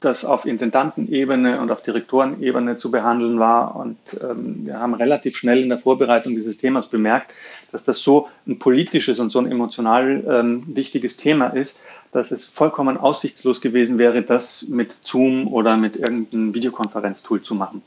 das 0.01 0.25
auf 0.25 0.45
Intendantenebene 0.45 1.61
und 1.61 1.71
auf 1.71 1.83
Direktorenebene 1.83 2.77
zu 2.79 2.91
behandeln 2.91 3.39
war. 3.39 3.77
Und 3.77 3.99
ähm, 4.23 4.67
wir 4.67 4.79
haben 4.79 4.95
relativ 4.95 5.37
schnell 5.37 5.63
in 5.63 5.69
der 5.69 5.79
Vorbereitung 5.79 6.35
dieses 6.35 6.57
Themas 6.57 6.89
bemerkt, 6.89 7.35
dass 7.73 7.85
das 7.85 7.99
so 7.99 8.29
ein 8.47 8.59
politisches 8.59 9.19
und 9.19 9.31
so 9.31 9.41
ein 9.41 9.51
emotional 9.51 10.25
ähm, 10.29 10.65
wichtiges 10.69 11.17
Thema 11.17 11.49
ist, 11.49 11.81
dass 12.13 12.31
es 12.31 12.47
vollkommen 12.47 12.97
aussichtslos 12.97 13.61
gewesen 13.61 13.99
wäre, 13.99 14.23
das 14.23 14.67
mit 14.69 14.93
Zoom 15.05 15.49
oder 15.49 15.77
mit 15.77 15.97
irgendeinem 15.97 16.55
Videokonferenztool 16.55 17.43
zu 17.43 17.55
machen. 17.55 17.83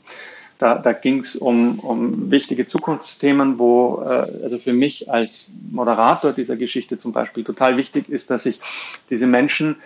Da, 0.62 0.76
da 0.76 0.92
ging 0.92 1.18
es 1.18 1.34
um, 1.34 1.80
um 1.80 2.30
wichtige 2.30 2.68
Zukunftsthemen, 2.68 3.58
wo 3.58 4.00
äh, 4.04 4.44
also 4.44 4.60
für 4.60 4.72
mich 4.72 5.10
als 5.10 5.50
Moderator 5.72 6.30
dieser 6.30 6.54
Geschichte 6.54 6.98
zum 6.98 7.12
Beispiel 7.12 7.42
total 7.42 7.76
wichtig 7.76 8.08
ist, 8.08 8.30
dass 8.30 8.46
ich 8.46 8.60
diese 9.10 9.26
Menschen 9.26 9.82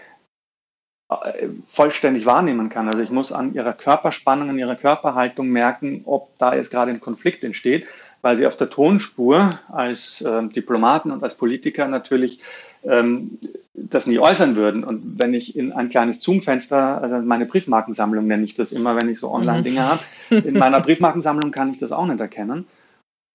äh, 1.09 1.49
vollständig 1.71 2.27
wahrnehmen 2.27 2.69
kann. 2.69 2.89
Also 2.89 3.03
ich 3.03 3.09
muss 3.09 3.33
an 3.33 3.55
ihrer 3.55 3.73
Körperspannung, 3.73 4.51
an 4.51 4.59
ihrer 4.59 4.77
Körperhaltung 4.77 5.49
merken, 5.49 6.03
ob 6.05 6.37
da 6.37 6.55
jetzt 6.55 6.73
gerade 6.73 6.91
ein 6.91 7.01
Konflikt 7.01 7.43
entsteht, 7.43 7.87
weil 8.21 8.37
sie 8.37 8.47
auf 8.47 8.59
der 8.59 8.69
Tonspur 8.69 9.59
als 9.73 10.21
äh, 10.21 10.47
Diplomaten 10.49 11.11
und 11.11 11.25
als 11.25 11.39
Politiker 11.39 11.89
natürlich 11.89 12.41
ähm, 12.85 13.39
das 13.75 14.07
nie 14.07 14.19
äußern 14.19 14.57
würden. 14.57 14.85
Und 14.85 15.19
wenn 15.19 15.35
ich 15.35 15.57
in 15.57 15.73
ein 15.73 15.89
kleines 15.89 16.21
Zoom-Fenster, 16.23 17.03
also 17.03 17.17
meine 17.27 17.47
Briefmarkensammlung 17.47 18.27
nenne 18.27 18.45
ich 18.45 18.55
das 18.55 18.73
immer, 18.73 18.97
wenn 18.97 19.09
ich 19.09 19.19
so 19.19 19.31
Online-Dinge 19.31 19.81
mhm. 19.81 19.85
habe, 19.85 20.03
in 20.31 20.59
meiner 20.59 20.81
Briefmarkensammlung 20.81 21.51
kann 21.51 21.71
ich 21.71 21.79
das 21.79 21.93
auch 21.93 22.07
nicht 22.07 22.21
erkennen. 22.21 22.67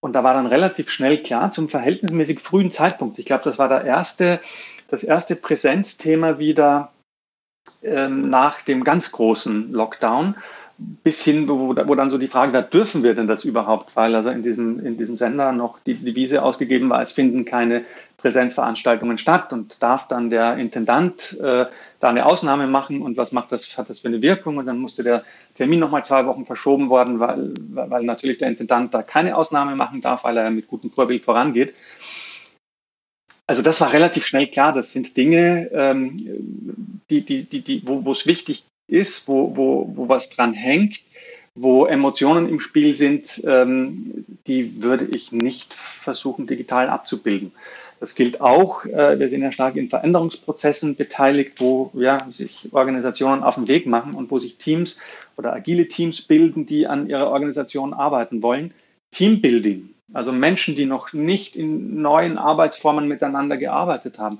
Und 0.01 0.13
da 0.13 0.23
war 0.23 0.33
dann 0.33 0.47
relativ 0.47 0.89
schnell 0.89 1.17
klar, 1.19 1.51
zum 1.51 1.69
verhältnismäßig 1.69 2.39
frühen 2.39 2.71
Zeitpunkt, 2.71 3.19
ich 3.19 3.25
glaube, 3.25 3.43
das 3.43 3.59
war 3.59 3.69
der 3.69 3.83
erste, 3.83 4.39
das 4.89 5.03
erste 5.03 5.35
Präsenzthema 5.35 6.39
wieder 6.39 6.91
ähm, 7.83 8.29
nach 8.29 8.61
dem 8.61 8.83
ganz 8.83 9.11
großen 9.11 9.71
Lockdown, 9.71 10.35
bis 11.03 11.23
hin, 11.23 11.47
wo, 11.47 11.75
wo, 11.75 11.95
dann 11.95 12.09
so 12.09 12.17
die 12.17 12.27
Frage, 12.27 12.51
da 12.51 12.63
dürfen 12.63 13.03
wir 13.03 13.13
denn 13.13 13.27
das 13.27 13.45
überhaupt? 13.45 13.95
Weil 13.95 14.15
also 14.15 14.31
in 14.31 14.41
diesem, 14.41 14.83
in 14.83 14.97
diesem 14.97 15.15
Sender 15.15 15.51
noch 15.51 15.77
die 15.79 15.93
Devise 15.93 16.41
ausgegeben 16.41 16.89
war, 16.89 17.03
es 17.03 17.11
finden 17.11 17.45
keine 17.45 17.83
Präsenzveranstaltungen 18.21 19.17
statt 19.17 19.51
und 19.51 19.81
darf 19.81 20.07
dann 20.07 20.29
der 20.29 20.57
Intendant 20.57 21.37
äh, 21.41 21.65
da 21.99 22.09
eine 22.09 22.25
Ausnahme 22.25 22.67
machen 22.67 23.01
und 23.01 23.17
was 23.17 23.31
macht 23.31 23.51
das, 23.51 23.77
hat 23.77 23.89
das 23.89 23.99
für 23.99 24.07
eine 24.07 24.21
Wirkung? 24.21 24.57
Und 24.57 24.67
dann 24.67 24.79
musste 24.79 25.03
der 25.03 25.23
Termin 25.55 25.79
nochmal 25.79 26.05
zwei 26.05 26.25
Wochen 26.25 26.45
verschoben 26.45 26.89
worden, 26.89 27.19
weil, 27.19 27.53
weil 27.57 28.03
natürlich 28.03 28.37
der 28.37 28.49
Intendant 28.49 28.93
da 28.93 29.03
keine 29.03 29.35
Ausnahme 29.35 29.75
machen 29.75 30.01
darf, 30.01 30.23
weil 30.23 30.37
er 30.37 30.51
mit 30.51 30.67
gutem 30.67 30.91
Vorbild 30.91 31.25
vorangeht. 31.25 31.73
Also 33.47 33.63
das 33.63 33.81
war 33.81 33.91
relativ 33.91 34.25
schnell 34.25 34.47
klar, 34.47 34.71
das 34.71 34.93
sind 34.93 35.17
Dinge, 35.17 35.69
ähm, 35.73 36.95
die, 37.09 37.25
die, 37.25 37.43
die, 37.43 37.61
die, 37.61 37.81
wo, 37.85 38.11
es 38.11 38.25
wichtig 38.25 38.63
ist, 38.87 39.27
wo, 39.27 39.55
wo, 39.57 39.91
wo 39.93 40.07
was 40.07 40.29
dran 40.29 40.53
hängt, 40.53 41.01
wo 41.53 41.85
Emotionen 41.85 42.47
im 42.47 42.59
Spiel 42.59 42.93
sind, 42.93 43.41
ähm, 43.45 44.25
die 44.47 44.81
würde 44.81 45.05
ich 45.13 45.31
nicht 45.33 45.73
versuchen, 45.73 46.47
digital 46.47 46.87
abzubilden. 46.87 47.51
Das 48.01 48.15
gilt 48.15 48.41
auch, 48.41 48.83
äh, 48.85 49.19
wir 49.19 49.29
sind 49.29 49.43
ja 49.43 49.51
stark 49.51 49.75
in 49.75 49.87
Veränderungsprozessen 49.87 50.95
beteiligt, 50.95 51.61
wo 51.61 51.91
ja, 51.93 52.17
sich 52.31 52.69
Organisationen 52.71 53.43
auf 53.43 53.53
den 53.55 53.67
Weg 53.67 53.85
machen 53.85 54.15
und 54.15 54.31
wo 54.31 54.39
sich 54.39 54.57
Teams 54.57 54.99
oder 55.37 55.53
agile 55.53 55.87
Teams 55.87 56.23
bilden, 56.23 56.65
die 56.65 56.87
an 56.87 57.07
ihrer 57.07 57.29
Organisation 57.29 57.93
arbeiten 57.93 58.41
wollen. 58.41 58.73
Teambuilding, 59.11 59.91
also 60.13 60.31
Menschen, 60.31 60.75
die 60.75 60.87
noch 60.87 61.13
nicht 61.13 61.55
in 61.55 62.01
neuen 62.01 62.39
Arbeitsformen 62.39 63.07
miteinander 63.07 63.55
gearbeitet 63.57 64.17
haben, 64.17 64.39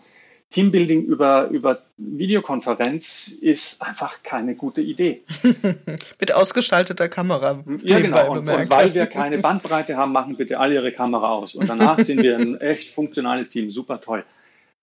Teambuilding 0.52 1.06
über, 1.06 1.48
über 1.48 1.82
Videokonferenz 1.98 3.30
ist 3.30 3.82
einfach 3.82 4.22
keine 4.22 4.56
gute 4.56 4.82
Idee. 4.82 5.22
Mit 6.20 6.34
ausgeschalteter 6.34 7.08
Kamera. 7.08 7.64
Ja, 7.82 8.00
genau. 8.00 8.32
Und, 8.32 8.50
und, 8.50 8.70
weil 8.70 8.94
wir 8.94 9.08
keine 9.08 9.38
Bandbreite 9.40 9.96
haben, 9.96 10.12
machen 10.12 10.36
bitte 10.36 10.60
alle 10.60 10.76
ihre 10.76 10.92
Kamera 10.92 11.30
aus. 11.30 11.56
Und 11.56 11.70
danach 11.70 12.00
sind 12.00 12.22
wir 12.22 12.38
ein 12.38 12.60
echt 12.60 12.92
funktionales 12.92 13.50
Team. 13.50 13.72
Super 13.72 14.02
toll. 14.02 14.26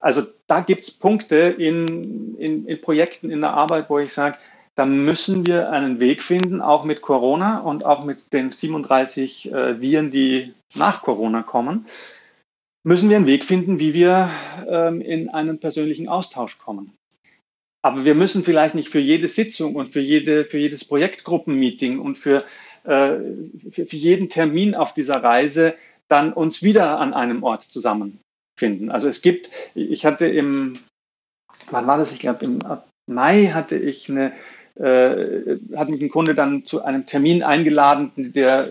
Also 0.00 0.22
da 0.46 0.60
gibt 0.60 0.84
es 0.84 0.90
Punkte 0.90 1.36
in, 1.36 2.36
in, 2.38 2.66
in 2.66 2.80
Projekten, 2.80 3.30
in 3.30 3.42
der 3.42 3.50
Arbeit, 3.50 3.90
wo 3.90 3.98
ich 3.98 4.12
sage, 4.12 4.38
da 4.74 4.86
müssen 4.86 5.46
wir 5.46 5.70
einen 5.70 6.00
Weg 6.00 6.22
finden, 6.22 6.62
auch 6.62 6.84
mit 6.84 7.02
Corona 7.02 7.58
und 7.58 7.84
auch 7.84 8.04
mit 8.04 8.32
den 8.32 8.52
37 8.52 9.52
äh, 9.52 9.80
Viren, 9.80 10.10
die 10.12 10.54
nach 10.74 11.02
Corona 11.02 11.42
kommen 11.42 11.86
müssen 12.88 13.10
wir 13.10 13.16
einen 13.16 13.26
Weg 13.26 13.44
finden, 13.44 13.78
wie 13.78 13.92
wir 13.92 14.30
ähm, 14.66 15.02
in 15.02 15.28
einen 15.28 15.60
persönlichen 15.60 16.08
Austausch 16.08 16.58
kommen. 16.58 16.94
Aber 17.82 18.04
wir 18.04 18.14
müssen 18.14 18.42
vielleicht 18.44 18.74
nicht 18.74 18.88
für 18.88 18.98
jede 18.98 19.28
Sitzung 19.28 19.76
und 19.76 19.92
für, 19.92 20.00
jede, 20.00 20.46
für 20.46 20.58
jedes 20.58 20.84
Projektgruppenmeeting 20.86 22.00
und 22.00 22.16
für, 22.16 22.44
äh, 22.84 23.16
für, 23.70 23.86
für 23.86 23.96
jeden 23.96 24.30
Termin 24.30 24.74
auf 24.74 24.94
dieser 24.94 25.22
Reise 25.22 25.74
dann 26.08 26.32
uns 26.32 26.62
wieder 26.62 26.98
an 26.98 27.12
einem 27.12 27.42
Ort 27.42 27.62
zusammenfinden. 27.64 28.90
Also 28.90 29.06
es 29.06 29.20
gibt, 29.20 29.50
ich 29.74 30.06
hatte 30.06 30.26
im, 30.26 30.72
wann 31.70 31.86
war 31.86 31.98
das? 31.98 32.12
Ich 32.12 32.18
glaube 32.18 32.46
im 32.46 32.58
Mai 33.06 33.48
hatte 33.48 33.76
ich 33.76 34.10
eine, 34.10 34.32
äh, 34.76 35.58
hat 35.76 35.90
mich 35.90 36.00
ein 36.00 36.08
Kunde 36.08 36.34
dann 36.34 36.64
zu 36.64 36.82
einem 36.82 37.04
Termin 37.04 37.42
eingeladen, 37.42 38.12
der 38.16 38.70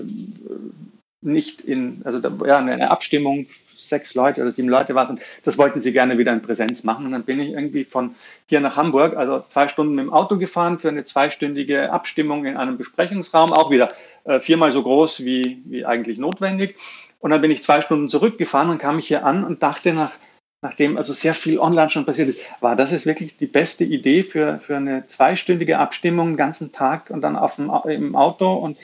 nicht 1.22 1.62
in, 1.62 2.02
also 2.04 2.20
da, 2.20 2.32
ja, 2.46 2.58
eine 2.58 2.92
Abstimmung, 2.92 3.48
sechs 3.76 4.16
Leute 4.16 4.42
oder 4.42 4.52
sieben 4.52 4.70
Leute 4.70 4.96
war 4.96 5.10
es 5.10 5.20
das 5.44 5.58
wollten 5.58 5.82
sie 5.82 5.94
gerne 5.94 6.18
wieder 6.18 6.34
in 6.34 6.42
Präsenz 6.42 6.84
machen. 6.84 7.06
Und 7.06 7.12
dann 7.12 7.24
bin 7.24 7.40
ich 7.40 7.50
irgendwie 7.50 7.84
von 7.84 8.16
hier 8.48 8.60
nach 8.60 8.76
Hamburg, 8.76 9.16
also 9.16 9.40
zwei 9.42 9.68
Stunden 9.68 9.96
mit 9.96 10.06
dem 10.06 10.14
Auto 10.14 10.38
gefahren 10.38 10.80
für 10.80 10.90
eine 10.90 11.06
zweistündige 11.06 11.92
Abstimmung 11.92 12.46
in 12.46 12.58
einem 12.58 12.78
Besprechungsraum, 12.78 13.54
auch 13.54 13.70
wieder 13.70 13.90
äh, 14.24 14.40
viermal 14.40 14.72
so 14.72 14.84
groß 14.84 15.24
wie, 15.26 15.62
wie 15.66 15.86
eigentlich 15.86 16.18
notwendig. 16.18 16.76
Und 17.20 17.32
dann 17.32 17.42
bin 17.42 17.52
ich 17.52 17.64
zwei 17.64 17.82
Stunden 17.82 18.10
zurückgefahren 18.10 18.70
und 18.70 18.78
kam 18.78 19.00
ich 19.00 19.08
hier 19.08 19.26
an 19.26 19.44
und 19.44 19.64
dachte 19.64 19.94
nach, 19.94 20.12
nachdem 20.62 20.98
also 20.98 21.14
sehr 21.14 21.34
viel 21.34 21.60
online 21.60 21.90
schon 21.90 22.06
passiert 22.06 22.30
ist, 22.30 22.46
war 22.62 22.76
das 22.76 22.92
ist 22.92 23.06
wirklich 23.06 23.38
die 23.38 23.46
beste 23.46 23.84
Idee 23.84 24.24
für, 24.24 24.60
für 24.60 24.78
eine 24.78 25.06
zweistündige 25.08 25.78
Abstimmung 25.78 26.32
den 26.32 26.38
ganzen 26.38 26.72
Tag 26.72 27.10
und 27.10 27.22
dann 27.22 27.36
auf 27.36 27.56
dem, 27.56 27.72
im 27.86 28.16
Auto 28.16 28.54
und 28.54 28.78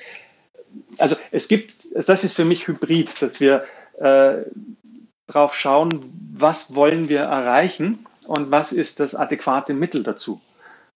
also 0.97 1.15
es 1.31 1.47
gibt, 1.47 1.88
das 1.93 2.23
ist 2.23 2.36
für 2.36 2.45
mich 2.45 2.67
Hybrid, 2.67 3.21
dass 3.21 3.39
wir 3.39 3.65
äh, 3.99 4.43
drauf 5.27 5.55
schauen, 5.55 5.89
was 6.33 6.75
wollen 6.75 7.09
wir 7.09 7.21
erreichen 7.21 8.05
und 8.25 8.51
was 8.51 8.73
ist 8.73 8.99
das 8.99 9.15
adäquate 9.15 9.73
Mittel 9.73 10.03
dazu. 10.03 10.41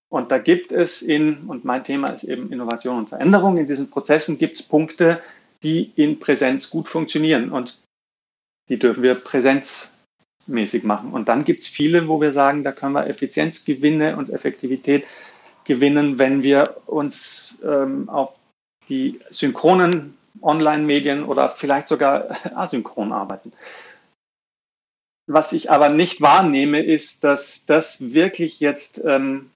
Und 0.10 0.32
da 0.32 0.38
gibt 0.38 0.72
es 0.72 1.02
in, 1.02 1.48
und 1.48 1.66
mein 1.66 1.84
Thema 1.84 2.08
ist 2.08 2.24
eben 2.24 2.52
Innovation 2.52 3.00
und 3.00 3.10
Veränderung, 3.10 3.58
in 3.58 3.68
diesen 3.68 3.90
Prozessen 3.90 4.38
gibt 4.38 4.56
es 4.56 4.64
Punkte, 4.64 5.22
die 5.64 5.92
in 5.96 6.20
Präsenz 6.20 6.70
gut 6.70 6.88
funktionieren 6.88 7.52
und 7.52 7.78
die 8.70 8.80
dürfen 8.80 9.04
wir 9.04 9.16
präsenzmäßig 9.16 10.84
machen. 10.84 11.12
Und 11.12 11.28
dann 11.28 11.44
gibt 11.44 11.64
es 11.64 11.68
viele, 11.68 12.08
wo 12.08 12.22
wir 12.22 12.32
sagen, 12.32 12.64
da 12.64 12.72
können 12.72 12.94
wir 12.94 13.08
Effizienzgewinne 13.08 14.18
und 14.18 14.30
Effektivität 14.30 15.06
gewinnen, 15.66 16.20
wenn 16.20 16.44
wir 16.44 16.78
uns 16.86 17.60
ähm, 17.64 18.08
auf 18.10 18.34
die 18.90 19.20
synchronen 19.30 20.18
Online-Medien 20.42 21.24
oder 21.24 21.50
vielleicht 21.50 21.88
sogar 21.88 22.38
asynchron 22.56 23.12
arbeiten. 23.12 23.54
Was 25.30 25.52
ich 25.52 25.70
aber 25.72 25.90
nicht 25.90 26.22
wahrnehme, 26.22 26.82
ist, 26.82 27.24
dass 27.24 27.66
das 27.66 28.14
wirklich 28.14 28.62
jetzt 28.62 29.04
ähm, 29.04 29.52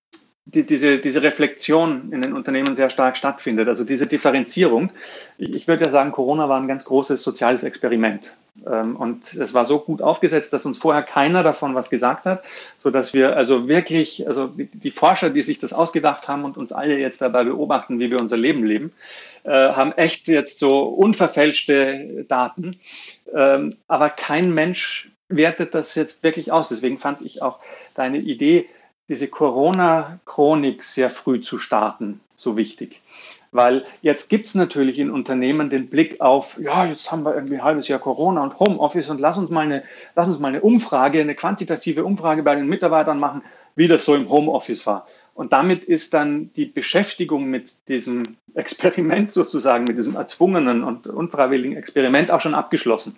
die, 0.45 0.65
diese, 0.65 0.99
diese 0.99 1.21
Reflexion 1.21 2.11
in 2.11 2.21
den 2.21 2.33
Unternehmen 2.33 2.75
sehr 2.75 2.89
stark 2.89 3.15
stattfindet. 3.15 3.69
Also 3.69 3.85
diese 3.85 4.07
Differenzierung. 4.07 4.91
Ich, 5.37 5.53
ich 5.53 5.67
würde 5.67 5.85
ja 5.85 5.89
sagen, 5.89 6.11
Corona 6.11 6.49
war 6.49 6.59
ein 6.59 6.67
ganz 6.67 6.83
großes 6.83 7.23
soziales 7.23 7.63
Experiment. 7.63 8.35
Ähm, 8.65 8.95
und 8.95 9.33
es 9.33 9.53
war 9.53 9.65
so 9.65 9.79
gut 9.79 10.01
aufgesetzt, 10.01 10.53
dass 10.53 10.65
uns 10.65 10.77
vorher 10.77 11.03
keiner 11.03 11.43
davon 11.43 11.75
was 11.75 11.89
gesagt 11.89 12.25
hat, 12.25 12.43
so 12.79 12.89
dass 12.89 13.13
wir 13.13 13.35
also 13.35 13.67
wirklich, 13.67 14.27
also 14.27 14.47
die, 14.47 14.65
die 14.65 14.91
Forscher, 14.91 15.29
die 15.29 15.41
sich 15.41 15.59
das 15.59 15.73
ausgedacht 15.73 16.27
haben 16.27 16.45
und 16.45 16.57
uns 16.57 16.71
alle 16.71 16.97
jetzt 16.97 17.21
dabei 17.21 17.43
beobachten, 17.43 17.99
wie 17.99 18.11
wir 18.11 18.19
unser 18.19 18.37
Leben 18.37 18.63
leben, 18.63 18.91
äh, 19.43 19.51
haben 19.51 19.91
echt 19.93 20.27
jetzt 20.27 20.59
so 20.59 20.83
unverfälschte 20.83 22.25
Daten. 22.27 22.77
Ähm, 23.33 23.75
aber 23.87 24.09
kein 24.09 24.53
Mensch 24.53 25.09
wertet 25.27 25.73
das 25.73 25.95
jetzt 25.95 26.23
wirklich 26.23 26.51
aus. 26.51 26.69
Deswegen 26.69 26.97
fand 26.97 27.21
ich 27.21 27.41
auch 27.41 27.59
deine 27.95 28.17
Idee, 28.17 28.67
diese 29.09 29.27
Corona-Chronik 29.27 30.83
sehr 30.83 31.09
früh 31.09 31.41
zu 31.41 31.57
starten, 31.57 32.21
so 32.35 32.55
wichtig. 32.55 33.01
Weil 33.51 33.85
jetzt 34.01 34.29
gibt 34.29 34.47
es 34.47 34.55
natürlich 34.55 34.97
in 34.97 35.11
Unternehmen 35.11 35.69
den 35.69 35.89
Blick 35.89 36.21
auf, 36.21 36.57
ja, 36.61 36.85
jetzt 36.85 37.11
haben 37.11 37.25
wir 37.25 37.35
irgendwie 37.35 37.55
ein 37.55 37.63
halbes 37.63 37.89
Jahr 37.89 37.99
Corona 37.99 38.41
und 38.43 38.57
Homeoffice 38.59 39.09
und 39.09 39.19
lass 39.19 39.37
uns 39.37 39.49
mal 39.49 39.65
eine, 39.65 39.83
lass 40.15 40.27
uns 40.27 40.39
mal 40.39 40.47
eine 40.47 40.61
Umfrage, 40.61 41.19
eine 41.19 41.35
quantitative 41.35 42.05
Umfrage 42.05 42.43
bei 42.43 42.55
den 42.55 42.67
Mitarbeitern 42.67 43.19
machen, 43.19 43.43
wie 43.75 43.87
das 43.87 44.05
so 44.05 44.15
im 44.15 44.29
Homeoffice 44.29 44.87
war. 44.87 45.05
Und 45.33 45.51
damit 45.51 45.83
ist 45.83 46.13
dann 46.13 46.53
die 46.53 46.65
Beschäftigung 46.65 47.45
mit 47.45 47.89
diesem 47.89 48.23
Experiment 48.53 49.29
sozusagen, 49.31 49.83
mit 49.83 49.97
diesem 49.97 50.15
erzwungenen 50.15 50.83
und 50.83 51.07
unfreiwilligen 51.07 51.75
Experiment 51.75 52.31
auch 52.31 52.41
schon 52.41 52.53
abgeschlossen. 52.53 53.17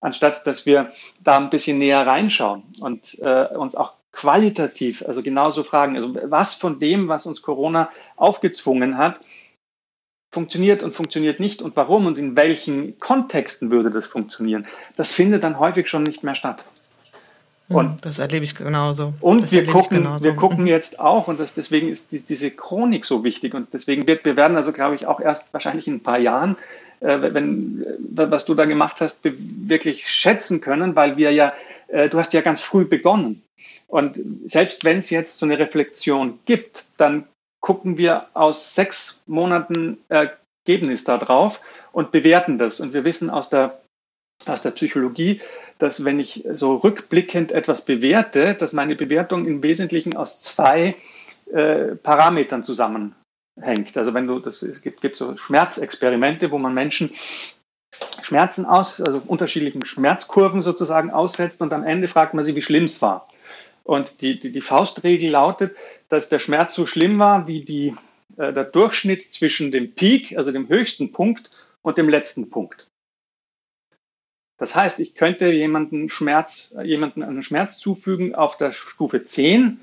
Anstatt 0.00 0.46
dass 0.46 0.66
wir 0.66 0.92
da 1.22 1.38
ein 1.38 1.50
bisschen 1.50 1.78
näher 1.78 2.06
reinschauen 2.06 2.62
und 2.80 3.18
äh, 3.22 3.46
uns 3.56 3.74
auch 3.74 3.94
qualitativ, 4.12 5.04
also 5.06 5.22
genauso 5.22 5.64
fragen, 5.64 5.96
also 5.96 6.14
was 6.24 6.54
von 6.54 6.78
dem, 6.78 7.08
was 7.08 7.26
uns 7.26 7.42
Corona 7.42 7.90
aufgezwungen 8.16 8.98
hat, 8.98 9.20
funktioniert 10.34 10.82
und 10.82 10.94
funktioniert 10.94 11.40
nicht 11.40 11.62
und 11.62 11.74
warum 11.76 12.06
und 12.06 12.18
in 12.18 12.36
welchen 12.36 12.98
Kontexten 12.98 13.70
würde 13.70 13.90
das 13.90 14.06
funktionieren, 14.06 14.66
das 14.96 15.12
findet 15.12 15.44
dann 15.44 15.58
häufig 15.58 15.88
schon 15.88 16.02
nicht 16.02 16.22
mehr 16.22 16.34
statt. 16.34 16.64
Hm, 17.68 17.76
und 17.76 18.04
das 18.04 18.18
erlebe 18.18 18.44
ich 18.44 18.54
genauso. 18.54 19.14
Und 19.20 19.50
wir 19.52 19.64
gucken, 19.64 19.98
genauso. 19.98 20.24
wir 20.24 20.34
gucken 20.34 20.66
jetzt 20.66 21.00
auch, 21.00 21.28
und 21.28 21.40
das, 21.40 21.54
deswegen 21.54 21.88
ist 21.88 22.12
die, 22.12 22.20
diese 22.20 22.50
Chronik 22.50 23.04
so 23.04 23.24
wichtig. 23.24 23.54
Und 23.54 23.72
deswegen 23.72 24.06
wird, 24.06 24.24
wir 24.24 24.36
werden 24.36 24.56
also, 24.56 24.72
glaube 24.72 24.96
ich, 24.96 25.06
auch 25.06 25.20
erst 25.20 25.46
wahrscheinlich 25.52 25.86
in 25.86 25.94
ein 25.94 26.02
paar 26.02 26.18
Jahren, 26.18 26.56
äh, 27.00 27.18
wenn, 27.20 27.84
äh, 28.16 28.30
was 28.30 28.44
du 28.44 28.54
da 28.54 28.66
gemacht 28.66 29.00
hast, 29.00 29.20
wirklich 29.22 30.08
schätzen 30.08 30.60
können, 30.60 30.94
weil 30.94 31.16
wir 31.16 31.32
ja, 31.32 31.54
äh, 31.88 32.10
du 32.10 32.18
hast 32.18 32.34
ja 32.34 32.42
ganz 32.42 32.60
früh 32.60 32.84
begonnen. 32.84 33.42
Und 33.86 34.18
selbst 34.46 34.84
wenn 34.84 34.98
es 34.98 35.10
jetzt 35.10 35.38
so 35.38 35.46
eine 35.46 35.58
Reflexion 35.58 36.38
gibt, 36.44 36.84
dann 36.96 37.24
gucken 37.64 37.96
wir 37.96 38.26
aus 38.34 38.74
sechs 38.74 39.22
Monaten 39.26 39.96
Ergebnis 40.10 41.02
darauf 41.04 41.62
und 41.92 42.12
bewerten 42.12 42.58
das. 42.58 42.78
Und 42.78 42.92
wir 42.92 43.06
wissen 43.06 43.30
aus 43.30 43.48
der, 43.48 43.80
aus 44.44 44.60
der 44.60 44.72
Psychologie, 44.72 45.40
dass 45.78 46.04
wenn 46.04 46.20
ich 46.20 46.44
so 46.52 46.76
rückblickend 46.76 47.52
etwas 47.52 47.86
bewerte, 47.86 48.52
dass 48.52 48.74
meine 48.74 48.96
Bewertung 48.96 49.46
im 49.46 49.62
Wesentlichen 49.62 50.14
aus 50.14 50.40
zwei 50.40 50.94
äh, 51.52 51.94
Parametern 51.96 52.64
zusammenhängt. 52.64 53.96
Also 53.96 54.12
wenn 54.12 54.26
du, 54.26 54.40
das 54.40 54.60
es 54.60 54.82
gibt, 54.82 55.00
gibt 55.00 55.16
so 55.16 55.34
Schmerzexperimente, 55.38 56.50
wo 56.50 56.58
man 56.58 56.74
Menschen 56.74 57.12
Schmerzen 58.22 58.66
aus, 58.66 59.00
also 59.00 59.22
unterschiedlichen 59.26 59.86
Schmerzkurven 59.86 60.60
sozusagen 60.60 61.10
aussetzt 61.10 61.62
und 61.62 61.72
am 61.72 61.82
Ende 61.82 62.08
fragt 62.08 62.34
man 62.34 62.44
sie, 62.44 62.56
wie 62.56 62.62
schlimm 62.62 62.84
es 62.84 63.00
war. 63.00 63.26
Und 63.84 64.22
die, 64.22 64.40
die, 64.40 64.50
die 64.50 64.60
Faustregel 64.60 65.30
lautet, 65.30 65.76
dass 66.08 66.28
der 66.28 66.38
Schmerz 66.38 66.74
so 66.74 66.86
schlimm 66.86 67.18
war 67.18 67.46
wie 67.46 67.64
die, 67.64 67.94
äh, 68.36 68.52
der 68.52 68.64
Durchschnitt 68.64 69.32
zwischen 69.32 69.70
dem 69.70 69.94
Peak, 69.94 70.36
also 70.36 70.52
dem 70.52 70.68
höchsten 70.68 71.12
Punkt, 71.12 71.50
und 71.82 71.98
dem 71.98 72.08
letzten 72.08 72.48
Punkt. 72.48 72.88
Das 74.56 74.74
heißt, 74.74 75.00
ich 75.00 75.14
könnte 75.14 75.50
jemanden 75.50 76.08
Schmerz, 76.08 76.74
jemanden 76.82 77.22
einen 77.22 77.42
Schmerz 77.42 77.78
zufügen 77.78 78.34
auf 78.34 78.56
der 78.56 78.72
Stufe 78.72 79.24
10 79.24 79.80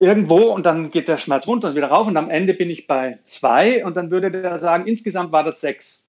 irgendwo 0.00 0.52
und 0.52 0.66
dann 0.66 0.90
geht 0.90 1.08
der 1.08 1.16
Schmerz 1.16 1.46
runter 1.46 1.68
und 1.68 1.76
wieder 1.76 1.88
rauf 1.88 2.06
und 2.06 2.16
am 2.16 2.28
Ende 2.28 2.52
bin 2.52 2.68
ich 2.68 2.86
bei 2.86 3.20
2 3.24 3.86
und 3.86 3.96
dann 3.96 4.10
würde 4.10 4.30
der 4.30 4.58
sagen, 4.58 4.86
insgesamt 4.86 5.32
war 5.32 5.44
das 5.44 5.60
6. 5.62 6.06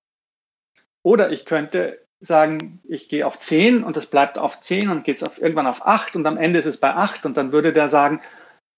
Oder 1.03 1.31
ich 1.31 1.45
könnte 1.45 2.04
sagen, 2.25 2.79
ich 2.87 3.09
gehe 3.09 3.25
auf 3.25 3.39
10 3.39 3.83
und 3.83 3.97
das 3.97 4.05
bleibt 4.05 4.37
auf 4.37 4.61
10 4.61 4.89
und 4.89 5.03
geht 5.03 5.21
es 5.21 5.37
irgendwann 5.37 5.67
auf 5.67 5.85
8 5.85 6.15
und 6.15 6.25
am 6.25 6.37
Ende 6.37 6.59
ist 6.59 6.65
es 6.65 6.77
bei 6.77 6.93
8 6.93 7.25
und 7.25 7.37
dann 7.37 7.51
würde 7.51 7.73
der 7.73 7.89
sagen, 7.89 8.21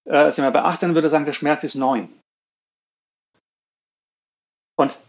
äh, 0.04 0.30
sind 0.32 0.44
wir 0.44 0.50
bei 0.50 0.62
8, 0.62 0.82
dann 0.82 0.94
würde 0.94 1.08
er 1.08 1.10
sagen, 1.10 1.26
der 1.26 1.32
Schmerz 1.32 1.64
ist 1.64 1.74
9. 1.74 2.08
Und 4.76 5.00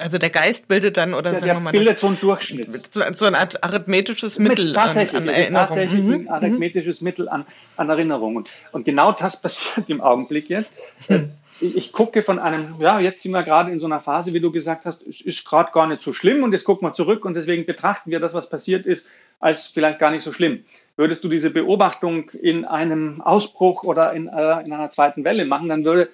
also 0.00 0.18
der 0.18 0.30
Geist 0.30 0.68
bildet 0.68 0.96
dann 0.96 1.14
oder 1.14 1.32
ja, 1.32 1.38
sagen 1.38 1.52
wir 1.52 1.60
mal 1.60 1.70
bildet 1.72 1.94
das, 1.94 2.00
so 2.00 2.06
einen 2.06 2.20
Durchschnitt. 2.20 2.94
So, 2.94 3.02
so 3.14 3.24
ein 3.26 3.34
Art 3.34 3.64
arithmetisches 3.64 4.38
Mittel 4.38 4.72
tatsächlich, 4.72 5.16
an, 5.16 5.28
an 5.28 5.34
Erinnerung. 5.34 5.66
Tatsächlich 5.66 6.02
mhm. 6.04 6.12
ein 6.12 6.28
arithmetisches 6.28 7.00
mhm. 7.00 7.04
Mittel 7.04 7.28
an, 7.28 7.46
an 7.76 7.88
Erinnerung. 7.88 8.36
Und, 8.36 8.50
und 8.72 8.84
genau 8.84 9.12
das 9.12 9.40
passiert 9.42 9.90
im 9.90 10.00
Augenblick 10.00 10.48
jetzt. 10.48 10.78
Mhm 11.08 11.32
ich 11.60 11.92
gucke 11.92 12.22
von 12.22 12.38
einem, 12.38 12.76
ja, 12.80 13.00
jetzt 13.00 13.22
sind 13.22 13.32
wir 13.32 13.42
gerade 13.42 13.70
in 13.70 13.78
so 13.78 13.86
einer 13.86 14.00
Phase, 14.00 14.32
wie 14.34 14.40
du 14.40 14.52
gesagt 14.52 14.84
hast, 14.84 15.06
es 15.06 15.20
ist 15.20 15.44
gerade 15.44 15.72
gar 15.72 15.86
nicht 15.86 16.02
so 16.02 16.12
schlimm 16.12 16.42
und 16.42 16.52
jetzt 16.52 16.64
gucken 16.64 16.86
wir 16.86 16.92
zurück 16.92 17.24
und 17.24 17.34
deswegen 17.34 17.66
betrachten 17.66 18.10
wir 18.10 18.20
das, 18.20 18.34
was 18.34 18.48
passiert 18.48 18.86
ist, 18.86 19.08
als 19.40 19.68
vielleicht 19.68 19.98
gar 19.98 20.10
nicht 20.10 20.22
so 20.22 20.32
schlimm. 20.32 20.64
Würdest 20.96 21.24
du 21.24 21.28
diese 21.28 21.50
Beobachtung 21.50 22.30
in 22.30 22.64
einem 22.64 23.20
Ausbruch 23.20 23.84
oder 23.84 24.12
in, 24.12 24.28
äh, 24.28 24.60
in 24.64 24.72
einer 24.72 24.90
zweiten 24.90 25.24
Welle 25.24 25.44
machen, 25.44 25.68
dann 25.68 25.84
würde 25.84 26.08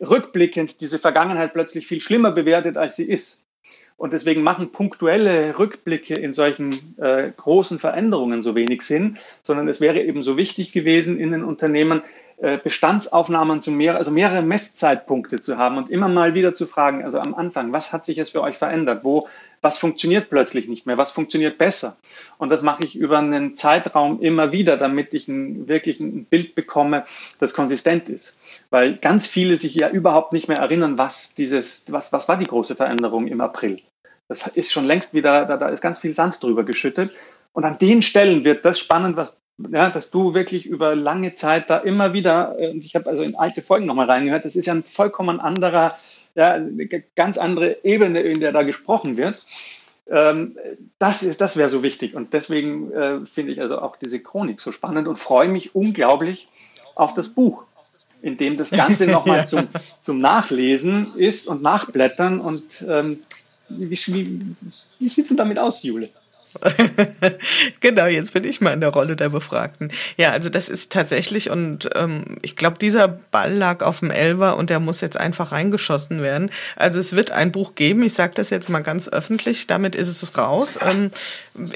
rückblickend 0.00 0.80
diese 0.80 0.98
Vergangenheit 0.98 1.52
plötzlich 1.52 1.86
viel 1.86 2.00
schlimmer 2.00 2.32
bewertet, 2.32 2.76
als 2.76 2.96
sie 2.96 3.04
ist. 3.04 3.44
Und 3.98 4.14
deswegen 4.14 4.42
machen 4.42 4.72
punktuelle 4.72 5.58
Rückblicke 5.58 6.14
in 6.14 6.32
solchen 6.32 6.96
äh, 6.98 7.30
großen 7.36 7.78
Veränderungen 7.78 8.42
so 8.42 8.54
wenig 8.54 8.80
Sinn, 8.80 9.18
sondern 9.42 9.68
es 9.68 9.82
wäre 9.82 10.02
eben 10.02 10.22
so 10.22 10.38
wichtig 10.38 10.72
gewesen 10.72 11.20
in 11.20 11.32
den 11.32 11.44
Unternehmen, 11.44 12.00
Bestandsaufnahmen 12.40 13.60
zu 13.60 13.70
mehr, 13.70 13.96
also 13.96 14.10
mehrere 14.10 14.40
Messzeitpunkte 14.40 15.42
zu 15.42 15.58
haben 15.58 15.76
und 15.76 15.90
immer 15.90 16.08
mal 16.08 16.34
wieder 16.34 16.54
zu 16.54 16.66
fragen, 16.66 17.04
also 17.04 17.18
am 17.18 17.34
Anfang, 17.34 17.72
was 17.74 17.92
hat 17.92 18.06
sich 18.06 18.16
jetzt 18.16 18.32
für 18.32 18.40
euch 18.40 18.56
verändert? 18.56 19.04
Wo, 19.04 19.28
was 19.60 19.76
funktioniert 19.76 20.30
plötzlich 20.30 20.66
nicht 20.66 20.86
mehr? 20.86 20.96
Was 20.96 21.10
funktioniert 21.10 21.58
besser? 21.58 21.98
Und 22.38 22.48
das 22.48 22.62
mache 22.62 22.84
ich 22.84 22.96
über 22.96 23.18
einen 23.18 23.56
Zeitraum 23.56 24.22
immer 24.22 24.52
wieder, 24.52 24.78
damit 24.78 25.12
ich 25.12 25.28
ein, 25.28 25.68
wirklich 25.68 26.00
ein 26.00 26.24
Bild 26.24 26.54
bekomme, 26.54 27.04
das 27.38 27.52
konsistent 27.52 28.08
ist. 28.08 28.38
Weil 28.70 28.96
ganz 28.96 29.26
viele 29.26 29.56
sich 29.56 29.74
ja 29.74 29.90
überhaupt 29.90 30.32
nicht 30.32 30.48
mehr 30.48 30.58
erinnern, 30.58 30.96
was 30.96 31.34
dieses, 31.34 31.84
was, 31.90 32.10
was 32.12 32.26
war 32.26 32.38
die 32.38 32.46
große 32.46 32.74
Veränderung 32.74 33.26
im 33.26 33.42
April? 33.42 33.82
Das 34.28 34.46
ist 34.46 34.72
schon 34.72 34.86
längst 34.86 35.12
wieder, 35.12 35.44
da, 35.44 35.58
da 35.58 35.68
ist 35.68 35.82
ganz 35.82 35.98
viel 35.98 36.14
Sand 36.14 36.42
drüber 36.42 36.64
geschüttet. 36.64 37.10
Und 37.52 37.64
an 37.64 37.76
den 37.78 38.00
Stellen 38.00 38.44
wird 38.44 38.64
das 38.64 38.78
spannend, 38.78 39.16
was 39.16 39.36
ja, 39.70 39.90
dass 39.90 40.10
du 40.10 40.34
wirklich 40.34 40.66
über 40.66 40.94
lange 40.94 41.34
Zeit 41.34 41.70
da 41.70 41.78
immer 41.78 42.12
wieder, 42.12 42.58
äh, 42.58 42.72
ich 42.76 42.94
habe 42.94 43.08
also 43.10 43.22
in 43.22 43.34
alte 43.34 43.62
Folgen 43.62 43.86
nochmal 43.86 44.10
reingehört, 44.10 44.44
das 44.44 44.56
ist 44.56 44.66
ja 44.66 44.74
ein 44.74 44.82
vollkommen 44.82 45.40
anderer, 45.40 45.98
ja, 46.34 46.52
eine 46.52 46.86
ganz 47.16 47.38
andere 47.38 47.84
Ebene, 47.84 48.20
in 48.20 48.40
der 48.40 48.52
da 48.52 48.62
gesprochen 48.62 49.16
wird. 49.16 49.46
Ähm, 50.08 50.56
das 50.98 51.36
das 51.36 51.56
wäre 51.56 51.68
so 51.68 51.82
wichtig 51.82 52.14
und 52.14 52.32
deswegen 52.32 52.90
äh, 52.92 53.26
finde 53.26 53.52
ich 53.52 53.60
also 53.60 53.80
auch 53.80 53.96
diese 53.96 54.18
Chronik 54.18 54.60
so 54.60 54.72
spannend 54.72 55.06
und 55.06 55.18
freue 55.18 55.48
mich 55.48 55.74
unglaublich 55.74 56.48
auf 56.96 57.14
das 57.14 57.28
Buch, 57.28 57.64
in 58.20 58.36
dem 58.36 58.56
das 58.56 58.70
Ganze 58.70 59.06
nochmal 59.06 59.46
zum, 59.46 59.68
zum 60.00 60.18
Nachlesen 60.18 61.14
ist 61.16 61.46
und 61.46 61.62
Nachblättern 61.62 62.40
und 62.40 62.84
ähm, 62.88 63.20
wie, 63.68 63.90
wie, 63.90 64.56
wie 64.98 65.08
sieht 65.08 65.24
es 65.24 65.28
denn 65.28 65.36
damit 65.36 65.58
aus, 65.58 65.82
Jule? 65.82 66.10
genau, 67.80 68.06
jetzt 68.06 68.32
bin 68.32 68.44
ich 68.44 68.60
mal 68.60 68.72
in 68.72 68.80
der 68.80 68.90
Rolle 68.90 69.16
der 69.16 69.28
Befragten. 69.28 69.92
Ja, 70.16 70.32
also 70.32 70.48
das 70.48 70.68
ist 70.68 70.92
tatsächlich 70.92 71.50
und 71.50 71.88
ähm, 71.94 72.38
ich 72.42 72.56
glaube, 72.56 72.78
dieser 72.78 73.08
Ball 73.08 73.52
lag 73.52 73.82
auf 73.82 74.00
dem 74.00 74.10
Elver 74.10 74.56
und 74.56 74.70
der 74.70 74.80
muss 74.80 75.00
jetzt 75.00 75.16
einfach 75.16 75.52
reingeschossen 75.52 76.22
werden. 76.22 76.50
Also 76.76 76.98
es 76.98 77.14
wird 77.14 77.30
ein 77.30 77.52
Buch 77.52 77.74
geben, 77.74 78.02
ich 78.02 78.14
sage 78.14 78.32
das 78.34 78.50
jetzt 78.50 78.68
mal 78.68 78.80
ganz 78.80 79.08
öffentlich, 79.08 79.66
damit 79.66 79.94
ist 79.94 80.22
es 80.22 80.36
raus. 80.36 80.78
Ähm, 80.82 81.10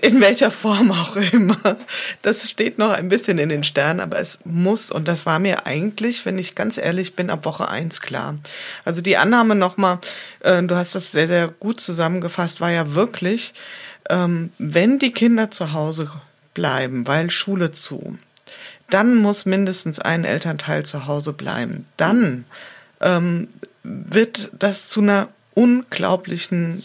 in 0.02 0.20
welcher 0.20 0.50
Form 0.50 0.92
auch 0.92 1.16
immer. 1.16 1.76
Das 2.22 2.48
steht 2.48 2.78
noch 2.78 2.90
ein 2.90 3.08
bisschen 3.08 3.38
in 3.38 3.48
den 3.48 3.64
Sternen, 3.64 4.00
aber 4.00 4.18
es 4.18 4.40
muss, 4.44 4.90
und 4.90 5.08
das 5.08 5.26
war 5.26 5.38
mir 5.38 5.66
eigentlich, 5.66 6.24
wenn 6.26 6.38
ich 6.38 6.54
ganz 6.54 6.78
ehrlich 6.78 7.16
bin, 7.16 7.30
ab 7.30 7.44
Woche 7.44 7.68
eins 7.68 8.00
klar. 8.00 8.38
Also 8.84 9.02
die 9.02 9.16
Annahme 9.16 9.54
nochmal, 9.54 9.98
äh, 10.40 10.62
du 10.62 10.76
hast 10.76 10.94
das 10.94 11.12
sehr, 11.12 11.26
sehr 11.26 11.48
gut 11.48 11.80
zusammengefasst, 11.80 12.60
war 12.60 12.70
ja 12.70 12.94
wirklich, 12.94 13.54
ähm, 14.10 14.52
wenn 14.58 14.98
die 14.98 15.12
Kinder 15.12 15.50
zu 15.50 15.72
Hause 15.72 16.10
bleiben, 16.52 17.06
weil 17.06 17.30
Schule 17.30 17.72
zu, 17.72 18.18
dann 18.90 19.16
muss 19.16 19.46
mindestens 19.46 19.98
ein 19.98 20.24
Elternteil 20.24 20.84
zu 20.84 21.06
Hause 21.06 21.32
bleiben. 21.32 21.86
Dann 21.96 22.44
ähm, 23.00 23.48
wird 23.82 24.50
das 24.58 24.88
zu 24.88 25.00
einer 25.00 25.28
unglaublichen 25.54 26.82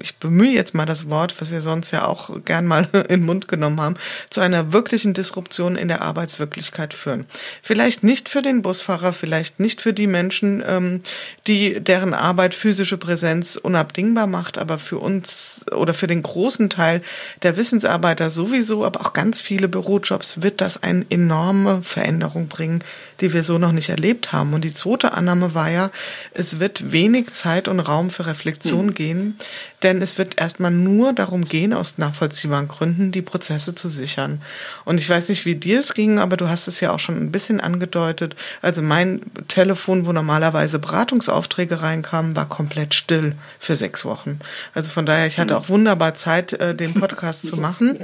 ich 0.00 0.16
bemühe 0.16 0.52
jetzt 0.52 0.74
mal 0.74 0.86
das 0.86 1.08
Wort, 1.10 1.40
was 1.40 1.50
wir 1.50 1.62
sonst 1.62 1.90
ja 1.90 2.06
auch 2.06 2.44
gern 2.44 2.66
mal 2.66 2.88
in 2.92 3.20
den 3.20 3.22
Mund 3.22 3.48
genommen 3.48 3.80
haben, 3.80 3.96
zu 4.30 4.40
einer 4.40 4.72
wirklichen 4.72 5.14
Disruption 5.14 5.76
in 5.76 5.88
der 5.88 6.02
Arbeitswirklichkeit 6.02 6.94
führen. 6.94 7.26
Vielleicht 7.62 8.02
nicht 8.02 8.28
für 8.28 8.42
den 8.42 8.62
Busfahrer, 8.62 9.12
vielleicht 9.12 9.60
nicht 9.60 9.80
für 9.80 9.92
die 9.92 10.06
Menschen, 10.06 10.62
ähm, 10.66 11.02
die 11.46 11.80
deren 11.80 12.14
Arbeit 12.14 12.54
physische 12.54 12.96
Präsenz 12.96 13.56
unabdingbar 13.56 14.26
macht, 14.26 14.58
aber 14.58 14.78
für 14.78 14.98
uns 14.98 15.66
oder 15.72 15.94
für 15.94 16.06
den 16.06 16.22
großen 16.22 16.70
Teil 16.70 17.02
der 17.42 17.56
Wissensarbeiter 17.56 18.30
sowieso, 18.30 18.84
aber 18.84 19.00
auch 19.00 19.12
ganz 19.12 19.40
viele 19.40 19.68
Bürojobs 19.68 20.42
wird 20.42 20.60
das 20.60 20.82
eine 20.82 21.04
enorme 21.10 21.82
Veränderung 21.82 22.48
bringen, 22.48 22.82
die 23.20 23.32
wir 23.32 23.44
so 23.44 23.58
noch 23.58 23.72
nicht 23.72 23.90
erlebt 23.90 24.32
haben. 24.32 24.54
Und 24.54 24.64
die 24.64 24.74
zweite 24.74 25.12
Annahme 25.12 25.54
war 25.54 25.70
ja, 25.70 25.90
es 26.32 26.58
wird 26.58 26.92
wenig 26.92 27.32
Zeit 27.32 27.68
und 27.68 27.80
Raum 27.80 28.10
für 28.10 28.26
Reflexion 28.26 28.86
mhm. 28.86 28.94
gehen, 28.94 29.36
denn 29.82 30.02
es 30.02 30.18
wird 30.18 30.40
erstmal 30.40 30.70
nur 30.70 31.12
darum 31.12 31.44
gehen, 31.44 31.72
aus 31.72 31.98
nachvollziehbaren 31.98 32.68
Gründen 32.68 33.12
die 33.12 33.22
Prozesse 33.22 33.74
zu 33.74 33.88
sichern. 33.88 34.42
Und 34.84 34.98
ich 34.98 35.08
weiß 35.08 35.28
nicht, 35.28 35.46
wie 35.46 35.54
dir 35.54 35.80
es 35.80 35.94
ging, 35.94 36.18
aber 36.18 36.36
du 36.36 36.48
hast 36.48 36.68
es 36.68 36.80
ja 36.80 36.92
auch 36.92 37.00
schon 37.00 37.16
ein 37.16 37.32
bisschen 37.32 37.60
angedeutet. 37.60 38.36
Also 38.62 38.82
mein 38.82 39.22
Telefon, 39.48 40.06
wo 40.06 40.12
normalerweise 40.12 40.78
Beratungsaufträge 40.78 41.82
reinkamen, 41.82 42.36
war 42.36 42.48
komplett 42.48 42.94
still 42.94 43.34
für 43.58 43.76
sechs 43.76 44.04
Wochen. 44.04 44.40
Also 44.74 44.90
von 44.90 45.06
daher, 45.06 45.26
ich 45.26 45.38
hatte 45.38 45.54
mhm. 45.54 45.60
auch 45.60 45.68
wunderbar 45.68 46.14
Zeit, 46.14 46.52
äh, 46.54 46.74
den 46.74 46.94
Podcast 46.94 47.46
zu 47.46 47.56
machen 47.60 47.98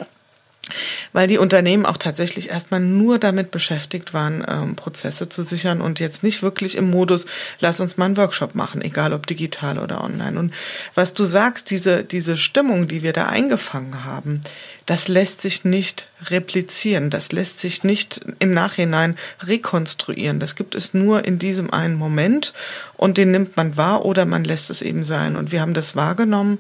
weil 1.13 1.29
die 1.29 1.39
Unternehmen 1.39 1.87
auch 1.87 1.97
tatsächlich 1.97 2.51
erstmal 2.51 2.81
nur 2.81 3.19
damit 3.19 3.51
beschäftigt 3.51 4.15
waren, 4.15 4.45
ähm, 4.49 4.77
Prozesse 4.77 5.29
zu 5.29 5.43
sichern 5.43 5.81
und 5.81 5.99
jetzt 6.01 6.23
nicht 6.23 6.43
wirklich 6.43 6.77
im 6.77 6.91
Modus, 6.91 7.27
lass 7.61 7.81
uns 7.81 7.97
mal 7.97 8.07
einen 8.07 8.17
Workshop 8.17 8.55
machen, 8.55 8.83
egal 8.83 9.13
ob 9.13 9.27
digital 9.27 9.79
oder 9.79 10.03
online. 10.03 10.39
Und 10.39 10.53
was 10.95 11.15
du 11.15 11.25
sagst, 11.25 11.71
diese, 11.71 12.05
diese 12.05 12.37
Stimmung, 12.37 12.89
die 12.89 13.03
wir 13.03 13.13
da 13.13 13.27
eingefangen 13.27 14.05
haben, 14.05 14.41
das 14.87 15.09
lässt 15.09 15.41
sich 15.41 15.65
nicht 15.65 16.09
replizieren, 16.27 17.11
das 17.11 17.33
lässt 17.33 17.61
sich 17.61 17.83
nicht 17.83 18.21
im 18.39 18.53
Nachhinein 18.53 19.17
rekonstruieren. 19.43 20.41
Das 20.41 20.55
gibt 20.55 20.75
es 20.75 20.95
nur 20.95 21.25
in 21.25 21.39
diesem 21.39 21.73
einen 21.73 21.97
Moment 21.97 22.53
und 22.97 23.17
den 23.17 23.31
nimmt 23.31 23.57
man 23.57 23.77
wahr 23.77 24.05
oder 24.05 24.25
man 24.27 24.45
lässt 24.45 24.71
es 24.71 24.83
eben 24.83 25.05
sein. 25.05 25.37
Und 25.37 25.53
wir 25.53 25.61
haben 25.61 25.75
das 25.75 25.97
wahrgenommen 25.97 26.59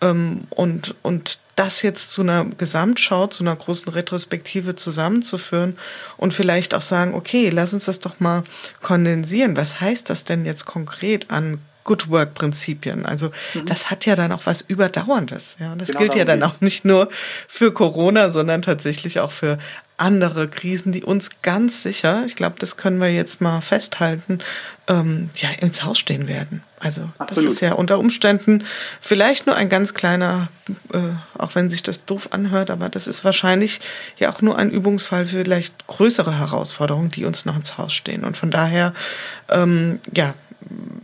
ähm, 0.00 0.42
und, 0.50 0.94
und 1.02 1.40
das 1.56 1.82
jetzt 1.82 2.10
zu 2.10 2.22
einer 2.22 2.44
Gesamtschau, 2.44 3.26
zu 3.26 3.42
einer 3.42 3.56
großen 3.56 3.90
Retrospektive 3.90 4.76
zusammenzuführen 4.76 5.76
und 6.16 6.34
vielleicht 6.34 6.74
auch 6.74 6.82
sagen, 6.82 7.14
okay, 7.14 7.50
lass 7.50 7.74
uns 7.74 7.86
das 7.86 7.98
doch 7.98 8.20
mal 8.20 8.44
kondensieren. 8.82 9.56
Was 9.56 9.80
heißt 9.80 10.08
das 10.08 10.24
denn 10.24 10.44
jetzt 10.44 10.66
konkret 10.66 11.30
an 11.30 11.58
Good 11.86 12.10
Work 12.10 12.34
Prinzipien. 12.34 13.06
Also 13.06 13.30
mhm. 13.54 13.64
das 13.66 13.90
hat 13.90 14.06
ja 14.06 14.16
dann 14.16 14.32
auch 14.32 14.42
was 14.44 14.60
Überdauerndes. 14.60 15.56
Ja, 15.58 15.74
das 15.76 15.88
genau 15.88 16.00
gilt 16.00 16.14
ja 16.16 16.24
dann 16.24 16.42
auch 16.42 16.60
nicht 16.60 16.84
nur 16.84 17.08
für 17.48 17.72
Corona, 17.72 18.32
sondern 18.32 18.60
tatsächlich 18.60 19.20
auch 19.20 19.30
für 19.30 19.58
andere 19.96 20.48
Krisen, 20.48 20.92
die 20.92 21.04
uns 21.04 21.30
ganz 21.42 21.82
sicher, 21.82 22.24
ich 22.26 22.36
glaube, 22.36 22.56
das 22.58 22.76
können 22.76 23.00
wir 23.00 23.12
jetzt 23.12 23.40
mal 23.40 23.60
festhalten, 23.60 24.40
ähm, 24.88 25.30
ja, 25.36 25.50
ins 25.60 25.84
Haus 25.84 25.98
stehen 25.98 26.28
werden. 26.28 26.62
Also 26.78 27.10
Absolut. 27.18 27.46
das 27.46 27.52
ist 27.54 27.60
ja 27.60 27.72
unter 27.72 27.98
Umständen 27.98 28.64
vielleicht 29.00 29.46
nur 29.46 29.56
ein 29.56 29.68
ganz 29.68 29.94
kleiner, 29.94 30.48
äh, 30.92 30.98
auch 31.38 31.54
wenn 31.54 31.70
sich 31.70 31.82
das 31.82 32.04
doof 32.04 32.28
anhört, 32.32 32.70
aber 32.70 32.88
das 32.88 33.06
ist 33.06 33.24
wahrscheinlich 33.24 33.80
ja 34.18 34.32
auch 34.32 34.42
nur 34.42 34.58
ein 34.58 34.70
Übungsfall 34.70 35.26
für 35.26 35.42
vielleicht 35.44 35.86
größere 35.86 36.38
Herausforderungen, 36.38 37.10
die 37.10 37.24
uns 37.24 37.46
noch 37.46 37.56
ins 37.56 37.78
Haus 37.78 37.94
stehen. 37.94 38.24
Und 38.24 38.36
von 38.36 38.50
daher, 38.50 38.92
ähm, 39.48 39.98
ja, 40.14 40.34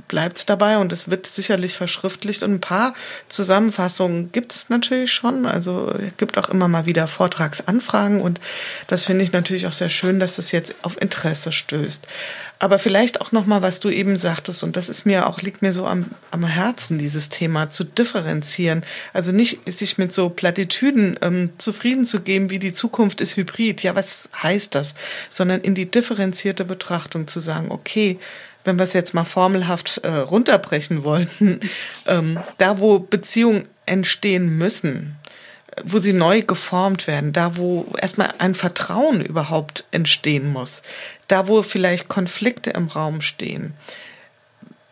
bleibt 0.08 0.38
es 0.38 0.46
dabei 0.46 0.78
und 0.78 0.92
es 0.92 1.10
wird 1.10 1.26
sicherlich 1.26 1.76
verschriftlicht. 1.76 2.42
Und 2.42 2.54
ein 2.54 2.60
paar 2.60 2.94
Zusammenfassungen 3.28 4.30
gibt 4.32 4.52
es 4.52 4.68
natürlich 4.68 5.12
schon. 5.12 5.46
Also 5.46 5.92
es 5.98 6.16
gibt 6.16 6.38
auch 6.38 6.48
immer 6.48 6.68
mal 6.68 6.86
wieder 6.86 7.06
Vortragsanfragen 7.06 8.20
und 8.20 8.40
das 8.88 9.04
finde 9.04 9.24
ich 9.24 9.32
natürlich 9.32 9.66
auch 9.66 9.72
sehr 9.72 9.88
schön, 9.88 10.20
dass 10.20 10.38
es 10.38 10.52
jetzt 10.52 10.74
auf 10.82 11.00
Interesse 11.00 11.52
stößt. 11.52 12.06
Aber 12.62 12.78
vielleicht 12.78 13.20
auch 13.20 13.32
noch 13.32 13.44
mal, 13.44 13.60
was 13.60 13.80
du 13.80 13.90
eben 13.90 14.16
sagtest, 14.16 14.62
und 14.62 14.76
das 14.76 14.88
ist 14.88 15.04
mir 15.04 15.26
auch, 15.26 15.40
liegt 15.40 15.62
mir 15.62 15.72
so 15.72 15.84
am, 15.84 16.06
am 16.30 16.44
Herzen, 16.44 16.96
dieses 16.96 17.28
Thema 17.28 17.72
zu 17.72 17.82
differenzieren. 17.82 18.84
Also 19.12 19.32
nicht 19.32 19.58
sich 19.66 19.98
mit 19.98 20.14
so 20.14 20.28
Plattitüden 20.28 21.18
ähm, 21.22 21.50
zufrieden 21.58 22.06
zu 22.06 22.20
geben, 22.20 22.50
wie 22.50 22.60
die 22.60 22.72
Zukunft 22.72 23.20
ist 23.20 23.36
hybrid. 23.36 23.82
Ja, 23.82 23.96
was 23.96 24.28
heißt 24.40 24.76
das? 24.76 24.94
Sondern 25.28 25.60
in 25.60 25.74
die 25.74 25.90
differenzierte 25.90 26.64
Betrachtung 26.64 27.26
zu 27.26 27.40
sagen, 27.40 27.72
okay, 27.72 28.20
wenn 28.64 28.78
wir 28.78 28.84
es 28.84 28.92
jetzt 28.92 29.14
mal 29.14 29.24
formelhaft 29.24 29.98
äh, 30.02 30.08
runterbrechen 30.08 31.04
wollten, 31.04 31.60
ähm, 32.06 32.38
da 32.58 32.78
wo 32.78 32.98
Beziehungen 32.98 33.68
entstehen 33.86 34.56
müssen, 34.56 35.16
wo 35.84 35.98
sie 35.98 36.12
neu 36.12 36.42
geformt 36.42 37.06
werden, 37.06 37.32
da 37.32 37.56
wo 37.56 37.86
erstmal 38.00 38.34
ein 38.38 38.54
Vertrauen 38.54 39.24
überhaupt 39.24 39.84
entstehen 39.90 40.52
muss, 40.52 40.82
da 41.28 41.48
wo 41.48 41.62
vielleicht 41.62 42.08
Konflikte 42.08 42.70
im 42.70 42.88
Raum 42.88 43.20
stehen, 43.20 43.74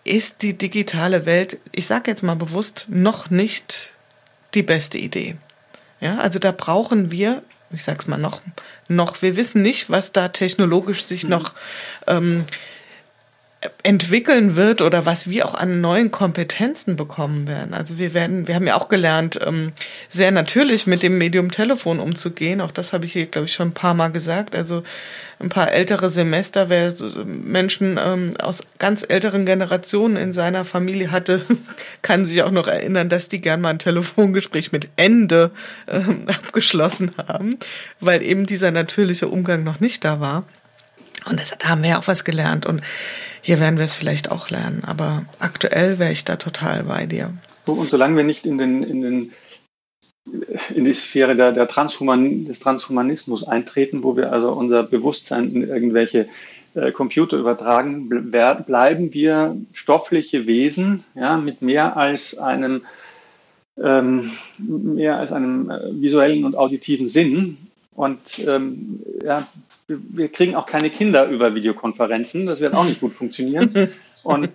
ist 0.05 0.43
die 0.43 0.57
digitale 0.57 1.27
Welt, 1.27 1.59
ich 1.73 1.87
sage 1.87 2.11
jetzt 2.11 2.23
mal 2.23 2.37
bewusst, 2.37 2.87
noch 2.89 3.31
nicht 3.31 3.95
die 4.55 4.63
beste 4.63 4.99
Idee. 4.99 5.37
Ja, 6.01 6.19
also 6.19 6.39
da 6.39 6.53
brauchen 6.53 7.11
wir, 7.11 7.43
ich 7.71 7.85
sag's 7.85 8.07
mal 8.07 8.17
noch, 8.17 8.41
noch, 8.89 9.21
wir 9.21 9.37
wissen 9.37 9.63
nicht, 9.63 9.91
was 9.91 10.13
da 10.13 10.29
technologisch 10.29 11.05
sich 11.05 11.25
noch 11.25 11.55
ähm, 12.07 12.47
entwickeln 13.83 14.57
wird 14.57 14.81
oder 14.81 15.05
was 15.05 15.29
wir 15.29 15.45
auch 15.45 15.55
an 15.55 15.83
neuen 15.83 16.11
Kompetenzen 16.11 16.97
bekommen 16.97 17.47
werden. 17.47 17.75
Also 17.75 17.99
wir 17.99 18.15
werden, 18.15 18.49
wir 18.49 18.55
haben 18.55 18.67
ja 18.67 18.77
auch 18.77 18.89
gelernt, 18.89 19.39
ähm, 19.47 19.73
sehr 20.09 20.31
natürlich 20.31 20.87
mit 20.87 21.03
dem 21.03 21.19
Medium 21.19 21.51
Telefon 21.51 22.01
umzugehen. 22.01 22.63
Auch 22.63 22.71
das 22.71 22.95
habe 22.95 23.05
ich 23.05 23.13
hier, 23.13 23.27
glaube 23.27 23.47
ich, 23.47 23.53
schon 23.53 23.69
ein 23.69 23.75
paar 23.75 23.93
Mal 23.93 24.09
gesagt. 24.09 24.57
Also 24.57 24.83
ein 25.41 25.51
paar 25.51 25.73
ältere 25.73 26.09
Semester, 26.09 26.71
wer 26.71 26.93
Menschen 27.27 27.99
ähm, 28.03 28.35
aus 28.43 28.63
ganz 28.79 29.05
älteren 29.07 29.45
Generationen 29.45 30.17
in 30.17 30.33
seiner 30.33 30.65
Familie 30.65 31.11
hatte, 31.11 31.45
kann 32.03 32.25
sich 32.25 32.43
auch 32.43 32.51
noch 32.51 32.67
erinnern, 32.67 33.11
dass 33.11 33.29
die 33.29 33.43
gern 33.43 33.61
mal 33.61 33.71
ein 33.71 33.79
Telefongespräch 33.79 34.73
mit 34.73 34.89
Ende 34.97 35.51
ähm, 35.87 36.23
abgeschlossen 36.29 37.13
haben, 37.29 37.59
weil 38.01 38.23
eben 38.23 38.47
dieser 38.47 38.71
natürliche 38.71 39.29
Umgang 39.29 39.65
noch 39.65 39.81
nicht 39.81 40.03
da 40.03 40.19
war. 40.19 40.45
Und 41.27 41.39
deshalb 41.39 41.65
haben 41.65 41.83
wir 41.83 41.91
ja 41.91 41.99
auch 41.99 42.09
was 42.09 42.25
gelernt. 42.25 42.67
Und 42.67 42.83
hier 43.41 43.61
werden 43.61 43.77
wir 43.77 43.85
es 43.85 43.95
vielleicht 43.95 44.31
auch 44.31 44.51
lernen. 44.51 44.83
Aber 44.85 45.25
aktuell 45.39 45.99
wäre 45.99 46.13
ich 46.13 46.25
da 46.25 46.37
total 46.37 46.85
bei 46.85 47.07
dir. 47.07 47.33
Und 47.67 47.91
solange 47.91 48.17
wir 48.17 48.25
nicht 48.25 48.47
in 48.47 48.59
den, 48.59 48.83
in 48.83 49.01
den 49.03 49.33
in 50.75 50.85
die 50.85 50.93
Sphäre 50.93 51.35
der, 51.35 51.53
der 51.53 51.67
Transhuman, 51.67 52.45
des 52.45 52.61
Transhumanismus 52.61 53.43
eintreten, 53.43 54.03
wo 54.03 54.17
wir 54.17 54.33
also 54.33 54.53
unser 54.53 54.83
Bewusstsein 54.83 55.53
in 55.53 55.69
irgendwelche 55.69 56.29
äh, 56.75 56.93
Computer 56.93 57.37
übertragen, 57.37 58.09
bleiben 58.09 59.13
wir 59.15 59.57
stoffliche 59.73 60.47
Wesen 60.47 61.05
ja, 61.15 61.37
mit 61.39 61.63
mehr 61.63 61.97
als 61.97 62.39
einem 62.39 62.83
ähm, 63.77 64.33
mehr 64.59 65.17
als 65.17 65.33
einem 65.33 65.71
äh, 65.71 66.01
visuellen 66.01 66.45
und 66.45 66.55
auditiven 66.55 67.09
Sinn. 67.09 67.57
Und 68.01 68.39
ähm, 68.47 69.01
ja, 69.23 69.47
wir 69.87 70.31
kriegen 70.31 70.55
auch 70.55 70.65
keine 70.65 70.89
Kinder 70.89 71.29
über 71.29 71.55
Videokonferenzen. 71.55 72.47
Das 72.47 72.61
wird 72.61 72.73
auch 72.73 72.87
nicht 72.87 73.01
gut 73.01 73.13
funktionieren. 73.13 73.91
Und 74.23 74.51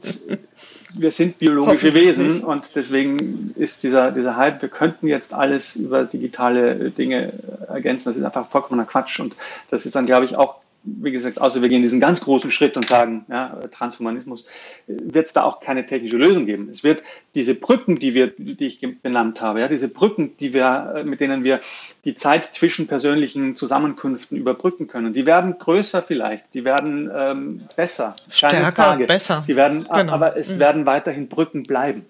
wir 0.96 1.12
sind 1.12 1.38
biologische 1.38 1.94
Wesen 1.94 2.44
und 2.44 2.76
deswegen 2.76 3.52
ist 3.58 3.82
dieser, 3.82 4.12
dieser 4.12 4.38
Hype, 4.38 4.62
wir 4.62 4.70
könnten 4.70 5.08
jetzt 5.08 5.34
alles 5.34 5.76
über 5.76 6.04
digitale 6.04 6.92
Dinge 6.92 7.34
ergänzen. 7.68 8.10
Das 8.10 8.18
ist 8.18 8.24
einfach 8.24 8.48
vollkommener 8.48 8.86
Quatsch. 8.86 9.20
Und 9.20 9.36
das 9.72 9.88
ist 9.88 9.96
dann, 9.96 10.06
glaube 10.06 10.26
ich, 10.26 10.36
auch 10.36 10.58
wie 10.86 11.12
gesagt, 11.12 11.42
außer 11.42 11.62
wir 11.62 11.70
gehen 11.70 11.82
diesen 11.82 12.00
ganz 12.00 12.22
großen 12.22 12.52
Schritt 12.52 12.78
und 12.78 12.88
sagen, 12.88 13.26
ja, 13.28 13.60
Transhumanismus, 13.72 14.46
wird 14.88 15.28
es 15.28 15.34
da 15.34 15.44
auch 15.44 15.60
keine 15.60 15.86
technische 15.86 16.18
Lösung 16.18 16.46
geben. 16.46 16.70
Es 16.70 16.84
wird 16.84 17.04
diese 17.34 17.56
Brücken, 17.56 17.98
die 17.98 18.14
wir, 18.14 18.32
die 18.38 18.68
ich 18.68 18.80
benannt 19.02 19.42
habe, 19.42 19.62
ja, 19.62 19.68
diese 19.68 19.90
Brücken, 19.90 20.38
die 20.38 20.54
wir, 20.54 21.04
mit 21.06 21.20
denen 21.20 21.44
wir 21.44 21.60
die 22.06 22.14
Zeit 22.14 22.46
zwischen 22.46 22.88
persönlichen 22.88 23.56
Zusammenkünften 23.56 24.38
überbrücken 24.38 24.88
können, 24.88 25.14
die 25.14 25.26
werden 25.26 25.58
größer 25.58 26.02
vielleicht, 26.02 26.54
die 26.54 26.64
werden 26.64 27.10
ähm, 27.14 27.62
besser, 27.76 28.16
stärker, 28.30 28.98
besser. 28.98 29.44
Die 29.48 29.56
werden, 29.56 29.88
genau. 29.92 30.14
aber 30.14 30.38
es 30.38 30.54
mhm. 30.54 30.60
werden 30.60 30.86
weiterhin 30.86 31.28
Brücken 31.28 31.64
bleiben 31.64 32.06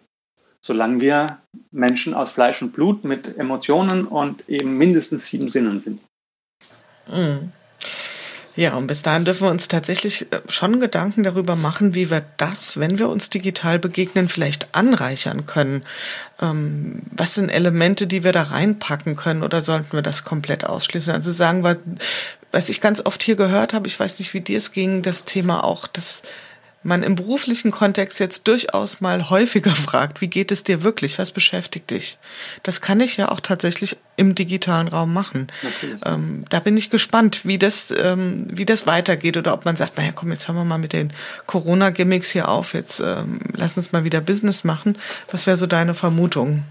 solange 0.65 0.99
wir 0.99 1.37
Menschen 1.69 2.15
aus 2.15 2.31
Fleisch 2.31 2.63
und 2.63 2.73
Blut 2.73 3.03
mit 3.03 3.37
Emotionen 3.37 4.07
und 4.07 4.49
eben 4.49 4.79
mindestens 4.79 5.27
sieben 5.27 5.47
Sinnen 5.47 5.79
sind. 5.79 6.01
Mhm. 7.07 7.51
Ja, 8.55 8.75
und 8.75 8.87
bis 8.87 9.01
dahin 9.01 9.25
dürfen 9.25 9.47
wir 9.47 9.51
uns 9.51 9.67
tatsächlich 9.67 10.31
äh, 10.31 10.39
schon 10.47 10.79
Gedanken 10.79 11.23
darüber 11.23 11.55
machen, 11.57 11.93
wie 11.93 12.09
wir 12.09 12.23
das, 12.37 12.79
wenn 12.79 12.97
wir 12.99 13.09
uns 13.09 13.29
digital 13.29 13.79
begegnen, 13.79 14.29
vielleicht 14.29 14.73
anreichern 14.73 15.45
können. 15.45 15.83
Ähm, 16.41 17.01
was 17.11 17.33
sind 17.33 17.49
Elemente, 17.49 18.07
die 18.07 18.23
wir 18.23 18.31
da 18.31 18.43
reinpacken 18.43 19.17
können 19.17 19.43
oder 19.43 19.61
sollten 19.61 19.91
wir 19.91 20.01
das 20.01 20.23
komplett 20.23 20.65
ausschließen? 20.65 21.13
Also 21.13 21.31
sagen 21.31 21.65
wir, 21.65 21.77
was 22.53 22.69
ich 22.69 22.79
ganz 22.79 23.05
oft 23.05 23.23
hier 23.23 23.35
gehört 23.35 23.73
habe, 23.73 23.87
ich 23.87 23.99
weiß 23.99 24.19
nicht, 24.19 24.33
wie 24.33 24.41
dir 24.41 24.57
es 24.57 24.71
ging, 24.71 25.01
das 25.01 25.25
Thema 25.25 25.63
auch, 25.65 25.87
dass 25.87 26.23
man 26.85 27.03
im 27.03 27.15
beruflichen 27.15 27.71
Kontext 27.71 28.19
jetzt 28.19 28.47
durchaus 28.47 29.01
mal 29.01 29.29
häufiger 29.29 29.71
fragt, 29.75 30.21
wie 30.21 30.27
geht 30.27 30.51
es 30.51 30.63
dir 30.63 30.83
wirklich, 30.83 31.17
was 31.17 31.31
beschäftigt 31.31 31.91
dich? 31.91 32.17
Das 32.63 32.81
kann 32.81 32.99
ich 32.99 33.17
ja 33.17 33.31
auch 33.31 33.39
tatsächlich 33.39 33.97
im 34.17 34.35
digitalen 34.35 34.87
Raum 34.87 35.13
machen. 35.13 35.47
Ähm, 36.05 36.45
da 36.49 36.59
bin 36.59 36.77
ich 36.77 36.89
gespannt, 36.89 37.45
wie 37.45 37.57
das, 37.57 37.93
ähm, 37.97 38.45
wie 38.49 38.65
das 38.65 38.87
weitergeht 38.87 39.35
oder 39.35 39.53
ob 39.53 39.65
man 39.65 39.75
sagt, 39.75 39.97
naja, 39.97 40.11
komm, 40.13 40.31
jetzt 40.31 40.47
hören 40.47 40.57
wir 40.57 40.63
mal 40.63 40.77
mit 40.77 40.93
den 40.93 41.11
Corona-Gimmicks 41.47 42.31
hier 42.31 42.47
auf, 42.47 42.73
jetzt 42.73 43.01
ähm, 43.01 43.39
lass 43.53 43.77
uns 43.77 43.91
mal 43.91 44.03
wieder 44.03 44.21
Business 44.21 44.63
machen. 44.63 44.97
Was 45.31 45.47
wäre 45.47 45.57
so 45.57 45.67
deine 45.67 45.93
Vermutung? 45.93 46.63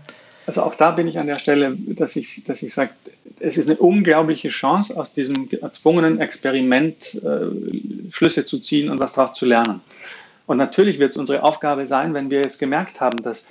Also 0.46 0.62
auch 0.62 0.74
da 0.74 0.90
bin 0.90 1.08
ich 1.08 1.18
an 1.18 1.26
der 1.26 1.38
Stelle, 1.38 1.74
dass 1.76 2.16
ich, 2.16 2.44
dass 2.44 2.62
ich 2.62 2.74
sage, 2.74 2.90
es 3.40 3.56
ist 3.56 3.68
eine 3.68 3.78
unglaubliche 3.78 4.50
Chance, 4.50 4.98
aus 4.98 5.14
diesem 5.14 5.48
erzwungenen 5.50 6.20
Experiment 6.20 7.20
äh, 7.24 8.10
Schlüsse 8.12 8.44
zu 8.44 8.58
ziehen 8.58 8.90
und 8.90 8.98
was 9.00 9.14
daraus 9.14 9.34
zu 9.34 9.46
lernen. 9.46 9.80
Und 10.46 10.58
natürlich 10.58 10.98
wird 10.98 11.12
es 11.12 11.16
unsere 11.16 11.42
Aufgabe 11.42 11.86
sein, 11.86 12.14
wenn 12.14 12.30
wir 12.30 12.38
jetzt 12.38 12.58
gemerkt 12.58 13.00
haben, 13.00 13.22
dass 13.22 13.50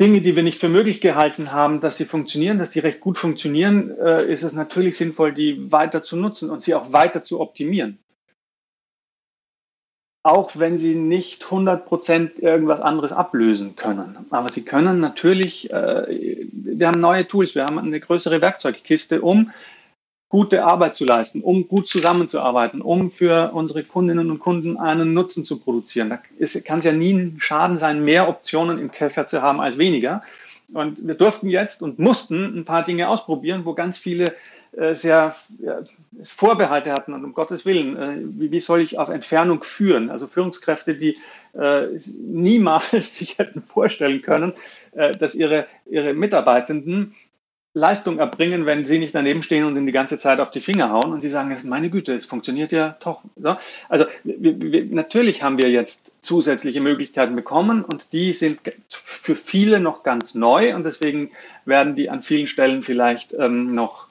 Dinge, 0.00 0.20
die 0.20 0.34
wir 0.36 0.42
nicht 0.42 0.58
für 0.58 0.68
möglich 0.68 1.00
gehalten 1.00 1.52
haben, 1.52 1.80
dass 1.80 1.96
sie 1.96 2.04
funktionieren, 2.04 2.58
dass 2.58 2.72
sie 2.72 2.80
recht 2.80 3.00
gut 3.00 3.18
funktionieren, 3.18 3.96
äh, 3.98 4.24
ist 4.24 4.42
es 4.42 4.52
natürlich 4.52 4.96
sinnvoll, 4.96 5.32
die 5.32 5.70
weiter 5.70 6.02
zu 6.02 6.16
nutzen 6.16 6.50
und 6.50 6.62
sie 6.62 6.74
auch 6.74 6.92
weiter 6.92 7.24
zu 7.24 7.40
optimieren. 7.40 7.98
Auch 10.24 10.52
wenn 10.54 10.78
sie 10.78 10.94
nicht 10.94 11.44
100% 11.44 12.40
irgendwas 12.40 12.80
anderes 12.80 13.12
ablösen 13.12 13.74
können. 13.74 14.16
Aber 14.30 14.48
sie 14.48 14.64
können 14.64 15.00
natürlich, 15.00 15.72
äh, 15.72 16.46
wir 16.52 16.86
haben 16.86 17.00
neue 17.00 17.26
Tools, 17.26 17.54
wir 17.54 17.64
haben 17.64 17.78
eine 17.78 18.00
größere 18.00 18.40
Werkzeugkiste, 18.40 19.20
um 19.20 19.50
gute 20.32 20.64
Arbeit 20.64 20.96
zu 20.96 21.04
leisten, 21.04 21.42
um 21.42 21.68
gut 21.68 21.88
zusammenzuarbeiten, 21.88 22.80
um 22.80 23.10
für 23.10 23.50
unsere 23.52 23.84
Kundinnen 23.84 24.30
und 24.30 24.38
Kunden 24.38 24.78
einen 24.78 25.12
Nutzen 25.12 25.44
zu 25.44 25.58
produzieren. 25.58 26.08
Da 26.08 26.20
kann 26.64 26.78
es 26.78 26.86
ja 26.86 26.92
nie 26.92 27.12
ein 27.12 27.36
Schaden 27.38 27.76
sein, 27.76 28.02
mehr 28.02 28.30
Optionen 28.30 28.78
im 28.78 28.90
Köcher 28.90 29.26
zu 29.26 29.42
haben 29.42 29.60
als 29.60 29.76
weniger. 29.76 30.22
Und 30.72 31.06
wir 31.06 31.16
durften 31.16 31.50
jetzt 31.50 31.82
und 31.82 31.98
mussten 31.98 32.58
ein 32.58 32.64
paar 32.64 32.82
Dinge 32.82 33.10
ausprobieren, 33.10 33.66
wo 33.66 33.74
ganz 33.74 33.98
viele 33.98 34.32
äh, 34.74 34.94
sehr 34.94 35.36
ja, 35.62 35.80
Vorbehalte 36.22 36.92
hatten 36.92 37.12
und 37.12 37.24
um 37.24 37.34
Gottes 37.34 37.66
Willen, 37.66 37.96
äh, 37.98 38.16
wie, 38.22 38.50
wie, 38.50 38.60
soll 38.60 38.80
ich 38.80 38.98
auf 38.98 39.10
Entfernung 39.10 39.62
führen? 39.62 40.08
Also 40.08 40.28
Führungskräfte, 40.28 40.94
die 40.94 41.18
äh, 41.52 41.88
niemals 42.22 42.90
sich 43.18 43.36
hätten 43.36 43.60
vorstellen 43.60 44.22
können, 44.22 44.54
äh, 44.92 45.12
dass 45.12 45.34
ihre, 45.34 45.66
ihre 45.84 46.14
Mitarbeitenden 46.14 47.14
Leistung 47.74 48.18
erbringen, 48.18 48.66
wenn 48.66 48.84
sie 48.84 48.98
nicht 48.98 49.14
daneben 49.14 49.42
stehen 49.42 49.64
und 49.64 49.76
ihnen 49.76 49.86
die 49.86 49.92
ganze 49.92 50.18
Zeit 50.18 50.40
auf 50.40 50.50
die 50.50 50.60
Finger 50.60 50.90
hauen 50.90 51.12
und 51.12 51.24
die 51.24 51.30
sagen, 51.30 51.56
meine 51.64 51.88
Güte, 51.88 52.14
es 52.14 52.26
funktioniert 52.26 52.70
ja 52.70 52.96
doch. 53.00 53.22
Also 53.88 54.04
wir, 54.24 54.60
wir, 54.60 54.84
natürlich 54.84 55.42
haben 55.42 55.56
wir 55.56 55.70
jetzt 55.70 56.12
zusätzliche 56.20 56.82
Möglichkeiten 56.82 57.34
bekommen 57.34 57.82
und 57.82 58.12
die 58.12 58.34
sind 58.34 58.60
für 58.88 59.34
viele 59.34 59.80
noch 59.80 60.02
ganz 60.02 60.34
neu 60.34 60.74
und 60.74 60.84
deswegen 60.84 61.30
werden 61.64 61.96
die 61.96 62.10
an 62.10 62.22
vielen 62.22 62.46
Stellen 62.46 62.82
vielleicht 62.82 63.32
ähm, 63.32 63.72
noch 63.72 64.08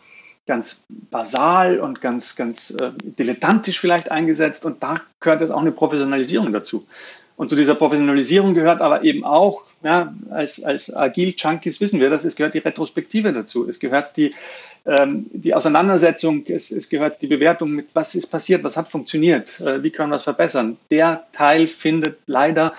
ganz 0.47 0.83
basal 0.89 1.79
und 1.79 2.01
ganz, 2.01 2.35
ganz 2.35 2.71
äh, 2.71 2.91
dilettantisch 3.03 3.79
vielleicht 3.79 4.09
eingesetzt 4.09 4.65
und 4.65 4.81
da 4.81 5.01
gehört 5.19 5.41
jetzt 5.41 5.51
auch 5.51 5.61
eine 5.61 5.71
Professionalisierung 5.71 6.51
dazu. 6.51 6.87
Und 7.41 7.49
zu 7.49 7.55
dieser 7.55 7.73
Professionalisierung 7.73 8.53
gehört 8.53 8.81
aber 8.81 9.03
eben 9.03 9.23
auch, 9.23 9.63
ja, 9.81 10.13
als, 10.29 10.63
als 10.63 10.95
Agil-Junkies 10.95 11.81
wissen 11.81 11.99
wir 11.99 12.11
das, 12.11 12.23
es 12.23 12.35
gehört 12.35 12.53
die 12.53 12.59
Retrospektive 12.59 13.33
dazu, 13.33 13.67
es 13.67 13.79
gehört 13.79 14.15
die, 14.15 14.35
ähm, 14.85 15.25
die 15.33 15.55
Auseinandersetzung, 15.55 16.43
es, 16.45 16.69
es 16.69 16.87
gehört 16.87 17.19
die 17.19 17.25
Bewertung 17.25 17.71
mit, 17.71 17.87
was 17.95 18.13
ist 18.13 18.27
passiert, 18.27 18.63
was 18.63 18.77
hat 18.77 18.89
funktioniert, 18.89 19.59
äh, 19.59 19.81
wie 19.81 19.89
können 19.89 20.11
wir 20.11 20.17
es 20.17 20.23
verbessern. 20.23 20.77
Der 20.91 21.25
Teil 21.31 21.65
findet 21.65 22.19
leider 22.27 22.75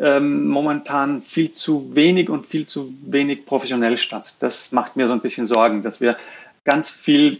ähm, 0.00 0.46
momentan 0.46 1.20
viel 1.20 1.50
zu 1.50 1.92
wenig 1.96 2.30
und 2.30 2.46
viel 2.46 2.68
zu 2.68 2.94
wenig 3.04 3.46
professionell 3.46 3.98
statt. 3.98 4.36
Das 4.38 4.70
macht 4.70 4.94
mir 4.94 5.08
so 5.08 5.12
ein 5.12 5.22
bisschen 5.22 5.48
Sorgen, 5.48 5.82
dass 5.82 6.00
wir 6.00 6.16
ganz 6.62 6.88
viel 6.88 7.38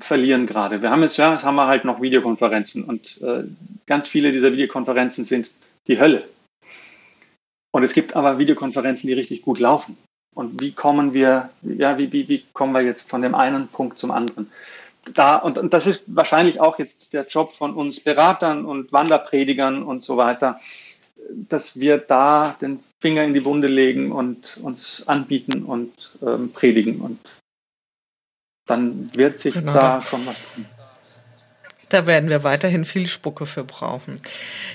verlieren 0.00 0.46
gerade. 0.46 0.82
Wir 0.82 0.90
haben 0.90 1.04
jetzt, 1.04 1.16
ja, 1.16 1.34
jetzt 1.34 1.44
haben 1.44 1.54
wir 1.54 1.68
halt 1.68 1.84
noch 1.84 2.02
Videokonferenzen 2.02 2.82
und 2.82 3.22
äh, 3.22 3.44
ganz 3.86 4.08
viele 4.08 4.32
dieser 4.32 4.52
Videokonferenzen 4.52 5.24
sind 5.24 5.52
die 5.86 5.98
Hölle. 5.98 6.28
Und 7.72 7.82
es 7.82 7.94
gibt 7.94 8.14
aber 8.16 8.38
Videokonferenzen, 8.38 9.06
die 9.06 9.14
richtig 9.14 9.42
gut 9.42 9.58
laufen. 9.58 9.96
Und 10.34 10.60
wie 10.60 10.72
kommen 10.72 11.14
wir, 11.14 11.50
ja, 11.62 11.98
wie, 11.98 12.12
wie, 12.12 12.28
wie 12.28 12.44
kommen 12.52 12.72
wir 12.72 12.82
jetzt 12.82 13.10
von 13.10 13.22
dem 13.22 13.34
einen 13.34 13.68
Punkt 13.68 13.98
zum 13.98 14.10
anderen? 14.10 14.50
Da, 15.14 15.36
und, 15.36 15.58
und 15.58 15.74
das 15.74 15.86
ist 15.86 16.04
wahrscheinlich 16.14 16.60
auch 16.60 16.78
jetzt 16.78 17.12
der 17.12 17.26
Job 17.26 17.54
von 17.54 17.74
uns 17.74 18.00
Beratern 18.00 18.64
und 18.64 18.92
Wanderpredigern 18.92 19.82
und 19.82 20.04
so 20.04 20.16
weiter, 20.16 20.60
dass 21.30 21.78
wir 21.78 21.98
da 21.98 22.56
den 22.60 22.80
Finger 23.00 23.24
in 23.24 23.34
die 23.34 23.44
Wunde 23.44 23.68
legen 23.68 24.12
und 24.12 24.58
uns 24.58 25.06
anbieten 25.08 25.64
und 25.64 26.12
ähm, 26.22 26.52
predigen. 26.52 27.00
Und 27.00 27.18
dann 28.66 29.08
wird 29.16 29.40
sich 29.40 29.54
genau, 29.54 29.72
da 29.72 30.02
schon 30.02 30.24
was 30.24 30.36
tun. 30.54 30.66
Da 31.92 32.06
werden 32.06 32.30
wir 32.30 32.42
weiterhin 32.42 32.86
viel 32.86 33.06
Spucke 33.06 33.44
für 33.44 33.64
brauchen. 33.64 34.18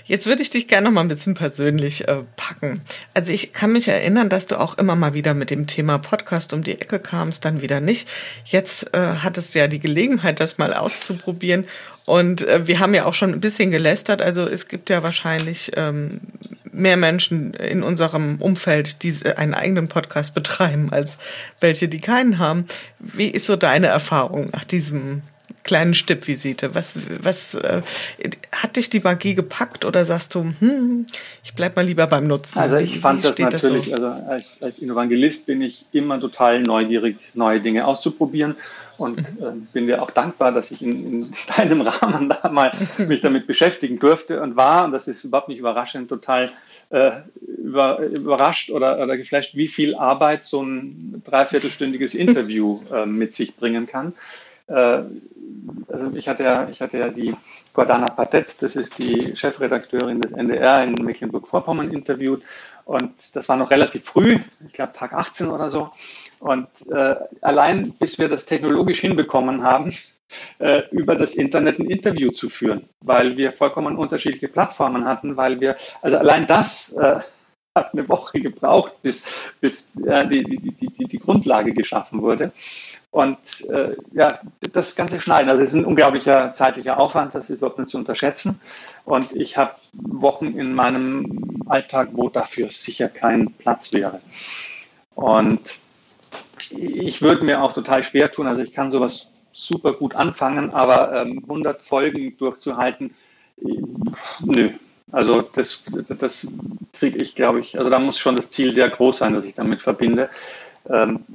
Jetzt 0.05 0.28
würde 0.28 0.43
ich 0.43 0.51
dich 0.51 0.68
gerne 0.68 0.86
noch 0.86 0.91
mal 0.91 1.01
ein 1.01 1.07
bisschen 1.07 1.34
persönlich 1.34 2.07
äh, 2.07 2.22
packen. 2.36 2.82
Also 3.15 3.32
ich 3.32 3.53
kann 3.53 3.74
mich 3.74 3.88
erinnern, 3.88 4.30
dass 4.30 4.45
du 4.45 4.59
auch 4.59 4.78
immer 4.78 4.95
mal 4.95 5.15
wieder 5.15 5.34
mit 5.34 5.49
dem 5.49 5.65
Thema 5.65 5.97
Podcast 5.97 6.53
um 6.53 6.63
die 6.63 6.80
Ecke 6.80 6.99
kamst, 6.99 7.43
dann 7.43 7.63
wieder 7.63 7.82
nicht. 7.82 8.07
Jetzt 8.45 8.93
äh, 8.93 9.15
hattest 9.24 9.55
du 9.55 9.59
ja 9.59 9.68
die 9.68 9.80
Gelegenheit, 9.80 10.39
das 10.39 10.59
mal 10.59 10.76
auszuprobieren. 10.76 11.65
Und 12.05 12.47
äh, 12.47 12.68
wir 12.68 12.78
haben 12.80 12.93
ja 12.93 13.05
auch 13.05 13.15
schon 13.15 13.34
ein 13.34 13.41
bisschen 13.41 13.72
gelästert. 13.72 14.22
Also 14.22 14.47
es 14.47 14.68
gibt 14.68 14.91
ja 14.91 15.01
wahrscheinlich 15.01 15.72
ähm, 15.76 16.22
mehr 16.72 16.97
Menschen 16.97 17.55
in 17.55 17.82
unserem 17.82 18.36
Umfeld, 18.39 19.01
die 19.01 19.15
einen 19.38 19.55
eigenen 19.55 19.88
Podcast 19.88 20.36
betreiben, 20.36 20.91
als 20.91 21.18
welche, 21.61 21.88
die 21.88 21.99
keinen 21.99 22.38
haben. 22.38 22.68
Wie 22.99 23.28
ist 23.28 23.47
so 23.47 23.55
deine 23.55 23.88
Erfahrung 23.88 24.51
nach 24.51 24.65
diesem 24.65 25.24
kleinen 25.68 25.93
Stippvisite? 25.93 26.74
Was, 26.74 26.95
was 27.22 27.53
äh, 27.53 27.84
hat 28.51 28.76
dich 28.76 28.89
die 28.89 28.99
Magie 28.99 29.36
gepackt 29.36 29.86
oder 29.86 30.03
sagst 30.05 30.34
du, 30.34 30.53
hm, 30.59 31.05
ich 31.43 31.53
bleib 31.53 31.76
mal 31.76 31.86
lieber 31.86 32.07
beim 32.07 32.26
Nutzen? 32.26 32.57
Also 32.57 32.78
ich 32.78 32.99
fand 32.99 33.24
das 33.24 33.38
natürlich, 33.38 33.91
das 33.91 33.99
so? 33.99 34.03
also 34.03 34.24
als, 34.28 34.63
als 34.63 34.82
Evangelist 34.82 35.45
bin 35.45 35.61
ich 35.61 35.86
immer 35.91 36.20
total 36.20 36.63
neugierig, 36.63 37.18
neue 37.36 37.61
Dinge 37.61 37.86
auszuprobieren 37.86 38.55
und 38.97 39.20
äh, 39.20 39.24
bin 39.74 39.88
dir 39.88 40.01
auch 40.01 40.11
dankbar, 40.11 40.51
dass 40.51 40.72
ich 40.72 40.82
in, 40.82 41.24
in 41.24 41.32
deinem 41.55 41.82
Rahmen 41.82 42.30
da 42.30 42.49
mal 42.49 42.72
mich 42.97 43.22
damit 43.22 43.47
beschäftigen 43.47 43.99
durfte 43.99 44.41
und 44.41 44.55
war, 44.55 44.86
und 44.86 44.91
das 44.91 45.07
ist 45.07 45.24
überhaupt 45.24 45.49
nicht 45.49 45.59
überraschend, 45.59 46.09
total 46.09 46.49
äh, 46.89 47.11
über, 47.39 47.99
überrascht 47.99 48.70
oder, 48.70 49.01
oder 49.01 49.18
geflasht, 49.18 49.55
wie 49.55 49.68
viel 49.68 49.95
Arbeit 49.95 50.45
so 50.45 50.63
ein 50.63 51.22
dreiviertelstündiges 51.26 52.15
Interview 52.15 52.82
äh, 52.91 53.05
mit 53.05 53.34
sich 53.34 53.55
bringen 53.55 53.86
kann. 53.88 54.13
Äh, 54.68 55.03
also 55.88 56.15
ich 56.15 56.28
hatte 56.28 56.43
ja, 56.43 56.70
ich 56.70 56.82
hatte 56.82 56.97
ja 56.97 57.09
die 57.09 57.36
Gordana 57.74 58.07
Patet, 58.07 58.61
das 58.61 58.76
ist 58.76 58.97
die 58.97 59.36
Chefredakteurin 59.36 60.22
des 60.22 60.32
NDR 60.32 60.84
in 60.84 60.93
Mecklenburg-Vorpommern 60.93 61.91
interviewt 61.91 62.43
und 62.86 63.13
das 63.34 63.49
war 63.49 63.57
noch 63.57 63.70
relativ 63.72 64.05
früh, 64.05 64.39
ich 64.65 64.74
glaube 64.74 64.93
Tag 64.93 65.13
18 65.13 65.47
oder 65.47 65.70
so. 65.70 65.91
Und 66.39 66.68
äh, 66.89 67.15
allein 67.41 67.93
bis 67.93 68.20
wir 68.20 68.30
das 68.30 68.45
technologisch 68.45 69.01
hinbekommen 69.01 69.63
haben, 69.63 69.93
äh, 70.59 70.84
über 70.91 71.15
das 71.15 71.36
Internet 71.36 71.80
ein 71.80 71.86
Interview 71.86 72.32
zu 72.32 72.49
führen, 72.49 72.88
weil 73.01 73.38
wir 73.38 73.51
vollkommen 73.51 73.97
unterschiedliche 73.97 74.47
Plattformen 74.47 75.05
hatten, 75.05 75.38
weil 75.38 75.59
wir, 75.59 75.76
also 76.01 76.18
allein 76.18 76.47
das 76.47 76.93
äh, 76.93 77.20
hat 77.76 77.93
eine 77.93 78.09
Woche 78.09 78.39
gebraucht, 78.41 78.93
bis, 79.01 79.24
bis 79.61 79.91
äh, 80.05 80.28
die, 80.28 80.43
die, 80.43 80.72
die, 80.72 81.07
die 81.07 81.20
Grundlage 81.20 81.74
geschaffen 81.74 82.22
wurde. 82.22 82.51
Und 83.18 83.68
äh, 83.72 83.95
ja, 84.13 84.39
das 84.74 84.95
ganze 84.95 85.20
Schneiden, 85.20 85.49
also 85.49 85.63
es 85.63 85.70
ist 85.70 85.74
ein 85.74 85.86
unglaublicher 85.86 86.53
zeitlicher 86.53 86.99
Aufwand, 86.99 87.34
das 87.34 87.49
ist 87.49 87.57
überhaupt 87.57 87.80
nicht 87.80 87.89
zu 87.89 87.97
unterschätzen. 87.97 88.61
Und 89.05 89.32
ich 89.32 89.57
habe 89.57 89.72
Wochen 89.93 90.55
in 90.55 90.76
meinem 90.76 91.63
Alltag, 91.68 92.09
wo 92.11 92.30
dafür 92.30 92.70
sicher 92.70 93.09
kein 93.09 93.53
Platz 93.53 93.91
wäre. 93.91 94.22
Und 95.15 95.80
ich 96.70 97.24
würde 97.24 97.43
mir 97.43 97.63
auch 97.63 97.74
total 97.74 98.03
schwer 98.03 98.32
tun, 98.32 98.45
also 98.45 98.61
ich 98.61 98.72
kann 98.72 98.91
sowas 98.91 99.26
super 99.51 99.93
gut 99.93 100.13
anfangen, 100.13 100.70
aber 100.70 101.11
ähm, 101.20 101.39
100 101.41 101.82
Folgen 101.82 102.38
durchzuhalten, 102.38 103.15
äh, 103.63 103.82
nö. 104.41 104.70
Also 105.11 105.41
das, 105.41 105.86
das 106.20 106.47
kriege 106.93 107.18
ich, 107.18 107.34
glaube 107.34 107.61
ich, 107.61 107.80
also 107.80 107.89
da 107.89 107.97
muss 107.97 108.20
schon 108.20 108.36
das 108.36 108.51
Ziel 108.51 108.72
sehr 108.72 108.89
groß 108.89 109.18
sein, 109.18 109.34
das 109.34 109.45
ich 109.45 109.55
damit 109.55 109.82
verbinde. 109.82 110.30
Ähm, 110.90 111.26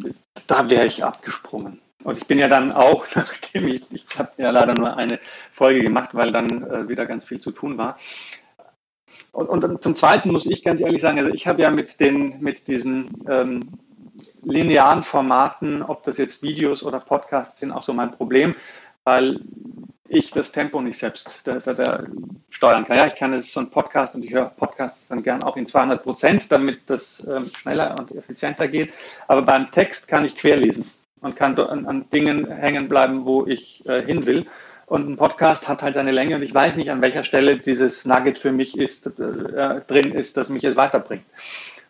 da 0.46 0.70
wäre 0.70 0.86
ich 0.86 1.04
abgesprungen. 1.04 1.80
Und 2.04 2.18
ich 2.18 2.26
bin 2.26 2.38
ja 2.38 2.48
dann 2.48 2.72
auch, 2.72 3.06
nachdem 3.14 3.68
ich, 3.68 3.82
ich 3.90 4.06
habe 4.18 4.30
ja 4.38 4.50
leider 4.50 4.74
nur 4.74 4.96
eine 4.96 5.18
Folge 5.52 5.82
gemacht, 5.82 6.10
weil 6.14 6.32
dann 6.32 6.70
äh, 6.70 6.88
wieder 6.88 7.06
ganz 7.06 7.24
viel 7.24 7.40
zu 7.40 7.52
tun 7.52 7.78
war. 7.78 7.98
Und, 9.32 9.48
und 9.48 9.82
zum 9.82 9.96
Zweiten 9.96 10.30
muss 10.30 10.46
ich 10.46 10.62
ganz 10.62 10.80
ehrlich 10.80 11.00
sagen, 11.00 11.18
also 11.18 11.30
ich 11.30 11.46
habe 11.46 11.62
ja 11.62 11.70
mit 11.70 12.00
den, 12.00 12.40
mit 12.40 12.68
diesen 12.68 13.10
ähm, 13.28 13.78
linearen 14.42 15.02
Formaten, 15.02 15.82
ob 15.82 16.02
das 16.04 16.18
jetzt 16.18 16.42
Videos 16.42 16.82
oder 16.82 16.98
Podcasts 17.00 17.58
sind, 17.58 17.72
auch 17.72 17.82
so 17.82 17.94
mein 17.94 18.12
Problem, 18.12 18.54
weil 19.04 19.40
ich 20.08 20.30
das 20.30 20.52
Tempo 20.52 20.80
nicht 20.82 20.98
selbst 20.98 21.46
da, 21.46 21.58
da, 21.58 21.72
da 21.72 22.04
steuern 22.50 22.84
kann. 22.84 22.98
Ja, 22.98 23.06
ich 23.06 23.16
kann 23.16 23.32
es 23.32 23.52
so 23.52 23.60
ein 23.60 23.70
Podcast 23.70 24.14
und 24.14 24.24
ich 24.24 24.32
höre 24.32 24.46
Podcasts 24.46 25.08
dann 25.08 25.22
gern 25.22 25.42
auch 25.42 25.56
in 25.56 25.66
200 25.66 26.02
Prozent, 26.02 26.52
damit 26.52 26.80
das 26.86 27.26
ähm, 27.34 27.50
schneller 27.56 27.94
und 27.98 28.10
effizienter 28.12 28.68
geht. 28.68 28.92
Aber 29.26 29.42
beim 29.42 29.70
Text 29.70 30.08
kann 30.08 30.24
ich 30.24 30.36
querlesen 30.36 30.90
und 31.22 31.36
kann 31.36 31.58
an, 31.58 31.86
an 31.86 32.10
Dingen 32.10 32.50
hängen 32.50 32.88
bleiben, 32.88 33.24
wo 33.24 33.46
ich 33.46 33.86
äh, 33.86 34.04
hin 34.04 34.26
will. 34.26 34.44
Und 34.86 35.08
ein 35.08 35.16
Podcast 35.16 35.68
hat 35.68 35.82
halt 35.82 35.94
seine 35.94 36.10
Länge 36.10 36.36
und 36.36 36.42
ich 36.42 36.52
weiß 36.52 36.76
nicht, 36.76 36.90
an 36.90 37.00
welcher 37.00 37.24
Stelle 37.24 37.56
dieses 37.56 38.04
Nugget 38.04 38.38
für 38.38 38.52
mich 38.52 38.76
ist, 38.76 39.06
äh, 39.06 39.80
drin 39.86 40.12
ist, 40.12 40.36
das 40.36 40.50
mich 40.50 40.64
es 40.64 40.76
weiterbringt. 40.76 41.24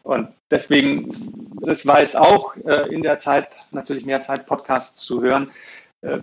Und 0.05 0.29
deswegen, 0.51 1.13
das 1.61 1.87
war 1.87 2.01
jetzt 2.01 2.17
auch 2.17 2.55
äh, 2.57 2.93
in 2.95 3.03
der 3.03 3.19
Zeit 3.19 3.49
natürlich 3.71 4.05
mehr 4.05 4.23
Zeit, 4.23 4.47
Podcasts 4.47 5.01
zu 5.01 5.23
hören. 5.23 5.51
Äh, 6.03 6.19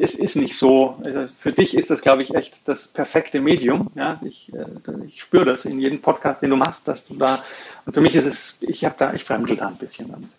es 0.00 0.14
ist 0.14 0.36
nicht 0.36 0.56
so. 0.56 0.96
Also 1.04 1.32
für 1.38 1.52
dich 1.52 1.76
ist 1.76 1.90
das, 1.90 2.00
glaube 2.00 2.22
ich, 2.22 2.34
echt 2.34 2.66
das 2.68 2.88
perfekte 2.88 3.40
Medium. 3.40 3.90
Ja, 3.94 4.20
ich, 4.24 4.52
äh, 4.54 4.66
ich 5.06 5.22
spüre 5.22 5.44
das 5.44 5.64
in 5.64 5.80
jedem 5.80 6.00
Podcast, 6.00 6.42
den 6.42 6.50
du 6.50 6.56
machst, 6.56 6.88
dass 6.88 7.06
du 7.06 7.14
da. 7.14 7.44
Und 7.84 7.92
für 7.92 8.00
mich 8.00 8.14
ist 8.14 8.26
es, 8.26 8.58
ich 8.62 8.84
habe 8.84 8.94
da, 8.98 9.12
ich 9.12 9.24
fremdel 9.24 9.56
da 9.56 9.68
ein 9.68 9.76
bisschen 9.76 10.10
damit. 10.10 10.30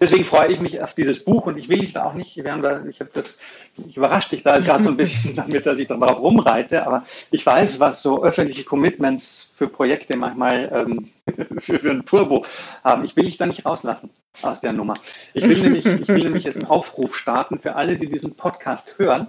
Deswegen 0.00 0.24
freue 0.24 0.52
ich 0.52 0.60
mich 0.60 0.82
auf 0.82 0.94
dieses 0.94 1.24
Buch 1.24 1.46
und 1.46 1.56
ich 1.56 1.68
will 1.68 1.80
dich 1.80 1.92
da 1.92 2.04
auch 2.04 2.14
nicht, 2.14 2.36
wir 2.36 2.84
ich 2.88 3.00
habe 3.00 3.10
das, 3.12 3.38
ich 3.86 3.96
überrasche 3.96 4.30
dich 4.30 4.42
da 4.42 4.58
gerade 4.58 4.82
so 4.82 4.90
ein 4.90 4.96
bisschen 4.96 5.36
damit, 5.36 5.66
dass 5.66 5.78
ich 5.78 5.88
darauf 5.88 6.20
rumreite, 6.20 6.86
aber 6.86 7.04
ich 7.30 7.44
weiß, 7.44 7.80
was 7.80 8.02
so 8.02 8.24
öffentliche 8.24 8.64
Commitments 8.64 9.52
für 9.56 9.68
Projekte 9.68 10.16
manchmal 10.16 10.70
ähm, 10.72 11.10
für, 11.60 11.78
für 11.78 11.90
ein 11.90 12.04
Turbo 12.04 12.44
haben. 12.82 13.04
Ich 13.04 13.16
will 13.16 13.24
dich 13.24 13.36
da 13.36 13.46
nicht 13.46 13.64
rauslassen 13.64 14.10
aus 14.42 14.60
der 14.60 14.72
Nummer. 14.72 14.94
Ich 15.32 15.46
will 15.48 15.60
nämlich, 15.60 15.86
ich 15.86 16.08
will 16.08 16.24
nämlich 16.24 16.44
jetzt 16.44 16.56
einen 16.56 16.70
Aufruf 16.70 17.16
starten 17.16 17.58
für 17.58 17.76
alle, 17.76 17.96
die 17.96 18.08
diesen 18.08 18.36
Podcast 18.36 18.98
hören 18.98 19.28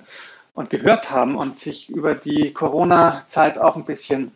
und 0.54 0.70
gehört 0.70 1.12
haben 1.12 1.36
und 1.36 1.60
sich 1.60 1.89
über 1.89 2.16
die 2.16 2.54
Corona-Zeit 2.54 3.58
auch 3.58 3.76
ein 3.76 3.86
bisschen 3.86 4.32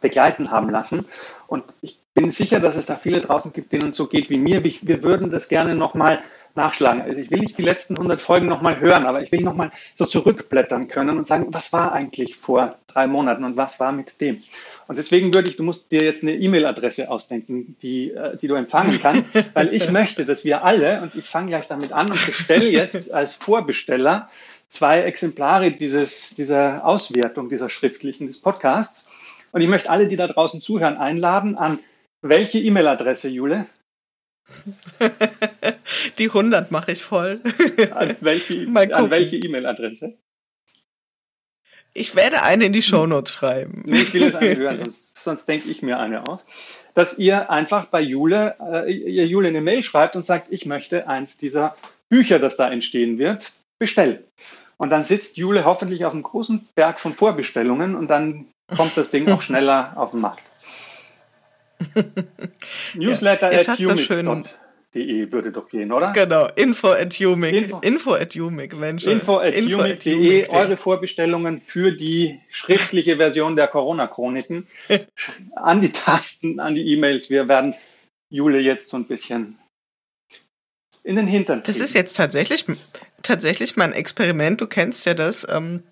begleiten 0.00 0.50
haben 0.50 0.70
lassen. 0.70 1.06
Und 1.46 1.64
ich 1.80 1.98
bin 2.14 2.30
sicher, 2.30 2.60
dass 2.60 2.76
es 2.76 2.86
da 2.86 2.96
viele 2.96 3.20
draußen 3.20 3.52
gibt, 3.52 3.72
denen 3.72 3.90
es 3.90 3.96
so 3.96 4.06
geht 4.06 4.30
wie 4.30 4.38
mir. 4.38 4.64
Wir 4.64 5.02
würden 5.02 5.30
das 5.30 5.48
gerne 5.48 5.74
nochmal 5.74 6.22
nachschlagen. 6.56 7.02
Also 7.02 7.18
ich 7.18 7.30
will 7.30 7.40
nicht 7.40 7.56
die 7.58 7.62
letzten 7.62 7.96
100 7.96 8.20
Folgen 8.20 8.46
nochmal 8.46 8.80
hören, 8.80 9.06
aber 9.06 9.22
ich 9.22 9.30
will 9.30 9.42
nochmal 9.42 9.70
so 9.94 10.06
zurückblättern 10.06 10.88
können 10.88 11.18
und 11.18 11.28
sagen, 11.28 11.46
was 11.50 11.72
war 11.72 11.92
eigentlich 11.92 12.36
vor 12.36 12.78
drei 12.86 13.06
Monaten 13.06 13.44
und 13.44 13.56
was 13.56 13.78
war 13.78 13.92
mit 13.92 14.20
dem? 14.20 14.42
Und 14.88 14.96
deswegen 14.96 15.34
würde 15.34 15.48
ich, 15.48 15.56
du 15.56 15.62
musst 15.62 15.90
dir 15.92 16.02
jetzt 16.02 16.22
eine 16.22 16.34
E-Mail-Adresse 16.34 17.10
ausdenken, 17.10 17.76
die, 17.82 18.12
äh, 18.12 18.36
die 18.38 18.48
du 18.48 18.54
empfangen 18.54 19.00
kannst, 19.00 19.26
weil 19.54 19.74
ich 19.74 19.90
möchte, 19.90 20.24
dass 20.24 20.44
wir 20.44 20.64
alle, 20.64 21.02
und 21.02 21.14
ich 21.14 21.28
fange 21.28 21.48
gleich 21.48 21.66
damit 21.66 21.92
an 21.92 22.10
und 22.10 22.26
bestelle 22.26 22.68
jetzt 22.68 23.12
als 23.12 23.34
Vorbesteller 23.34 24.28
zwei 24.68 25.00
Exemplare 25.02 25.72
dieses, 25.72 26.34
dieser 26.34 26.86
Auswertung, 26.86 27.48
dieser 27.48 27.68
schriftlichen 27.68 28.26
des 28.26 28.40
Podcasts. 28.40 29.08
Und 29.56 29.62
ich 29.62 29.68
möchte 29.68 29.88
alle, 29.88 30.06
die 30.06 30.16
da 30.16 30.26
draußen 30.26 30.60
zuhören, 30.60 30.98
einladen 30.98 31.56
an 31.56 31.78
welche 32.20 32.58
E-Mail-Adresse, 32.58 33.30
Jule? 33.30 33.66
Die 36.18 36.26
100 36.26 36.70
mache 36.70 36.92
ich 36.92 37.02
voll. 37.02 37.40
An 37.92 38.16
welche 38.20 38.52
E-Mail-Adresse? 38.52 40.18
Ich 41.94 42.14
werde 42.14 42.42
eine 42.42 42.66
in 42.66 42.74
die 42.74 42.82
Shownotes 42.82 43.32
schreiben. 43.32 43.82
Nee, 43.86 44.02
ich 44.02 44.12
will 44.12 44.24
es 44.24 44.34
eine 44.34 44.56
hören, 44.56 44.76
sonst, 44.84 45.10
sonst 45.14 45.46
denke 45.46 45.70
ich 45.70 45.80
mir 45.80 45.98
eine 45.98 46.28
aus. 46.28 46.44
Dass 46.92 47.16
ihr 47.16 47.48
einfach 47.48 47.86
bei 47.86 48.02
Jule, 48.02 48.56
äh, 48.60 48.92
ihr 48.92 49.26
Jule 49.26 49.48
eine 49.48 49.62
Mail 49.62 49.82
schreibt 49.82 50.16
und 50.16 50.26
sagt, 50.26 50.48
ich 50.50 50.66
möchte 50.66 51.08
eins 51.08 51.38
dieser 51.38 51.78
Bücher, 52.10 52.38
das 52.38 52.58
da 52.58 52.70
entstehen 52.70 53.16
wird, 53.16 53.54
bestellen. 53.78 54.22
Und 54.78 54.90
dann 54.90 55.04
sitzt 55.04 55.36
Jule 55.36 55.64
hoffentlich 55.64 56.04
auf 56.04 56.12
einem 56.12 56.22
großen 56.22 56.68
Berg 56.74 57.00
von 57.00 57.14
Vorbestellungen 57.14 57.94
und 57.94 58.08
dann 58.08 58.46
kommt 58.76 58.96
das 58.96 59.10
Ding 59.10 59.28
auch 59.30 59.42
schneller 59.42 59.92
auf 59.96 60.10
den 60.10 60.20
Markt. 60.20 60.44
Newsletter 62.94 63.52
ja, 63.52 63.60
at 63.60 63.80
umix.de 63.80 65.32
würde 65.32 65.52
doch 65.52 65.68
gehen, 65.68 65.92
oder? 65.92 66.12
Genau, 66.12 66.48
info 66.56 66.88
at 66.88 67.20
umix. 67.20 67.58
Info, 67.58 67.78
info 67.80 68.14
at 68.14 68.36
umix, 68.36 68.74
Mensch. 68.74 69.06
Info 69.06 69.38
at 69.38 69.54
umix.de, 69.54 70.48
eure 70.48 70.76
Vorbestellungen 70.76 71.60
für 71.60 71.92
die 71.92 72.40
schriftliche 72.50 73.16
Version 73.16 73.56
der 73.56 73.68
Corona-Chroniken 73.68 74.66
an 75.56 75.80
die 75.80 75.92
Tasten, 75.92 76.60
an 76.60 76.74
die 76.74 76.92
E-Mails. 76.92 77.28
Wir 77.28 77.46
werden 77.46 77.74
Jule 78.30 78.58
jetzt 78.58 78.88
so 78.88 78.96
ein 78.96 79.04
bisschen 79.04 79.58
in 81.02 81.16
den 81.16 81.26
Hintern. 81.26 81.62
Das 81.64 81.78
ist 81.78 81.94
jetzt 81.94 82.16
tatsächlich, 82.16 82.64
tatsächlich 83.26 83.76
mein 83.76 83.92
Experiment. 83.92 84.60
Du 84.60 84.66
kennst 84.66 85.06
ja 85.06 85.14
das. 85.14 85.46
Ähm, 85.48 85.82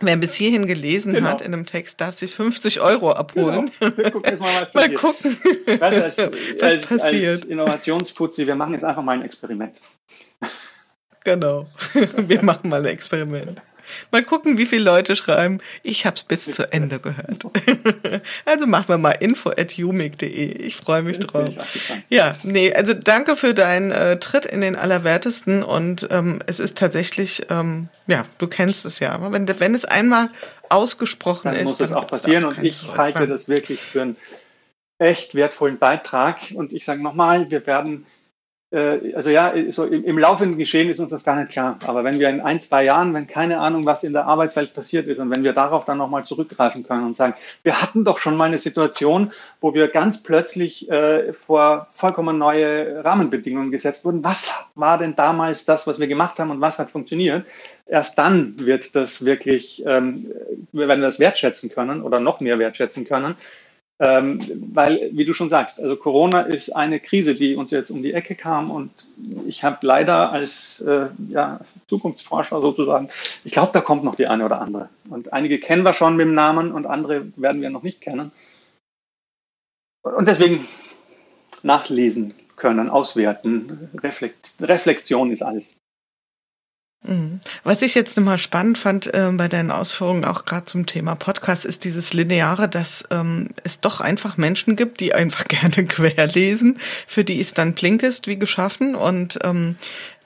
Wer 0.00 0.16
bis 0.16 0.34
hierhin 0.34 0.66
gelesen 0.66 1.12
genau. 1.12 1.28
hat 1.28 1.40
in 1.40 1.52
einem 1.52 1.66
Text, 1.66 2.00
darf 2.00 2.14
sich 2.14 2.32
50 2.32 2.80
Euro 2.80 3.10
abholen. 3.10 3.68
Genau. 3.80 3.96
Wir 3.96 4.10
gucken 4.12 4.30
jetzt 4.30 4.40
mal, 4.40 4.62
was 4.62 4.72
passiert. 4.72 5.02
mal 5.02 5.12
gucken, 5.12 5.38
als, 5.80 6.18
was 6.18 6.62
als, 6.62 6.86
passiert. 6.86 7.32
Als 7.32 7.44
Innovationsfuzzi, 7.46 8.46
wir 8.46 8.54
machen 8.54 8.74
jetzt 8.74 8.84
einfach 8.84 9.02
mal 9.02 9.16
ein 9.16 9.22
Experiment. 9.22 9.80
Genau. 11.24 11.66
Wir 12.16 12.42
machen 12.42 12.70
mal 12.70 12.80
ein 12.80 12.86
Experiment. 12.86 13.60
Mal 14.10 14.24
gucken, 14.24 14.58
wie 14.58 14.66
viele 14.66 14.84
Leute 14.84 15.16
schreiben, 15.16 15.58
ich 15.82 16.06
habe 16.06 16.16
es 16.16 16.22
bis 16.22 16.44
zu 16.44 16.72
Ende 16.72 16.98
gehört. 16.98 17.44
also 18.44 18.66
machen 18.66 18.88
wir 18.88 18.98
mal 18.98 19.12
info 19.12 19.50
at. 19.50 19.78
Ich 19.78 20.76
freue 20.76 21.02
mich 21.02 21.18
drauf. 21.20 21.48
Ja, 22.08 22.36
nee, 22.42 22.72
also 22.72 22.94
danke 22.94 23.36
für 23.36 23.54
deinen 23.54 23.90
äh, 23.90 24.18
Tritt 24.18 24.46
in 24.46 24.60
den 24.60 24.76
Allerwertesten 24.76 25.62
und 25.62 26.08
ähm, 26.10 26.40
es 26.46 26.60
ist 26.60 26.78
tatsächlich, 26.78 27.46
ähm, 27.50 27.88
ja, 28.06 28.24
du 28.38 28.46
kennst 28.46 28.84
es 28.86 28.98
ja, 29.00 29.12
aber 29.12 29.32
wenn, 29.32 29.48
wenn 29.60 29.74
es 29.74 29.84
einmal 29.84 30.30
ausgesprochen 30.70 31.48
dann 31.48 31.56
ist, 31.56 31.64
muss 31.64 31.78
das 31.78 31.92
auch 31.92 32.06
passieren 32.06 32.44
auch 32.44 32.56
und 32.56 32.64
ich 32.64 32.82
halte 32.96 33.26
das 33.26 33.48
wirklich 33.48 33.80
für 33.80 34.02
einen 34.02 34.16
echt 34.98 35.34
wertvollen 35.34 35.78
Beitrag 35.78 36.38
und 36.54 36.72
ich 36.72 36.84
sage 36.84 37.02
nochmal, 37.02 37.50
wir 37.50 37.66
werden 37.66 38.06
also 38.70 39.30
ja, 39.30 39.54
so 39.70 39.84
im, 39.84 40.18
laufenden 40.18 40.58
Geschehen 40.58 40.90
ist 40.90 41.00
uns 41.00 41.10
das 41.10 41.24
gar 41.24 41.36
nicht 41.36 41.50
klar. 41.50 41.78
Aber 41.86 42.04
wenn 42.04 42.18
wir 42.20 42.28
in 42.28 42.42
ein, 42.42 42.60
zwei 42.60 42.84
Jahren, 42.84 43.14
wenn 43.14 43.26
keine 43.26 43.60
Ahnung, 43.60 43.86
was 43.86 44.04
in 44.04 44.12
der 44.12 44.26
Arbeitswelt 44.26 44.74
passiert 44.74 45.06
ist 45.06 45.18
und 45.20 45.34
wenn 45.34 45.42
wir 45.42 45.54
darauf 45.54 45.86
dann 45.86 45.96
nochmal 45.96 46.24
zurückgreifen 46.26 46.82
können 46.82 47.06
und 47.06 47.16
sagen, 47.16 47.32
wir 47.62 47.80
hatten 47.80 48.04
doch 48.04 48.18
schon 48.18 48.36
mal 48.36 48.44
eine 48.44 48.58
Situation, 48.58 49.32
wo 49.62 49.72
wir 49.72 49.88
ganz 49.88 50.22
plötzlich 50.22 50.90
äh, 50.90 51.32
vor 51.32 51.88
vollkommen 51.94 52.36
neue 52.36 53.02
Rahmenbedingungen 53.02 53.70
gesetzt 53.70 54.04
wurden. 54.04 54.22
Was 54.22 54.52
war 54.74 54.98
denn 54.98 55.16
damals 55.16 55.64
das, 55.64 55.86
was 55.86 55.98
wir 55.98 56.06
gemacht 56.06 56.38
haben 56.38 56.50
und 56.50 56.60
was 56.60 56.78
hat 56.78 56.90
funktioniert? 56.90 57.46
Erst 57.86 58.18
dann 58.18 58.58
wird 58.58 58.94
das 58.94 59.24
wirklich, 59.24 59.82
ähm, 59.86 60.30
wir 60.72 60.88
das 60.88 61.18
wertschätzen 61.18 61.70
können 61.70 62.02
oder 62.02 62.20
noch 62.20 62.40
mehr 62.40 62.58
wertschätzen 62.58 63.06
können. 63.06 63.34
Ähm, 64.00 64.38
weil, 64.72 65.10
wie 65.12 65.24
du 65.24 65.34
schon 65.34 65.48
sagst, 65.48 65.82
also 65.82 65.96
Corona 65.96 66.42
ist 66.42 66.70
eine 66.70 67.00
Krise, 67.00 67.34
die 67.34 67.56
uns 67.56 67.72
jetzt 67.72 67.90
um 67.90 68.00
die 68.00 68.12
Ecke 68.12 68.36
kam 68.36 68.70
und 68.70 68.90
ich 69.46 69.64
habe 69.64 69.84
leider 69.84 70.30
als 70.30 70.80
äh, 70.82 71.08
ja, 71.28 71.60
Zukunftsforscher 71.88 72.60
sozusagen, 72.60 73.08
ich 73.44 73.50
glaube, 73.50 73.70
da 73.72 73.80
kommt 73.80 74.04
noch 74.04 74.14
die 74.14 74.28
eine 74.28 74.44
oder 74.44 74.60
andere. 74.60 74.88
Und 75.08 75.32
einige 75.32 75.58
kennen 75.58 75.82
wir 75.82 75.94
schon 75.94 76.16
mit 76.16 76.26
dem 76.26 76.34
Namen 76.34 76.70
und 76.70 76.86
andere 76.86 77.32
werden 77.34 77.60
wir 77.60 77.70
noch 77.70 77.82
nicht 77.82 78.00
kennen. 78.00 78.30
Und 80.02 80.28
deswegen 80.28 80.68
nachlesen 81.64 82.34
können, 82.54 82.90
auswerten, 82.90 83.90
Reflekt 83.94 84.56
Reflexion 84.60 85.32
ist 85.32 85.42
alles. 85.42 85.76
Mhm. 87.06 87.40
Was 87.62 87.82
ich 87.82 87.94
jetzt 87.94 88.16
nochmal 88.16 88.38
spannend 88.38 88.76
fand 88.76 89.12
äh, 89.14 89.30
bei 89.32 89.48
deinen 89.48 89.70
Ausführungen 89.70 90.24
auch 90.24 90.44
gerade 90.44 90.66
zum 90.66 90.86
Thema 90.86 91.14
Podcast, 91.14 91.64
ist 91.64 91.84
dieses 91.84 92.12
Lineare, 92.12 92.68
dass 92.68 93.04
ähm, 93.10 93.50
es 93.62 93.80
doch 93.80 94.00
einfach 94.00 94.36
Menschen 94.36 94.74
gibt, 94.74 95.00
die 95.00 95.14
einfach 95.14 95.44
gerne 95.48 95.86
querlesen, 95.86 96.78
für 97.06 97.24
die 97.24 97.38
ist 97.38 97.58
dann 97.58 97.74
Blinkist 97.74 98.26
wie 98.26 98.38
geschaffen 98.38 98.94
und 98.94 99.38
ähm, 99.44 99.76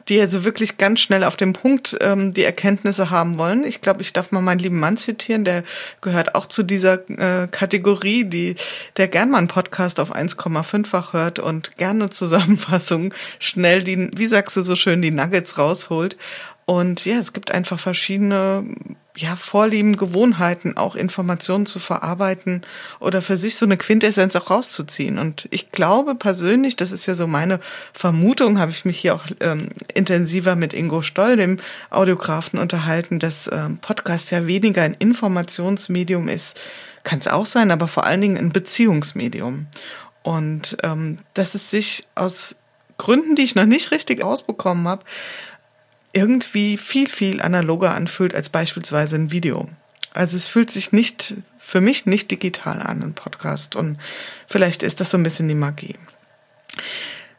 die 0.08 0.20
also 0.20 0.44
wirklich 0.44 0.78
ganz 0.78 1.00
schnell 1.00 1.24
auf 1.24 1.36
dem 1.36 1.52
Punkt 1.52 1.96
ähm, 2.00 2.34
die 2.34 2.42
Erkenntnisse 2.42 3.10
haben 3.10 3.38
wollen. 3.38 3.64
Ich 3.64 3.80
glaube, 3.80 4.02
ich 4.02 4.12
darf 4.12 4.32
mal 4.32 4.40
meinen 4.40 4.58
lieben 4.58 4.80
Mann 4.80 4.96
zitieren, 4.96 5.44
der 5.44 5.62
gehört 6.00 6.34
auch 6.34 6.46
zu 6.46 6.62
dieser 6.62 7.08
äh, 7.08 7.46
Kategorie, 7.48 8.24
die 8.24 8.56
der 8.96 9.08
gern 9.08 9.30
mal 9.30 9.38
einen 9.38 9.48
Podcast 9.48 10.00
auf 10.00 10.14
1,5-fach 10.14 11.12
hört 11.12 11.38
und 11.38 11.76
gerne 11.76 12.10
Zusammenfassungen 12.10 13.14
schnell 13.38 13.84
die, 13.84 14.10
wie 14.16 14.26
sagst 14.26 14.56
du 14.56 14.62
so 14.62 14.76
schön, 14.76 15.02
die 15.02 15.10
Nuggets 15.10 15.58
rausholt. 15.58 16.16
Und 16.64 17.04
ja, 17.04 17.16
es 17.18 17.32
gibt 17.32 17.50
einfach 17.50 17.78
verschiedene 17.78 18.64
ja, 19.16 19.36
Vorlieben, 19.36 19.96
Gewohnheiten, 19.96 20.76
auch 20.76 20.96
Informationen 20.96 21.66
zu 21.66 21.78
verarbeiten 21.78 22.62
oder 22.98 23.20
für 23.20 23.36
sich 23.36 23.56
so 23.56 23.66
eine 23.66 23.76
Quintessenz 23.76 24.34
auch 24.36 24.50
rauszuziehen. 24.50 25.18
Und 25.18 25.48
ich 25.50 25.70
glaube 25.70 26.14
persönlich, 26.14 26.76
das 26.76 26.92
ist 26.92 27.06
ja 27.06 27.14
so 27.14 27.26
meine 27.26 27.60
Vermutung, 27.92 28.58
habe 28.58 28.70
ich 28.70 28.84
mich 28.84 28.98
hier 28.98 29.14
auch 29.14 29.26
ähm, 29.40 29.68
intensiver 29.92 30.56
mit 30.56 30.72
Ingo 30.72 31.02
Stoll, 31.02 31.36
dem 31.36 31.58
Audiografen, 31.90 32.58
unterhalten, 32.58 33.18
dass 33.18 33.50
ähm, 33.52 33.78
Podcast 33.78 34.30
ja 34.30 34.46
weniger 34.46 34.82
ein 34.82 34.96
Informationsmedium 34.98 36.28
ist. 36.28 36.58
Kann 37.04 37.18
es 37.18 37.28
auch 37.28 37.46
sein, 37.46 37.70
aber 37.70 37.88
vor 37.88 38.06
allen 38.06 38.20
Dingen 38.20 38.38
ein 38.38 38.52
Beziehungsmedium. 38.52 39.66
Und 40.22 40.76
ähm, 40.84 41.18
dass 41.34 41.54
es 41.54 41.68
sich 41.68 42.04
aus 42.14 42.56
Gründen, 42.96 43.34
die 43.34 43.42
ich 43.42 43.56
noch 43.56 43.66
nicht 43.66 43.90
richtig 43.90 44.22
ausbekommen 44.22 44.86
habe, 44.86 45.02
irgendwie 46.12 46.76
viel, 46.76 47.08
viel 47.08 47.40
analoger 47.40 47.94
anfühlt 47.94 48.34
als 48.34 48.50
beispielsweise 48.50 49.16
ein 49.16 49.30
Video. 49.30 49.68
Also 50.14 50.36
es 50.36 50.46
fühlt 50.46 50.70
sich 50.70 50.92
nicht, 50.92 51.36
für 51.58 51.80
mich 51.80 52.06
nicht 52.06 52.30
digital 52.30 52.82
an, 52.82 53.02
ein 53.02 53.14
Podcast. 53.14 53.76
Und 53.76 53.98
vielleicht 54.46 54.82
ist 54.82 55.00
das 55.00 55.10
so 55.10 55.16
ein 55.16 55.22
bisschen 55.22 55.48
die 55.48 55.54
Magie. 55.54 55.96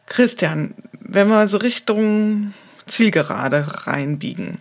Christian, 0.07 0.73
wenn 0.99 1.27
wir 1.27 1.47
so 1.47 1.57
Richtung 1.57 2.53
Zielgerade 2.87 3.87
reinbiegen, 3.87 4.59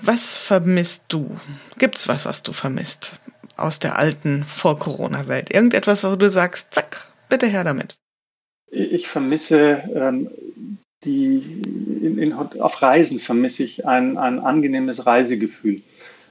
was 0.00 0.36
vermisst 0.36 1.04
du? 1.08 1.38
Gibt's 1.78 2.06
was, 2.06 2.24
was 2.24 2.42
du 2.42 2.52
vermisst 2.52 3.18
aus 3.56 3.80
der 3.80 3.98
alten 3.98 4.44
Vor-Corona-Welt? 4.44 5.52
Irgendetwas, 5.52 6.04
wo 6.04 6.14
du 6.14 6.30
sagst, 6.30 6.68
zack, 6.72 7.08
bitte 7.28 7.46
her 7.46 7.64
damit. 7.64 7.96
Ich 8.70 9.08
vermisse 9.08 9.82
ähm, 9.94 10.30
die 11.04 11.62
in, 12.02 12.18
in, 12.18 12.32
auf 12.32 12.82
Reisen 12.82 13.20
vermisse 13.20 13.64
ich 13.64 13.86
ein, 13.86 14.18
ein 14.18 14.40
angenehmes 14.40 15.06
Reisegefühl. 15.06 15.82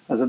Also 0.08 0.28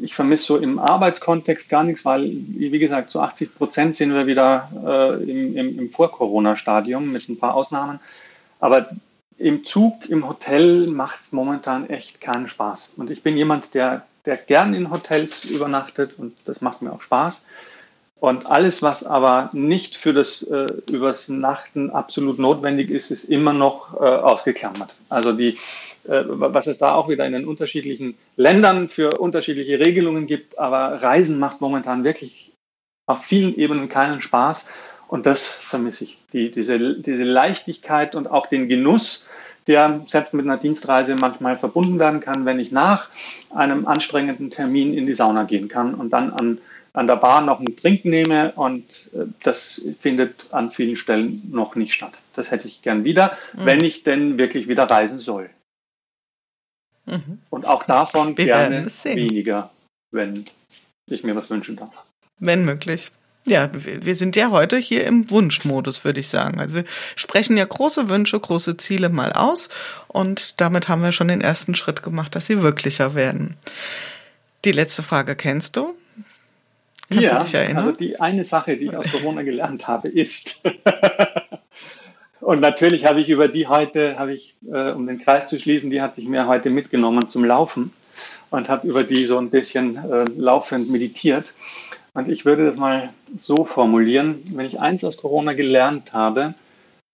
ich 0.00 0.14
vermisse 0.14 0.46
so 0.46 0.56
im 0.58 0.78
Arbeitskontext 0.78 1.68
gar 1.68 1.82
nichts, 1.82 2.04
weil, 2.04 2.30
wie 2.30 2.78
gesagt, 2.78 3.10
zu 3.10 3.20
80 3.20 3.54
Prozent 3.56 3.96
sind 3.96 4.14
wir 4.14 4.26
wieder 4.26 4.70
äh, 4.84 5.22
im, 5.22 5.56
im, 5.56 5.78
im 5.78 5.90
Vor-Corona-Stadium 5.90 7.10
mit 7.10 7.28
ein 7.28 7.38
paar 7.38 7.54
Ausnahmen. 7.54 7.98
Aber 8.60 8.90
im 9.38 9.64
Zug, 9.66 10.08
im 10.08 10.28
Hotel 10.28 10.86
macht 10.86 11.20
es 11.20 11.32
momentan 11.32 11.90
echt 11.90 12.20
keinen 12.20 12.48
Spaß. 12.48 12.94
Und 12.96 13.10
ich 13.10 13.22
bin 13.22 13.36
jemand, 13.36 13.74
der, 13.74 14.06
der 14.24 14.36
gern 14.36 14.74
in 14.74 14.90
Hotels 14.90 15.44
übernachtet 15.44 16.18
und 16.18 16.36
das 16.44 16.60
macht 16.60 16.82
mir 16.82 16.92
auch 16.92 17.02
Spaß. 17.02 17.44
Und 18.18 18.46
alles, 18.46 18.82
was 18.82 19.04
aber 19.04 19.50
nicht 19.52 19.94
für 19.96 20.14
das 20.14 20.42
äh, 20.42 20.66
übers 20.90 21.28
Nachten 21.28 21.90
absolut 21.90 22.38
notwendig 22.38 22.90
ist, 22.90 23.10
ist 23.10 23.24
immer 23.24 23.52
noch 23.52 23.94
äh, 23.94 24.04
ausgeklammert. 24.04 24.94
Also 25.10 25.32
die, 25.32 25.58
äh, 26.08 26.22
was 26.24 26.66
es 26.66 26.78
da 26.78 26.94
auch 26.94 27.08
wieder 27.10 27.26
in 27.26 27.34
den 27.34 27.46
unterschiedlichen 27.46 28.16
Ländern 28.36 28.88
für 28.88 29.18
unterschiedliche 29.18 29.78
Regelungen 29.78 30.26
gibt, 30.26 30.58
aber 30.58 31.02
Reisen 31.02 31.38
macht 31.38 31.60
momentan 31.60 32.04
wirklich 32.04 32.52
auf 33.04 33.22
vielen 33.22 33.54
Ebenen 33.54 33.88
keinen 33.90 34.22
Spaß. 34.22 34.68
Und 35.08 35.26
das 35.26 35.46
vermisse 35.46 36.04
ich. 36.04 36.18
Die, 36.32 36.50
diese, 36.50 36.94
diese 36.94 37.22
Leichtigkeit 37.22 38.14
und 38.14 38.28
auch 38.28 38.46
den 38.46 38.68
Genuss, 38.68 39.24
der 39.66 40.04
selbst 40.06 40.32
mit 40.32 40.46
einer 40.46 40.56
Dienstreise 40.56 41.16
manchmal 41.16 41.56
verbunden 41.56 41.98
werden 41.98 42.20
kann, 42.20 42.44
wenn 42.44 42.60
ich 42.60 42.72
nach 42.72 43.08
einem 43.54 43.86
anstrengenden 43.86 44.50
Termin 44.50 44.94
in 44.94 45.06
die 45.06 45.14
Sauna 45.14 45.44
gehen 45.44 45.68
kann 45.68 45.94
und 45.94 46.10
dann 46.10 46.32
an 46.32 46.58
an 46.96 47.06
der 47.06 47.16
Bar 47.16 47.42
noch 47.42 47.58
einen 47.58 47.76
Trink 47.76 48.06
nehme 48.06 48.52
und 48.52 49.10
äh, 49.14 49.26
das 49.42 49.82
findet 50.00 50.46
an 50.50 50.70
vielen 50.70 50.96
Stellen 50.96 51.42
noch 51.50 51.76
nicht 51.76 51.92
statt. 51.92 52.14
Das 52.34 52.50
hätte 52.50 52.66
ich 52.66 52.80
gern 52.80 53.04
wieder, 53.04 53.36
mhm. 53.52 53.64
wenn 53.66 53.84
ich 53.84 54.02
denn 54.02 54.38
wirklich 54.38 54.66
wieder 54.66 54.84
reisen 54.84 55.18
soll. 55.18 55.50
Mhm. 57.04 57.38
Und 57.50 57.66
auch 57.66 57.84
davon 57.84 58.36
Wir 58.38 58.46
gerne 58.46 58.86
weniger, 59.04 59.70
wenn 60.10 60.46
ich 61.08 61.22
mir 61.22 61.36
was 61.36 61.50
wünschen 61.50 61.76
darf. 61.76 61.92
Wenn 62.38 62.64
möglich. 62.64 63.10
Ja, 63.44 63.70
wir 63.72 64.16
sind 64.16 64.34
ja 64.34 64.50
heute 64.50 64.76
hier 64.76 65.06
im 65.06 65.30
Wunschmodus, 65.30 66.02
würde 66.02 66.18
ich 66.18 66.28
sagen. 66.28 66.58
Also 66.58 66.76
wir 66.76 66.84
sprechen 67.14 67.56
ja 67.58 67.64
große 67.64 68.08
Wünsche, 68.08 68.40
große 68.40 68.78
Ziele 68.78 69.08
mal 69.08 69.32
aus 69.34 69.68
und 70.08 70.60
damit 70.60 70.88
haben 70.88 71.02
wir 71.02 71.12
schon 71.12 71.28
den 71.28 71.42
ersten 71.42 71.74
Schritt 71.76 72.02
gemacht, 72.02 72.34
dass 72.34 72.46
sie 72.46 72.62
wirklicher 72.62 73.14
werden. 73.14 73.56
Die 74.64 74.72
letzte 74.72 75.04
Frage 75.04 75.36
kennst 75.36 75.76
du? 75.76 75.94
Kannst 77.08 77.24
ja, 77.24 77.38
du 77.38 77.44
dich 77.44 77.54
erinnern? 77.54 77.76
also 77.78 77.92
die 77.92 78.20
eine 78.20 78.44
Sache, 78.44 78.76
die 78.76 78.86
ich 78.86 78.96
aus 78.96 79.06
Corona 79.10 79.42
gelernt 79.42 79.86
habe, 79.86 80.08
ist, 80.08 80.62
und 82.40 82.60
natürlich 82.60 83.06
habe 83.06 83.20
ich 83.20 83.28
über 83.28 83.48
die 83.48 83.68
heute, 83.68 84.18
habe 84.18 84.34
ich, 84.34 84.56
äh, 84.70 84.90
um 84.90 85.06
den 85.06 85.20
Kreis 85.20 85.48
zu 85.48 85.60
schließen, 85.60 85.90
die 85.90 86.02
hatte 86.02 86.20
ich 86.20 86.26
mir 86.26 86.48
heute 86.48 86.70
mitgenommen 86.70 87.28
zum 87.28 87.44
Laufen 87.44 87.92
und 88.50 88.68
habe 88.68 88.88
über 88.88 89.04
die 89.04 89.24
so 89.26 89.38
ein 89.38 89.50
bisschen 89.50 89.96
äh, 89.96 90.24
laufend 90.36 90.90
meditiert. 90.90 91.54
Und 92.14 92.28
ich 92.28 92.44
würde 92.44 92.66
das 92.66 92.76
mal 92.76 93.10
so 93.36 93.64
formulieren, 93.64 94.42
wenn 94.54 94.66
ich 94.66 94.80
eins 94.80 95.04
aus 95.04 95.16
Corona 95.16 95.52
gelernt 95.52 96.12
habe, 96.12 96.54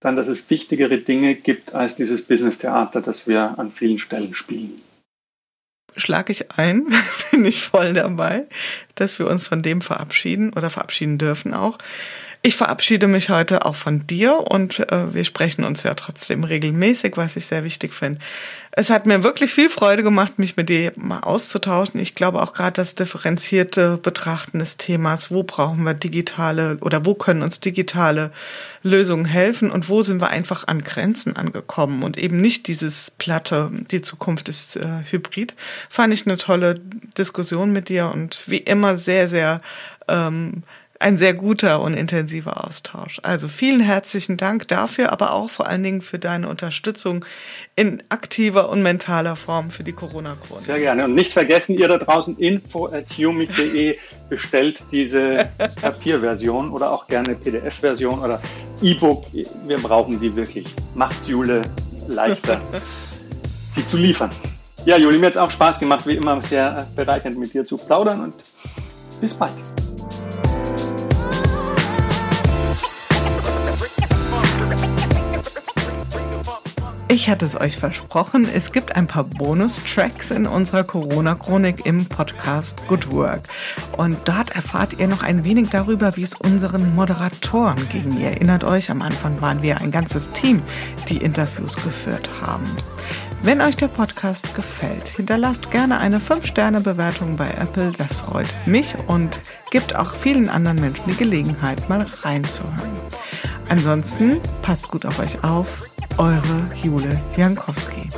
dann, 0.01 0.16
dass 0.16 0.28
es 0.28 0.49
wichtigere 0.49 0.99
Dinge 0.99 1.34
gibt 1.34 1.74
als 1.74 1.97
dieses 1.97 2.24
Business-Theater, 2.24 3.03
das 3.03 3.26
wir 3.26 3.59
an 3.59 3.70
vielen 3.70 3.99
Stellen 3.99 4.34
spielen 4.34 4.80
schlage 5.97 6.32
ich 6.32 6.51
ein, 6.53 6.86
bin 7.30 7.45
ich 7.45 7.62
voll 7.62 7.95
dabei, 7.95 8.45
dass 8.95 9.18
wir 9.18 9.28
uns 9.28 9.47
von 9.47 9.62
dem 9.62 9.80
verabschieden 9.80 10.53
oder 10.55 10.70
verabschieden 10.70 11.18
dürfen 11.18 11.55
auch. 11.55 11.78
Ich 12.45 12.57
verabschiede 12.57 13.07
mich 13.07 13.30
heute 13.30 13.64
auch 13.66 13.76
von 13.76 14.05
dir 14.09 14.51
und 14.51 14.80
äh, 14.90 15.14
wir 15.14 15.24
sprechen 15.24 15.62
uns 15.62 15.84
ja 15.84 15.95
trotzdem 15.95 16.43
regelmäßig, 16.43 17.16
was 17.16 17.36
ich 17.36 17.47
sehr 17.47 17.62
wichtig 17.62 17.95
finde. 17.95 18.18
Es 18.72 18.90
hat 18.90 19.07
mir 19.07 19.22
wirklich 19.22 19.53
viel 19.53 19.70
Freude 19.70 20.03
gemacht, 20.03 20.40
mich 20.40 20.57
mit 20.57 20.68
dir 20.68 20.93
mal 20.97 21.20
auszutauschen. 21.20 22.01
Ich 22.01 22.16
glaube 22.16 22.43
auch 22.43 22.53
gerade 22.53 22.72
das 22.72 22.97
differenzierte 22.97 23.97
Betrachten 23.97 24.59
des 24.59 24.76
Themas, 24.76 25.30
wo 25.30 25.45
brauchen 25.45 25.84
wir 25.84 25.95
digitale 25.95 26.78
oder 26.80 27.07
wo 27.07 27.14
können 27.14 27.43
uns 27.43 27.61
digitale 27.61 28.32
Lösungen 28.82 29.24
helfen 29.26 29.70
und 29.70 29.88
wo 29.88 30.03
sind 30.03 30.20
wir 30.20 30.30
einfach 30.30 30.66
an 30.66 30.82
Grenzen 30.82 31.36
angekommen 31.36 32.03
und 32.03 32.18
eben 32.18 32.40
nicht 32.40 32.66
dieses 32.66 33.12
platte, 33.12 33.70
die 33.93 34.03
Zukunft 34.03 34.49
ist 34.49 34.74
äh, 34.74 35.05
hybrid. 35.09 35.55
Fand 35.88 36.12
ich 36.12 36.26
eine 36.26 36.38
tolle 36.38 36.74
Diskussion 37.16 37.72
mit 37.72 37.88
dir 37.88 38.11
und 38.12 38.40
wie 38.47 38.57
immer 38.57 38.99
sehr, 38.99 39.28
sehr 39.28 39.61
ähm, 40.09 40.64
ein 41.03 41.19
sehr 41.19 41.35
guter 41.35 41.83
und 41.83 41.95
intensiver 41.95 42.67
Austausch. 42.67 43.21
Also 43.23 43.49
vielen 43.49 43.81
herzlichen 43.81 44.37
Dank 44.37 44.69
dafür, 44.69 45.13
aber 45.13 45.35
auch 45.35 45.51
vor 45.51 45.67
allen 45.67 45.83
Dingen 45.83 46.01
für 46.01 46.19
deine 46.19 46.49
Unterstützung 46.49 47.25
in 47.77 48.03
aktiver 48.09 48.69
und 48.69 48.83
mentaler 48.83 49.37
Form 49.37 49.71
für 49.71 49.83
die 49.83 49.93
Corona-Chronik. 49.93 50.65
Sehr 50.65 50.79
gerne. 50.79 51.05
Und 51.05 51.15
nicht 51.15 51.33
vergessen, 51.33 51.77
ihr 51.77 51.89
da 51.89 51.99
draußen 51.99 52.39
info.humic.de 52.39 53.99
bestellt 54.29 54.85
diese 54.91 55.49
Papierversion 55.83 56.71
oder 56.71 56.91
auch 56.91 57.07
gerne 57.07 57.35
PDF-Version 57.35 58.21
oder 58.21 58.41
E-Book. 58.81 59.27
Wir 59.33 59.77
brauchen 59.79 60.21
die 60.21 60.35
wirklich. 60.35 60.75
Macht's 60.95 61.29
Jule 61.29 61.63
leichter, 62.09 62.61
sie 63.71 63.85
zu 63.85 63.97
liefern. 63.97 64.31
Ja, 64.85 64.97
Juli, 64.97 65.19
mir 65.19 65.27
hat 65.27 65.33
es 65.33 65.39
auch 65.39 65.51
Spaß 65.51 65.79
gemacht, 65.79 66.07
wie 66.07 66.15
immer 66.15 66.41
sehr 66.43 66.89
bereichernd 66.97 67.39
mit 67.39 67.55
dir 67.55 67.65
zu 67.65 67.77
plaudern 67.77 68.21
und 68.21 68.35
bis 69.21 69.35
bald. 69.35 69.53
Ich 77.13 77.29
hatte 77.29 77.45
es 77.45 77.61
euch 77.61 77.77
versprochen, 77.77 78.49
es 78.53 78.73
gibt 78.73 78.97
ein 78.97 79.07
paar 79.07 79.25
Bonustracks 79.25 80.31
in 80.31 80.47
unserer 80.47 80.83
Corona-Chronik 80.83 81.85
im 81.85 82.07
Podcast 82.07 82.89
Good 82.89 83.13
Work. 83.13 83.43
Und 83.99 84.17
dort 84.25 84.57
erfahrt 84.57 84.99
ihr 84.99 85.09
noch 85.09 85.23
ein 85.23 85.45
wenig 85.45 85.69
darüber, 85.69 86.17
wie 86.17 86.23
es 86.23 86.35
unseren 86.35 86.95
Moderatoren 86.95 87.87
ging. 87.91 88.19
Ihr 88.19 88.31
erinnert 88.31 88.65
euch, 88.65 88.91
am 88.91 89.03
Anfang 89.03 89.43
waren 89.43 89.61
wir 89.61 89.83
ein 89.83 89.91
ganzes 89.91 90.33
Team, 90.33 90.63
die 91.11 91.19
Interviews 91.19 91.77
geführt 91.77 92.31
haben. 92.41 92.65
Wenn 93.45 93.61
euch 93.61 93.76
der 93.76 93.88
Podcast 93.88 94.55
gefällt, 94.55 95.09
hinterlasst 95.09 95.72
gerne 95.72 95.99
eine 95.99 96.20
5-Sterne-Bewertung 96.20 97.36
bei 97.36 97.51
Apple. 97.51 97.90
Das 97.99 98.14
freut 98.14 98.47
mich 98.66 98.95
und 99.09 99.40
gibt 99.72 99.97
auch 99.97 100.12
vielen 100.12 100.49
anderen 100.49 100.80
Menschen 100.80 101.03
die 101.09 101.16
Gelegenheit, 101.16 101.88
mal 101.88 102.07
reinzuhören. 102.22 102.97
Ansonsten 103.68 104.40
passt 104.62 104.88
gut 104.88 105.05
auf 105.05 105.18
euch 105.18 105.43
auf 105.43 105.66
eure 106.18 106.70
Jule 106.84 107.20
Jankowski. 107.36 108.09